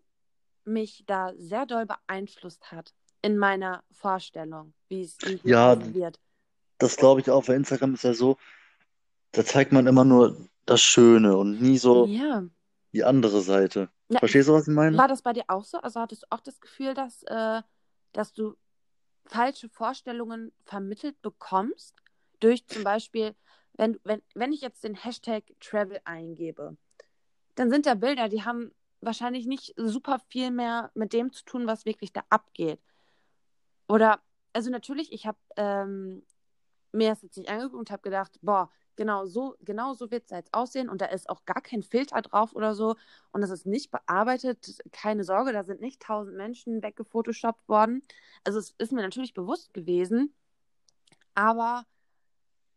mich 0.65 1.05
da 1.07 1.33
sehr 1.37 1.65
doll 1.65 1.87
beeinflusst 1.87 2.73
hat 2.73 2.93
in 3.23 3.39
meiner 3.39 3.85
Vorstellung, 3.93 4.75
wie 4.89 5.03
es 5.03 5.17
Ja, 5.45 5.95
wird. 5.95 6.19
Das 6.79 6.97
glaube 6.97 7.21
ich 7.21 7.31
auch, 7.31 7.49
weil 7.49 7.57
Instagram 7.57 7.95
ist 7.95 8.05
ja 8.05 8.15
so, 8.15 8.37
da 9.33 9.45
zeigt 9.45 9.73
man 9.73 9.87
immer 9.87 10.05
nur 10.05 10.49
das 10.67 10.81
Schöne 10.83 11.37
und 11.37 11.61
nie 11.61 11.79
so 11.79 12.07
Ja. 12.07 12.45
die 12.93 13.05
andere 13.05 13.41
Seite. 13.41 13.91
Na, 14.09 14.19
Verstehst 14.21 14.49
du, 14.49 14.53
was 14.53 14.69
ich 14.69 14.75
meine? 14.75 14.97
war 14.97 15.09
das 15.09 15.23
bei 15.23 15.33
dir 15.33 15.45
auch 15.49 15.65
so? 15.65 15.79
Also 15.79 16.01
hattest 16.01 16.23
du 16.23 16.27
auch 16.31 16.41
das 16.41 16.61
Gefühl, 16.61 16.95
dass, 16.95 17.23
äh, 17.25 17.63
dass 18.13 18.33
du 18.33 18.57
falsche 19.27 19.69
Vorstellungen 19.69 20.53
vermittelt 20.65 21.21
bekommst? 21.23 21.97
Durch 22.41 22.67
zum 22.67 22.85
Beispiel, 22.85 23.35
wenn, 23.75 23.99
wenn, 24.05 24.23
wenn 24.35 24.53
ich 24.53 24.61
jetzt 24.61 24.85
den 24.85 24.95
Hashtag 24.95 25.45
Travel 25.61 26.01
eingebe, 26.05 26.77
dann 27.55 27.71
sind 27.71 27.87
da 27.87 27.95
Bilder, 27.95 28.29
die 28.29 28.45
haben 28.45 28.73
wahrscheinlich 29.01 29.47
nicht 29.47 29.75
super 29.77 30.19
viel 30.29 30.51
mehr 30.51 30.91
mit 30.95 31.13
dem 31.13 31.33
zu 31.33 31.45
tun, 31.45 31.67
was 31.67 31.85
wirklich 31.87 32.13
da 32.13 32.23
abgeht. 32.29 32.81
Oder, 33.89 34.21
also 34.53 34.71
natürlich, 34.71 35.13
ich 35.13 35.27
habe 35.27 35.39
ähm, 35.57 36.25
mir 36.97 37.11
das 37.11 37.23
jetzt 37.23 37.37
nicht 37.37 37.49
angeguckt 37.49 37.75
und 37.79 37.91
habe 37.91 38.03
gedacht, 38.03 38.39
boah, 38.43 38.71
genau 38.97 39.27
so, 39.27 39.57
genau 39.61 39.95
so 39.95 40.11
wird 40.11 40.25
es 40.25 40.31
jetzt 40.31 40.55
aussehen 40.55 40.89
und 40.89 41.01
da 41.01 41.07
ist 41.07 41.29
auch 41.29 41.45
gar 41.45 41.61
kein 41.61 41.83
Filter 41.83 42.21
drauf 42.23 42.55
oder 42.55 42.75
so 42.75 42.97
und 43.33 43.43
das 43.43 43.51
ist 43.51 43.67
nicht 43.67 43.91
bearbeitet, 43.91 44.79
keine 44.93 45.25
Sorge, 45.25 45.53
da 45.53 45.65
sind 45.65 45.81
nicht 45.81 46.01
tausend 46.01 46.37
Menschen 46.37 46.83
weggefotoshoppt 46.83 47.69
worden. 47.69 48.03
Also 48.45 48.59
es 48.59 48.75
ist 48.79 48.93
mir 48.93 49.03
natürlich 49.03 49.35
bewusst 49.35 49.75
gewesen, 49.75 50.35
aber 51.35 51.85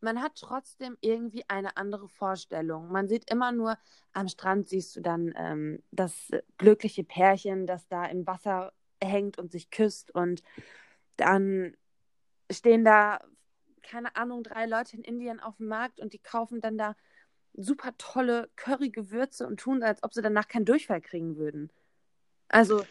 man 0.02 0.22
hat 0.22 0.36
trotzdem 0.36 0.98
irgendwie 1.02 1.44
eine 1.50 1.76
andere 1.78 2.08
Vorstellung. 2.08 2.90
Man 2.90 3.08
sieht 3.08 3.30
immer 3.30 3.52
nur, 3.52 3.78
am 4.14 4.28
Strand 4.28 4.70
siehst 4.70 4.96
du 4.96 5.02
dann 5.02 5.34
ähm, 5.36 5.84
das 5.92 6.32
glückliche 6.58 7.04
Pärchen, 7.04 7.66
das 7.68 7.88
da 7.88 8.06
im 8.06 8.26
Wasser 8.26 8.72
hängt 9.02 9.38
und 9.38 9.52
sich 9.52 9.72
küsst 9.72 10.14
und 10.14 10.42
dann 11.18 11.76
stehen 12.52 12.84
da, 12.86 13.20
keine 13.90 14.16
Ahnung, 14.16 14.44
drei 14.44 14.66
Leute 14.66 14.96
in 14.96 15.04
Indien 15.04 15.40
auf 15.40 15.58
dem 15.58 15.68
Markt 15.68 16.00
und 16.00 16.14
die 16.14 16.20
kaufen 16.20 16.62
dann 16.62 16.78
da 16.78 16.96
super 17.54 17.92
tolle 17.98 18.50
Curry-Gewürze 18.56 19.48
und 19.48 19.60
tun, 19.60 19.84
als 19.84 20.04
ob 20.04 20.14
sie 20.14 20.22
danach 20.22 20.48
keinen 20.48 20.66
Durchfall 20.66 21.02
kriegen 21.02 21.38
würden. 21.38 21.72
Also, 22.48 22.84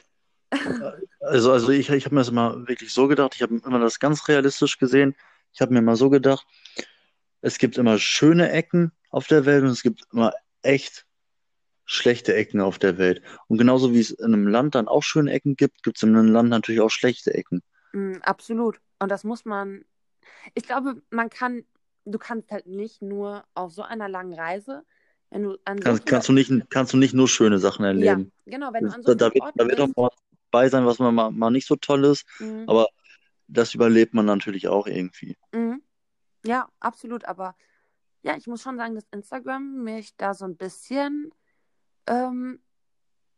Also, 1.21 1.53
also 1.53 1.71
ich, 1.71 1.91
ich 1.91 2.05
habe 2.05 2.15
mir 2.15 2.23
das 2.23 2.29
immer 2.29 2.67
wirklich 2.69 2.93
so 2.93 3.07
gedacht, 3.09 3.35
ich 3.35 3.43
habe 3.43 3.61
immer 3.65 3.81
das 3.81 4.01
ganz 4.01 4.29
realistisch 4.29 4.79
gesehen. 4.79 5.15
Ich 5.53 5.61
habe 5.61 5.73
mir 5.73 5.83
mal 5.83 5.97
so 5.97 6.11
gedacht, 6.11 6.47
es 7.41 7.59
gibt 7.59 7.79
immer 7.79 7.99
schöne 7.99 8.51
Ecken 8.51 8.93
auf 9.11 9.27
der 9.27 9.45
Welt 9.45 9.63
und 9.63 9.71
es 9.71 9.83
gibt 9.83 10.07
immer 10.13 10.33
echt 10.63 11.07
schlechte 11.85 12.35
Ecken 12.35 12.61
auf 12.61 12.79
der 12.79 12.99
Welt. 12.99 13.23
Und 13.47 13.59
genauso 13.59 13.93
wie 13.93 14.01
es 14.01 14.11
in 14.11 14.27
einem 14.27 14.47
Land 14.47 14.75
dann 14.75 14.89
auch 14.89 15.03
schöne 15.03 15.33
Ecken 15.33 15.57
gibt, 15.57 15.83
gibt 15.83 15.97
es 15.97 16.03
in 16.03 16.17
einem 16.17 16.33
Land 16.33 16.51
natürlich 16.51 16.81
auch 16.81 16.91
schlechte 16.91 17.35
Ecken. 17.35 17.63
Mm, 17.93 18.19
absolut. 18.23 18.81
Und 18.99 19.11
das 19.11 19.25
muss 19.25 19.45
man, 19.45 19.85
ich 20.55 20.65
glaube, 20.65 21.03
man 21.11 21.31
kann, 21.31 21.65
du 22.05 22.19
kannst 22.19 22.51
halt 22.51 22.67
nicht 22.67 23.03
nur 23.03 23.45
auf 23.55 23.73
so 23.73 23.83
einer 23.83 24.09
langen 24.09 24.35
Reise, 24.35 24.85
wenn 25.31 25.43
du 25.43 25.59
an 25.65 25.81
Kannst, 25.81 26.07
kannst 26.07 26.29
du 26.29 26.33
nicht, 26.33 26.51
kannst 26.71 26.93
du 26.93 26.97
nicht 26.97 27.15
nur 27.15 27.29
schöne 27.29 27.59
Sachen 27.59 27.83
ja, 27.83 27.89
erleben. 27.89 28.33
genau, 28.47 28.73
wenn 28.73 28.85
du 28.85 28.93
an 28.93 29.03
so 29.03 29.15
Da, 29.15 29.33
wird, 29.33 29.45
da 29.55 29.67
wird 29.67 29.81
auch 29.81 29.89
mal 29.89 30.09
was 30.11 30.19
bei 30.51 30.69
sein, 30.69 30.87
was 30.87 30.99
man 30.99 31.15
mal, 31.15 31.31
mal 31.31 31.51
nicht 31.51 31.67
so 31.67 31.77
toll 31.77 32.05
ist, 32.07 32.25
mm, 32.39 32.65
aber 32.67 32.89
das 33.47 33.75
überlebt 33.75 34.15
man 34.15 34.27
natürlich 34.27 34.69
auch 34.69 34.87
irgendwie. 34.87 35.37
mm, 35.53 35.77
ja, 36.45 36.69
absolut. 36.81 37.25
Aber 37.27 37.57
ja, 38.23 38.37
ich 38.37 38.47
muss 38.47 38.63
schon 38.63 38.77
sagen, 38.77 38.95
dass 38.95 39.07
Instagram 39.11 39.83
mich 39.85 40.17
da 40.17 40.35
so 40.35 40.45
ein 40.45 40.57
bisschen, 40.57 41.31
ähm, 42.07 42.61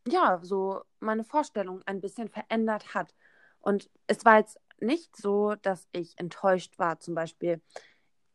ja, 0.07 0.41
so 0.43 0.82
meine 1.01 1.24
Vorstellung 1.24 1.82
ein 1.86 2.01
bisschen 2.01 2.28
verändert 2.28 2.95
hat. 2.95 3.14
Und 3.61 3.91
es 4.07 4.24
war 4.24 4.38
jetzt 4.38 4.59
nicht 4.82 5.16
so, 5.16 5.54
dass 5.56 5.88
ich 5.92 6.18
enttäuscht 6.18 6.78
war, 6.78 6.98
zum 7.00 7.14
Beispiel. 7.14 7.60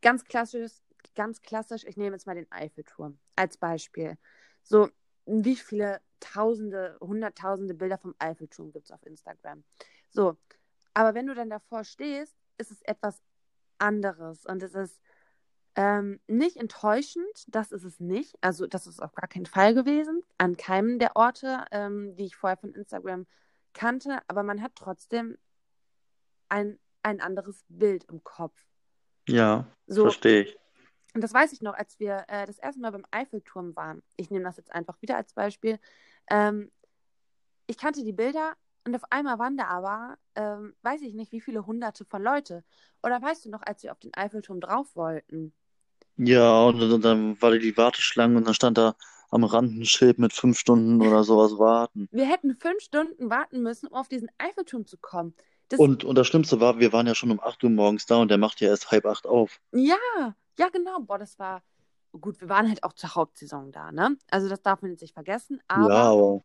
Ganz 0.02 0.24
klassisch, 0.24 0.72
ganz 1.14 1.42
klassisch, 1.42 1.84
ich 1.84 1.96
nehme 1.96 2.14
jetzt 2.14 2.26
mal 2.26 2.34
den 2.34 2.50
Eiffelturm 2.50 3.18
als 3.34 3.56
Beispiel. 3.56 4.18
So, 4.62 4.88
wie 5.26 5.56
viele 5.56 6.00
Tausende, 6.20 6.96
Hunderttausende 7.00 7.74
Bilder 7.74 7.98
vom 7.98 8.14
Eiffelturm 8.18 8.72
gibt 8.72 8.86
es 8.86 8.90
auf 8.90 9.04
Instagram? 9.04 9.64
So, 10.10 10.36
aber 10.94 11.14
wenn 11.14 11.26
du 11.26 11.34
dann 11.34 11.50
davor 11.50 11.84
stehst, 11.84 12.36
ist 12.58 12.70
es 12.70 12.80
etwas 12.82 13.22
anderes 13.78 14.46
und 14.46 14.62
es 14.62 14.74
ist 14.74 14.98
ähm, 15.74 16.20
nicht 16.26 16.56
enttäuschend, 16.56 17.44
das 17.48 17.70
ist 17.70 17.84
es 17.84 18.00
nicht. 18.00 18.34
Also, 18.40 18.66
das 18.66 18.86
ist 18.86 19.02
auf 19.02 19.14
gar 19.14 19.28
keinen 19.28 19.44
Fall 19.44 19.74
gewesen, 19.74 20.22
an 20.38 20.56
keinem 20.56 20.98
der 20.98 21.16
Orte, 21.16 21.64
ähm, 21.70 22.16
die 22.16 22.24
ich 22.24 22.36
vorher 22.36 22.56
von 22.56 22.74
Instagram 22.74 23.26
kannte, 23.74 24.20
aber 24.26 24.42
man 24.42 24.62
hat 24.62 24.72
trotzdem 24.74 25.36
ein, 26.48 26.78
ein 27.02 27.20
anderes 27.20 27.64
Bild 27.68 28.04
im 28.04 28.22
Kopf. 28.24 28.54
Ja, 29.28 29.66
So, 29.86 30.02
verstehe 30.04 30.42
ich. 30.42 30.58
und 31.14 31.20
das 31.22 31.32
weiß 31.34 31.52
ich 31.52 31.62
noch, 31.62 31.74
als 31.74 31.98
wir 31.98 32.24
äh, 32.28 32.46
das 32.46 32.58
erste 32.58 32.80
Mal 32.80 32.92
beim 32.92 33.06
Eiffelturm 33.10 33.74
waren. 33.76 34.02
Ich 34.16 34.30
nehme 34.30 34.44
das 34.44 34.56
jetzt 34.56 34.72
einfach 34.72 35.00
wieder 35.02 35.16
als 35.16 35.32
Beispiel. 35.32 35.78
Ähm, 36.30 36.70
ich 37.66 37.78
kannte 37.78 38.04
die 38.04 38.12
Bilder 38.12 38.56
und 38.84 38.94
auf 38.94 39.02
einmal 39.10 39.38
waren 39.38 39.56
da 39.56 39.66
aber, 39.66 40.18
ähm, 40.36 40.74
weiß 40.82 41.02
ich 41.02 41.14
nicht, 41.14 41.32
wie 41.32 41.40
viele 41.40 41.66
hunderte 41.66 42.04
von 42.04 42.22
Leute. 42.22 42.64
Oder 43.02 43.20
weißt 43.20 43.46
du 43.46 43.50
noch, 43.50 43.62
als 43.62 43.82
wir 43.82 43.92
auf 43.92 43.98
den 44.00 44.14
Eiffelturm 44.14 44.60
drauf 44.60 44.94
wollten? 44.94 45.52
Ja, 46.16 46.64
und 46.64 46.78
dann, 46.80 47.00
dann 47.00 47.42
war 47.42 47.50
da 47.50 47.58
die 47.58 47.76
Warteschlange 47.76 48.36
und 48.38 48.46
dann 48.46 48.54
stand 48.54 48.78
da 48.78 48.94
am 49.30 49.44
Rand 49.44 49.72
ein 49.76 49.84
Schild 49.84 50.18
mit 50.18 50.32
fünf 50.32 50.58
Stunden 50.58 51.00
oder 51.02 51.24
sowas 51.24 51.58
warten. 51.58 52.08
Wir 52.10 52.26
hätten 52.26 52.54
fünf 52.54 52.80
Stunden 52.80 53.28
warten 53.30 53.62
müssen, 53.62 53.88
um 53.88 53.94
auf 53.94 54.08
diesen 54.08 54.30
Eiffelturm 54.38 54.86
zu 54.86 54.96
kommen. 54.98 55.34
Das, 55.68 55.80
Und, 55.80 56.04
und 56.04 56.16
das 56.16 56.26
Schlimmste 56.26 56.60
war, 56.60 56.78
wir 56.78 56.92
waren 56.92 57.06
ja 57.06 57.14
schon 57.14 57.30
um 57.30 57.40
8 57.40 57.62
Uhr 57.64 57.70
morgens 57.70 58.06
da 58.06 58.16
und 58.18 58.28
der 58.28 58.38
macht 58.38 58.60
ja 58.60 58.68
erst 58.68 58.90
halb 58.90 59.04
acht 59.06 59.26
auf. 59.26 59.60
ja, 59.72 59.96
ja, 60.58 60.68
genau. 60.70 61.00
Boah, 61.00 61.18
das 61.18 61.38
war 61.38 61.62
gut. 62.12 62.40
Wir 62.40 62.48
waren 62.48 62.68
halt 62.68 62.82
auch 62.82 62.94
zur 62.94 63.14
Hauptsaison 63.14 63.72
da, 63.72 63.92
ne? 63.92 64.16
Also 64.30 64.48
das 64.48 64.62
darf 64.62 64.80
man 64.82 64.90
jetzt 64.92 65.02
nicht 65.02 65.12
vergessen. 65.14 65.60
Ja, 65.76 65.76
Aber, 65.76 66.44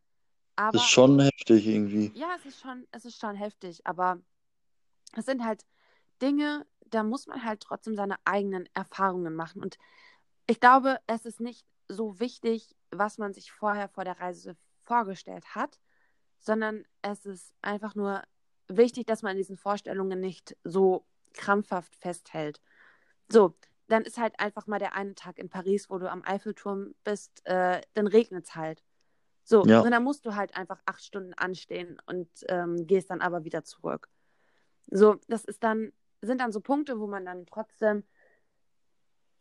aber 0.56 0.78
ist 0.78 0.78
aber, 0.78 0.78
schon 0.80 1.20
heftig 1.20 1.66
irgendwie. 1.66 2.12
ja, 2.14 2.28
es 2.36 2.44
ist 2.46 2.60
schon, 2.60 2.86
es 2.90 3.04
ist 3.04 3.18
schon 3.18 3.36
heftig. 3.36 3.86
Aber 3.86 4.18
es 5.16 5.26
sind 5.26 5.44
halt 5.44 5.64
Dinge, 6.20 6.66
da 6.86 7.02
muss 7.02 7.26
man 7.26 7.42
halt 7.44 7.60
trotzdem 7.60 7.94
seine 7.96 8.16
eigenen 8.24 8.68
Erfahrungen 8.74 9.34
machen. 9.34 9.62
Und 9.62 9.78
ich 10.46 10.60
glaube, 10.60 10.98
es 11.06 11.24
ist 11.24 11.40
nicht 11.40 11.66
so 11.88 12.20
wichtig, 12.20 12.74
was 12.90 13.18
man 13.18 13.32
sich 13.32 13.50
vorher 13.52 13.88
vor 13.88 14.04
der 14.04 14.20
Reise 14.20 14.56
vorgestellt 14.82 15.54
hat, 15.54 15.78
sondern 16.38 16.84
es 17.02 17.24
ist 17.24 17.54
einfach 17.62 17.94
nur 17.94 18.22
wichtig, 18.68 19.06
dass 19.06 19.22
man 19.22 19.32
an 19.32 19.36
diesen 19.36 19.56
Vorstellungen 19.56 20.20
nicht 20.20 20.56
so 20.64 21.04
krampfhaft 21.34 21.96
festhält. 21.96 22.60
So, 23.28 23.54
dann 23.88 24.02
ist 24.04 24.18
halt 24.18 24.38
einfach 24.38 24.66
mal 24.66 24.78
der 24.78 24.94
eine 24.94 25.14
Tag 25.14 25.38
in 25.38 25.48
Paris, 25.48 25.90
wo 25.90 25.98
du 25.98 26.10
am 26.10 26.22
Eiffelturm 26.24 26.94
bist, 27.04 27.44
äh, 27.46 27.80
dann 27.94 28.06
regnet 28.06 28.44
es 28.44 28.54
halt. 28.54 28.82
So, 29.44 29.62
Ja, 29.62 29.80
und 29.80 29.90
dann 29.90 30.04
musst 30.04 30.24
du 30.24 30.34
halt 30.34 30.56
einfach 30.56 30.80
acht 30.86 31.02
Stunden 31.02 31.34
anstehen 31.34 32.00
und 32.06 32.28
ähm, 32.48 32.86
gehst 32.86 33.10
dann 33.10 33.20
aber 33.20 33.44
wieder 33.44 33.64
zurück. 33.64 34.08
So, 34.86 35.16
das 35.28 35.44
ist 35.44 35.64
dann, 35.64 35.92
sind 36.20 36.40
dann 36.40 36.52
so 36.52 36.60
Punkte, 36.60 37.00
wo 37.00 37.06
man 37.06 37.24
dann 37.24 37.46
trotzdem 37.46 38.04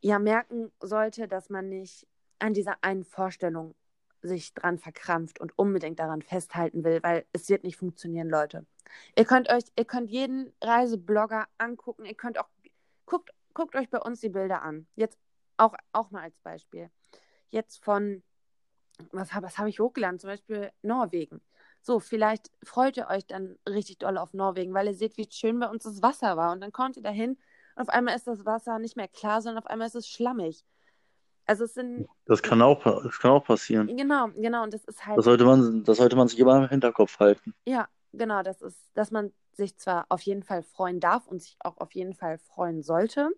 ja 0.01 0.17
merken 0.17 0.71
sollte, 0.79 1.27
dass 1.27 1.49
man 1.49 1.69
nicht 1.69 2.07
an 2.39 2.53
dieser 2.53 2.83
einen 2.83 3.03
Vorstellung 3.03 3.75
sich 4.23 4.53
dran 4.53 4.77
verkrampft 4.77 5.39
und 5.39 5.57
unbedingt 5.57 5.99
daran 5.99 6.21
festhalten 6.21 6.83
will, 6.83 7.01
weil 7.03 7.25
es 7.33 7.49
wird 7.49 7.63
nicht 7.63 7.77
funktionieren, 7.77 8.29
Leute. 8.29 8.65
Ihr 9.15 9.25
könnt 9.25 9.49
euch, 9.49 9.63
ihr 9.75 9.85
könnt 9.85 10.09
jeden 10.09 10.53
Reiseblogger 10.61 11.47
angucken, 11.57 12.05
ihr 12.05 12.15
könnt 12.15 12.39
auch, 12.39 12.47
guckt, 13.05 13.29
guckt 13.53 13.75
euch 13.75 13.89
bei 13.89 13.99
uns 13.99 14.21
die 14.21 14.29
Bilder 14.29 14.61
an. 14.61 14.87
Jetzt 14.95 15.17
auch, 15.57 15.75
auch 15.91 16.11
mal 16.11 16.23
als 16.23 16.37
Beispiel. 16.39 16.89
Jetzt 17.49 17.83
von, 17.83 18.23
was, 19.11 19.33
hab- 19.33 19.43
was 19.43 19.57
habe 19.57 19.69
ich 19.69 19.79
hochgeladen? 19.79 20.19
Zum 20.19 20.29
Beispiel 20.29 20.71
Norwegen. 20.81 21.41
So, 21.81 21.99
vielleicht 21.99 22.51
freut 22.63 22.97
ihr 22.97 23.07
euch 23.07 23.25
dann 23.25 23.57
richtig 23.67 23.97
doll 23.99 24.17
auf 24.17 24.33
Norwegen, 24.33 24.73
weil 24.73 24.87
ihr 24.87 24.93
seht, 24.93 25.17
wie 25.17 25.27
schön 25.29 25.59
bei 25.59 25.67
uns 25.67 25.83
das 25.83 26.01
Wasser 26.01 26.37
war. 26.37 26.51
Und 26.53 26.61
dann 26.61 26.71
kommt 26.71 26.95
ihr 26.97 27.03
dahin 27.03 27.31
und 27.75 27.81
auf 27.81 27.89
einmal 27.89 28.15
ist 28.15 28.27
das 28.27 28.45
Wasser 28.45 28.77
nicht 28.79 28.95
mehr 28.97 29.07
klar, 29.07 29.41
sondern 29.41 29.63
auf 29.63 29.69
einmal 29.69 29.87
ist 29.87 29.95
es 29.95 30.07
schlammig. 30.07 30.63
Also 31.47 31.63
es 31.65 31.73
sind, 31.73 32.07
das 32.25 32.43
kann 32.43 32.61
auch, 32.61 32.83
das 32.83 33.17
kann 33.19 33.31
auch 33.31 33.43
passieren. 33.43 33.87
genau, 33.97 34.27
genau, 34.35 34.63
und 34.63 34.73
das 34.73 34.83
ist 34.85 34.99
Das 34.99 35.07
halt, 35.07 35.23
sollte 35.23 35.43
man, 35.43 35.83
das 35.83 35.97
sollte 35.97 36.15
man 36.15 36.27
sich 36.27 36.37
immer 36.39 36.57
im 36.63 36.69
Hinterkopf 36.69 37.19
halten. 37.19 37.53
ja, 37.65 37.87
genau, 38.13 38.43
das 38.43 38.61
ist, 38.61 38.77
dass 38.93 39.11
man 39.11 39.33
sich 39.53 39.77
zwar 39.77 40.05
auf 40.09 40.21
jeden 40.21 40.43
Fall 40.43 40.63
freuen 40.63 40.99
darf 40.99 41.27
und 41.27 41.41
sich 41.41 41.57
auch 41.59 41.77
auf 41.77 41.93
jeden 41.93 42.13
Fall 42.13 42.37
freuen 42.37 42.81
sollte, 42.81 43.31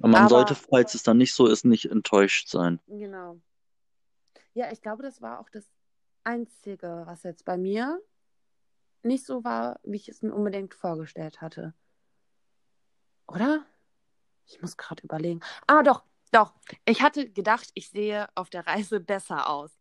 Aber 0.00 0.08
man 0.08 0.28
sollte, 0.28 0.54
aber 0.54 0.62
falls 0.70 0.94
es 0.94 1.02
dann 1.02 1.18
nicht 1.18 1.34
so 1.34 1.46
ist, 1.46 1.64
nicht 1.64 1.86
enttäuscht 1.90 2.48
sein. 2.48 2.80
genau. 2.86 3.40
Ja, 4.54 4.70
ich 4.70 4.80
glaube, 4.82 5.02
das 5.02 5.22
war 5.22 5.40
auch 5.40 5.48
das 5.50 5.66
Einzige, 6.24 7.02
was 7.06 7.22
jetzt 7.22 7.44
bei 7.44 7.56
mir 7.56 8.00
nicht 9.02 9.24
so 9.26 9.44
war, 9.44 9.80
wie 9.82 9.96
ich 9.96 10.08
es 10.08 10.22
mir 10.22 10.34
unbedingt 10.34 10.74
vorgestellt 10.74 11.40
hatte. 11.40 11.74
Oder? 13.26 13.66
Ich 14.46 14.60
muss 14.60 14.76
gerade 14.76 15.02
überlegen. 15.02 15.40
Ah, 15.66 15.82
doch, 15.82 16.04
doch. 16.30 16.54
Ich 16.84 17.02
hatte 17.02 17.30
gedacht, 17.30 17.70
ich 17.74 17.88
sehe 17.90 18.28
auf 18.34 18.50
der 18.50 18.66
Reise 18.66 19.00
besser 19.00 19.48
aus. 19.48 19.72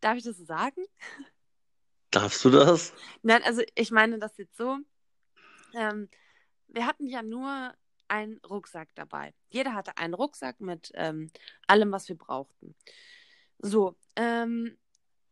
Darf 0.00 0.18
ich 0.18 0.24
das 0.24 0.36
so 0.36 0.44
sagen? 0.44 0.84
Darfst 2.14 2.44
du 2.44 2.50
das? 2.50 2.92
Nein, 3.22 3.42
also 3.42 3.62
ich 3.74 3.90
meine 3.90 4.20
das 4.20 4.36
jetzt 4.36 4.56
so. 4.56 4.78
Ähm, 5.74 6.08
wir 6.68 6.86
hatten 6.86 7.08
ja 7.08 7.22
nur 7.22 7.74
einen 8.06 8.38
Rucksack 8.48 8.88
dabei. 8.94 9.34
Jeder 9.50 9.74
hatte 9.74 9.98
einen 9.98 10.14
Rucksack 10.14 10.60
mit 10.60 10.92
ähm, 10.94 11.32
allem, 11.66 11.90
was 11.90 12.08
wir 12.08 12.16
brauchten. 12.16 12.76
So, 13.58 13.96
ähm, 14.14 14.78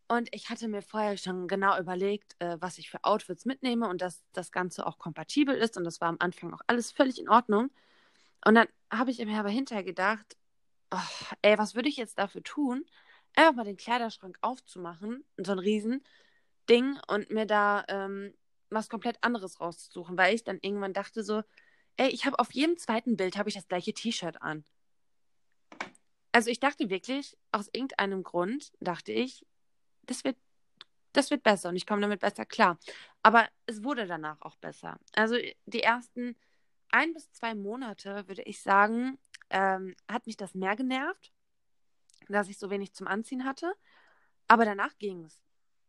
und 0.08 0.28
ich 0.34 0.50
hatte 0.50 0.66
mir 0.66 0.82
vorher 0.82 1.16
schon 1.16 1.46
genau 1.46 1.78
überlegt, 1.78 2.34
äh, 2.40 2.56
was 2.60 2.78
ich 2.78 2.90
für 2.90 3.04
Outfits 3.04 3.44
mitnehme 3.44 3.88
und 3.88 4.02
dass 4.02 4.24
das 4.32 4.50
Ganze 4.50 4.84
auch 4.84 4.98
kompatibel 4.98 5.54
ist. 5.54 5.76
Und 5.76 5.84
das 5.84 6.00
war 6.00 6.08
am 6.08 6.16
Anfang 6.18 6.52
auch 6.52 6.62
alles 6.66 6.90
völlig 6.90 7.20
in 7.20 7.28
Ordnung. 7.28 7.70
Und 8.44 8.56
dann 8.56 8.66
habe 8.90 9.12
ich 9.12 9.24
mir 9.24 9.38
aber 9.38 9.50
hinterher 9.50 9.84
gedacht, 9.84 10.36
oh, 10.90 10.98
ey, 11.42 11.56
was 11.58 11.76
würde 11.76 11.88
ich 11.88 11.96
jetzt 11.96 12.18
dafür 12.18 12.42
tun, 12.42 12.84
einfach 13.36 13.54
mal 13.54 13.64
den 13.64 13.76
Kleiderschrank 13.76 14.36
aufzumachen, 14.40 15.24
so 15.36 15.52
ein 15.52 15.60
Riesending, 16.68 16.98
und 17.08 17.30
mir 17.30 17.46
da 17.46 17.84
ähm, 17.88 18.34
was 18.70 18.88
komplett 18.88 19.18
anderes 19.22 19.60
rauszusuchen, 19.60 20.16
weil 20.16 20.34
ich 20.34 20.44
dann 20.44 20.58
irgendwann 20.60 20.92
dachte 20.92 21.22
so, 21.22 21.42
ey, 21.96 22.08
ich 22.08 22.26
habe 22.26 22.38
auf 22.38 22.52
jedem 22.52 22.76
zweiten 22.78 23.16
Bild 23.16 23.36
habe 23.36 23.48
ich 23.48 23.54
das 23.54 23.68
gleiche 23.68 23.92
T-Shirt 23.92 24.40
an. 24.40 24.64
Also 26.32 26.50
ich 26.50 26.60
dachte 26.60 26.88
wirklich, 26.88 27.36
aus 27.50 27.68
irgendeinem 27.72 28.22
Grund 28.22 28.72
dachte 28.80 29.12
ich, 29.12 29.44
das 30.04 30.24
wird, 30.24 30.36
das 31.12 31.30
wird 31.30 31.42
besser 31.42 31.68
und 31.68 31.76
ich 31.76 31.86
komme 31.86 32.00
damit 32.00 32.20
besser 32.20 32.46
klar. 32.46 32.78
Aber 33.22 33.48
es 33.66 33.84
wurde 33.84 34.06
danach 34.06 34.40
auch 34.40 34.56
besser. 34.56 34.98
Also 35.14 35.36
die 35.66 35.82
ersten 35.82 36.36
ein 36.90 37.12
bis 37.12 37.30
zwei 37.32 37.54
Monate, 37.54 38.26
würde 38.28 38.42
ich 38.42 38.62
sagen, 38.62 39.18
ähm, 39.50 39.94
hat 40.10 40.26
mich 40.26 40.38
das 40.38 40.54
mehr 40.54 40.74
genervt, 40.74 41.32
dass 42.28 42.48
ich 42.48 42.58
so 42.58 42.70
wenig 42.70 42.94
zum 42.94 43.06
Anziehen 43.06 43.44
hatte. 43.44 43.74
Aber 44.48 44.64
danach 44.64 44.96
ging 44.98 45.24
es. 45.24 45.42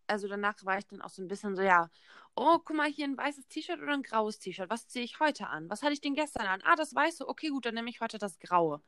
Also 0.08 0.28
danach 0.28 0.56
war 0.66 0.78
ich 0.78 0.88
dann 0.88 1.02
auch 1.02 1.10
so 1.10 1.22
ein 1.22 1.28
bisschen 1.28 1.56
so, 1.56 1.62
ja, 1.62 1.90
oh, 2.36 2.60
guck 2.64 2.76
mal, 2.76 2.90
hier 2.90 3.06
ein 3.06 3.18
weißes 3.18 3.48
T-Shirt 3.48 3.82
oder 3.82 3.94
ein 3.94 4.04
graues 4.04 4.40
T-Shirt. 4.40 4.70
Was 4.70 4.88
ziehe 4.88 5.06
ich 5.06 5.20
heute 5.20 5.48
an? 5.48 5.70
Was 5.70 5.82
hatte 5.82 5.94
ich 5.94 6.02
denn 6.02 6.16
gestern 6.16 6.48
an? 6.48 6.62
Ah, 6.66 6.76
das 6.76 6.94
weiße. 6.94 7.28
Okay, 7.28 7.50
gut, 7.50 7.66
dann 7.66 7.76
nehme 7.76 7.90
ich 7.90 8.02
heute 8.02 8.18
das 8.18 8.40
graue. 8.40 8.82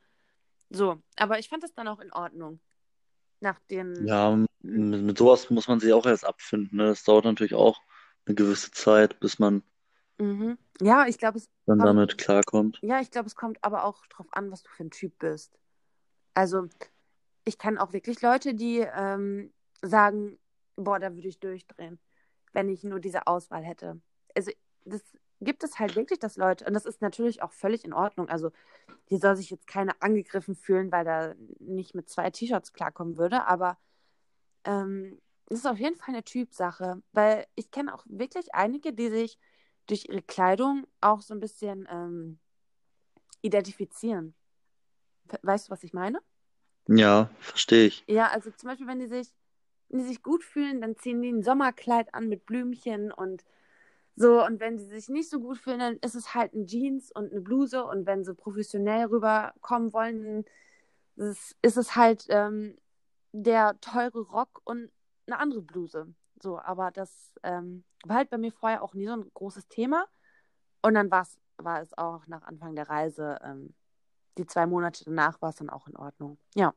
So, 0.70 1.00
aber 1.16 1.38
ich 1.38 1.48
fand 1.48 1.62
das 1.62 1.74
dann 1.74 1.88
auch 1.88 2.00
in 2.00 2.12
Ordnung. 2.12 2.60
Nach 3.40 3.58
den. 3.70 4.06
Ja, 4.06 4.36
mit, 4.62 5.02
mit 5.02 5.18
sowas 5.18 5.50
muss 5.50 5.68
man 5.68 5.80
sich 5.80 5.92
auch 5.92 6.06
erst 6.06 6.24
abfinden. 6.24 6.78
Ne? 6.78 6.86
Das 6.86 7.04
dauert 7.04 7.24
natürlich 7.24 7.54
auch 7.54 7.80
eine 8.24 8.34
gewisse 8.34 8.70
Zeit, 8.72 9.20
bis 9.20 9.38
man 9.38 9.62
Mhm. 10.18 10.58
Ja, 10.80 11.06
ich 11.06 11.18
glaube, 11.18 11.38
es 11.38 11.48
dann 11.66 11.78
kommt, 11.78 11.88
damit 11.88 12.18
klarkommt. 12.18 12.78
ja, 12.82 13.00
ich 13.00 13.10
glaube, 13.10 13.26
es 13.26 13.34
kommt 13.34 13.62
aber 13.62 13.84
auch 13.84 14.06
drauf 14.06 14.26
an, 14.30 14.50
was 14.50 14.62
du 14.62 14.70
für 14.70 14.84
ein 14.84 14.90
Typ 14.90 15.18
bist. 15.18 15.58
Also, 16.34 16.68
ich 17.44 17.58
kenne 17.58 17.80
auch 17.82 17.92
wirklich 17.92 18.22
Leute, 18.22 18.54
die 18.54 18.78
ähm, 18.78 19.52
sagen, 19.82 20.38
boah, 20.76 20.98
da 20.98 21.14
würde 21.14 21.28
ich 21.28 21.40
durchdrehen, 21.40 21.98
wenn 22.52 22.68
ich 22.68 22.84
nur 22.84 23.00
diese 23.00 23.26
Auswahl 23.26 23.62
hätte. 23.62 24.00
Also, 24.34 24.52
das 24.84 25.02
gibt 25.40 25.64
es 25.64 25.78
halt 25.78 25.96
wirklich, 25.96 26.18
dass 26.18 26.36
Leute, 26.36 26.64
und 26.64 26.74
das 26.74 26.86
ist 26.86 27.02
natürlich 27.02 27.42
auch 27.42 27.52
völlig 27.52 27.84
in 27.84 27.92
Ordnung. 27.92 28.28
Also, 28.28 28.50
hier 29.06 29.18
soll 29.18 29.36
sich 29.36 29.50
jetzt 29.50 29.66
keiner 29.66 29.94
angegriffen 30.00 30.54
fühlen, 30.54 30.92
weil 30.92 31.06
er 31.06 31.36
nicht 31.58 31.94
mit 31.94 32.08
zwei 32.08 32.30
T-Shirts 32.30 32.72
klarkommen 32.72 33.16
würde, 33.16 33.46
aber 33.46 33.78
ähm, 34.64 35.20
das 35.46 35.60
ist 35.60 35.66
auf 35.66 35.78
jeden 35.78 35.96
Fall 35.96 36.14
eine 36.14 36.24
Typsache, 36.24 37.02
weil 37.12 37.46
ich 37.54 37.70
kenne 37.70 37.94
auch 37.94 38.04
wirklich 38.06 38.54
einige, 38.54 38.92
die 38.92 39.10
sich 39.10 39.38
durch 39.86 40.08
ihre 40.08 40.22
Kleidung 40.22 40.86
auch 41.00 41.20
so 41.20 41.34
ein 41.34 41.40
bisschen 41.40 41.86
ähm, 41.88 42.40
identifizieren. 43.42 44.34
Weißt 45.42 45.68
du, 45.68 45.70
was 45.70 45.84
ich 45.84 45.92
meine? 45.92 46.20
Ja, 46.88 47.30
verstehe 47.38 47.86
ich. 47.86 48.04
Ja, 48.08 48.28
also 48.28 48.50
zum 48.50 48.68
Beispiel, 48.68 48.86
wenn 48.86 48.98
die 48.98 49.06
sich, 49.06 49.28
die 49.88 50.04
sich 50.04 50.22
gut 50.22 50.44
fühlen, 50.44 50.80
dann 50.80 50.96
ziehen 50.96 51.22
die 51.22 51.30
ein 51.30 51.42
Sommerkleid 51.42 52.14
an 52.14 52.28
mit 52.28 52.46
Blümchen 52.46 53.12
und 53.12 53.44
so. 54.16 54.44
Und 54.44 54.60
wenn 54.60 54.78
sie 54.78 54.86
sich 54.86 55.08
nicht 55.08 55.30
so 55.30 55.40
gut 55.40 55.58
fühlen, 55.58 55.78
dann 55.78 55.96
ist 55.98 56.14
es 56.14 56.34
halt 56.34 56.54
ein 56.54 56.66
Jeans 56.66 57.12
und 57.12 57.32
eine 57.32 57.40
Bluse. 57.40 57.84
Und 57.84 58.06
wenn 58.06 58.24
sie 58.24 58.34
professionell 58.34 59.06
rüberkommen 59.06 59.92
wollen, 59.92 60.44
dann 61.16 61.30
ist, 61.30 61.56
ist 61.62 61.76
es 61.76 61.96
halt 61.96 62.26
ähm, 62.28 62.76
der 63.32 63.78
teure 63.80 64.20
Rock 64.20 64.60
und 64.64 64.90
eine 65.26 65.38
andere 65.38 65.62
Bluse. 65.62 66.12
So, 66.42 66.58
aber 66.58 66.90
das 66.90 67.34
ähm, 67.42 67.84
war 68.04 68.16
halt 68.16 68.30
bei 68.30 68.38
mir 68.38 68.52
vorher 68.52 68.82
auch 68.82 68.94
nie 68.94 69.06
so 69.06 69.12
ein 69.12 69.30
großes 69.34 69.68
Thema. 69.68 70.06
Und 70.82 70.94
dann 70.94 71.10
war's, 71.10 71.38
war 71.56 71.82
es 71.82 71.96
auch 71.96 72.26
nach 72.26 72.42
Anfang 72.42 72.74
der 72.74 72.88
Reise, 72.88 73.38
ähm, 73.42 73.74
die 74.38 74.46
zwei 74.46 74.66
Monate 74.66 75.04
danach 75.04 75.40
war 75.40 75.50
es 75.50 75.56
dann 75.56 75.70
auch 75.70 75.88
in 75.88 75.96
Ordnung. 75.96 76.38
Ja. 76.54 76.74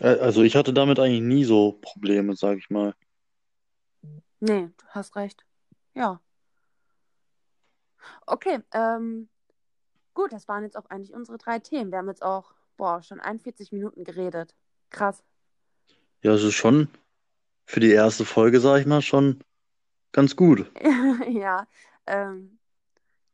Also 0.00 0.42
ich 0.42 0.54
hatte 0.54 0.72
damit 0.72 0.98
eigentlich 0.98 1.22
nie 1.22 1.44
so 1.44 1.72
Probleme, 1.80 2.36
sag 2.36 2.58
ich 2.58 2.70
mal. 2.70 2.94
Nee, 4.40 4.70
du 4.76 4.86
hast 4.88 5.16
recht. 5.16 5.44
Ja. 5.94 6.20
Okay, 8.26 8.60
ähm, 8.72 9.28
gut, 10.14 10.32
das 10.32 10.46
waren 10.46 10.62
jetzt 10.62 10.76
auch 10.76 10.86
eigentlich 10.86 11.12
unsere 11.12 11.38
drei 11.38 11.58
Themen. 11.58 11.90
Wir 11.90 11.98
haben 11.98 12.08
jetzt 12.08 12.22
auch, 12.22 12.54
boah, 12.76 13.02
schon 13.02 13.20
41 13.20 13.72
Minuten 13.72 14.04
geredet. 14.04 14.54
Krass. 14.90 15.24
Ja, 16.22 16.32
also 16.32 16.50
schon 16.50 16.88
für 17.66 17.80
die 17.80 17.90
erste 17.90 18.24
Folge, 18.24 18.60
sag 18.60 18.80
ich 18.80 18.86
mal, 18.86 19.02
schon 19.02 19.42
ganz 20.12 20.36
gut. 20.36 20.70
Ja. 21.28 21.66
Ähm, 22.06 22.58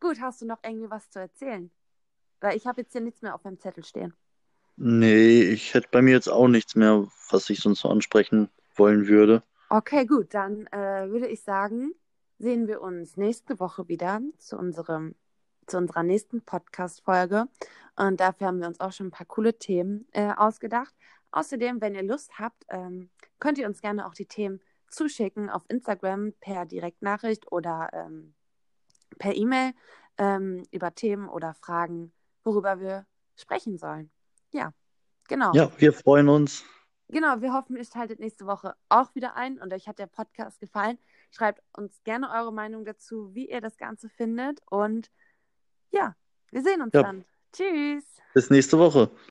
gut, 0.00 0.20
hast 0.20 0.42
du 0.42 0.46
noch 0.46 0.58
irgendwie 0.64 0.90
was 0.90 1.08
zu 1.10 1.20
erzählen? 1.20 1.70
Weil 2.40 2.56
ich 2.56 2.66
habe 2.66 2.80
jetzt 2.80 2.92
hier 2.92 3.00
nichts 3.00 3.22
mehr 3.22 3.34
auf 3.34 3.44
meinem 3.44 3.60
Zettel 3.60 3.84
stehen. 3.84 4.14
Nee, 4.76 5.42
ich 5.42 5.74
hätte 5.74 5.88
bei 5.90 6.02
mir 6.02 6.12
jetzt 6.12 6.28
auch 6.28 6.48
nichts 6.48 6.74
mehr, 6.74 7.06
was 7.30 7.48
ich 7.50 7.60
sonst 7.60 7.80
so 7.80 7.88
ansprechen 7.88 8.48
wollen 8.74 9.06
würde. 9.06 9.42
Okay, 9.70 10.04
gut, 10.04 10.34
dann 10.34 10.66
äh, 10.68 11.08
würde 11.08 11.28
ich 11.28 11.42
sagen, 11.42 11.92
sehen 12.38 12.66
wir 12.66 12.80
uns 12.80 13.16
nächste 13.16 13.60
Woche 13.60 13.88
wieder 13.88 14.20
zu 14.38 14.56
unserem, 14.58 15.14
zu 15.66 15.78
unserer 15.78 16.02
nächsten 16.02 16.42
Podcast-Folge. 16.42 17.46
Und 17.96 18.20
dafür 18.20 18.48
haben 18.48 18.60
wir 18.60 18.66
uns 18.66 18.80
auch 18.80 18.92
schon 18.92 19.08
ein 19.08 19.12
paar 19.12 19.26
coole 19.26 19.58
Themen 19.58 20.06
äh, 20.12 20.32
ausgedacht. 20.36 20.94
Außerdem, 21.30 21.80
wenn 21.80 21.94
ihr 21.94 22.02
Lust 22.02 22.38
habt, 22.38 22.64
ähm, 22.68 23.10
könnt 23.38 23.58
ihr 23.58 23.66
uns 23.66 23.80
gerne 23.80 24.06
auch 24.06 24.14
die 24.14 24.26
Themen 24.26 24.60
zuschicken 24.88 25.50
auf 25.50 25.64
Instagram 25.68 26.32
per 26.40 26.66
Direktnachricht 26.66 27.50
oder 27.50 27.90
ähm, 27.92 28.34
per 29.18 29.34
E-Mail 29.34 29.72
ähm, 30.18 30.62
über 30.70 30.94
Themen 30.94 31.28
oder 31.28 31.54
Fragen, 31.54 32.12
worüber 32.44 32.80
wir 32.80 33.06
sprechen 33.36 33.78
sollen. 33.78 34.10
Ja, 34.54 34.72
genau. 35.28 35.52
Ja, 35.52 35.70
wir 35.78 35.92
freuen 35.92 36.28
uns. 36.28 36.64
Genau, 37.08 37.40
wir 37.40 37.52
hoffen, 37.52 37.76
ihr 37.76 37.84
schaltet 37.84 38.20
nächste 38.20 38.46
Woche 38.46 38.74
auch 38.88 39.14
wieder 39.14 39.36
ein 39.36 39.58
und 39.60 39.72
euch 39.74 39.88
hat 39.88 39.98
der 39.98 40.06
Podcast 40.06 40.60
gefallen. 40.60 40.98
Schreibt 41.32 41.60
uns 41.76 42.02
gerne 42.04 42.30
eure 42.30 42.52
Meinung 42.52 42.84
dazu, 42.84 43.34
wie 43.34 43.50
ihr 43.50 43.60
das 43.60 43.76
Ganze 43.76 44.08
findet. 44.08 44.60
Und 44.70 45.10
ja, 45.90 46.14
wir 46.50 46.62
sehen 46.62 46.80
uns 46.80 46.92
Ja. 46.94 47.02
dann. 47.02 47.24
Tschüss. 47.52 48.04
Bis 48.32 48.48
nächste 48.48 48.78
Woche. 48.78 49.10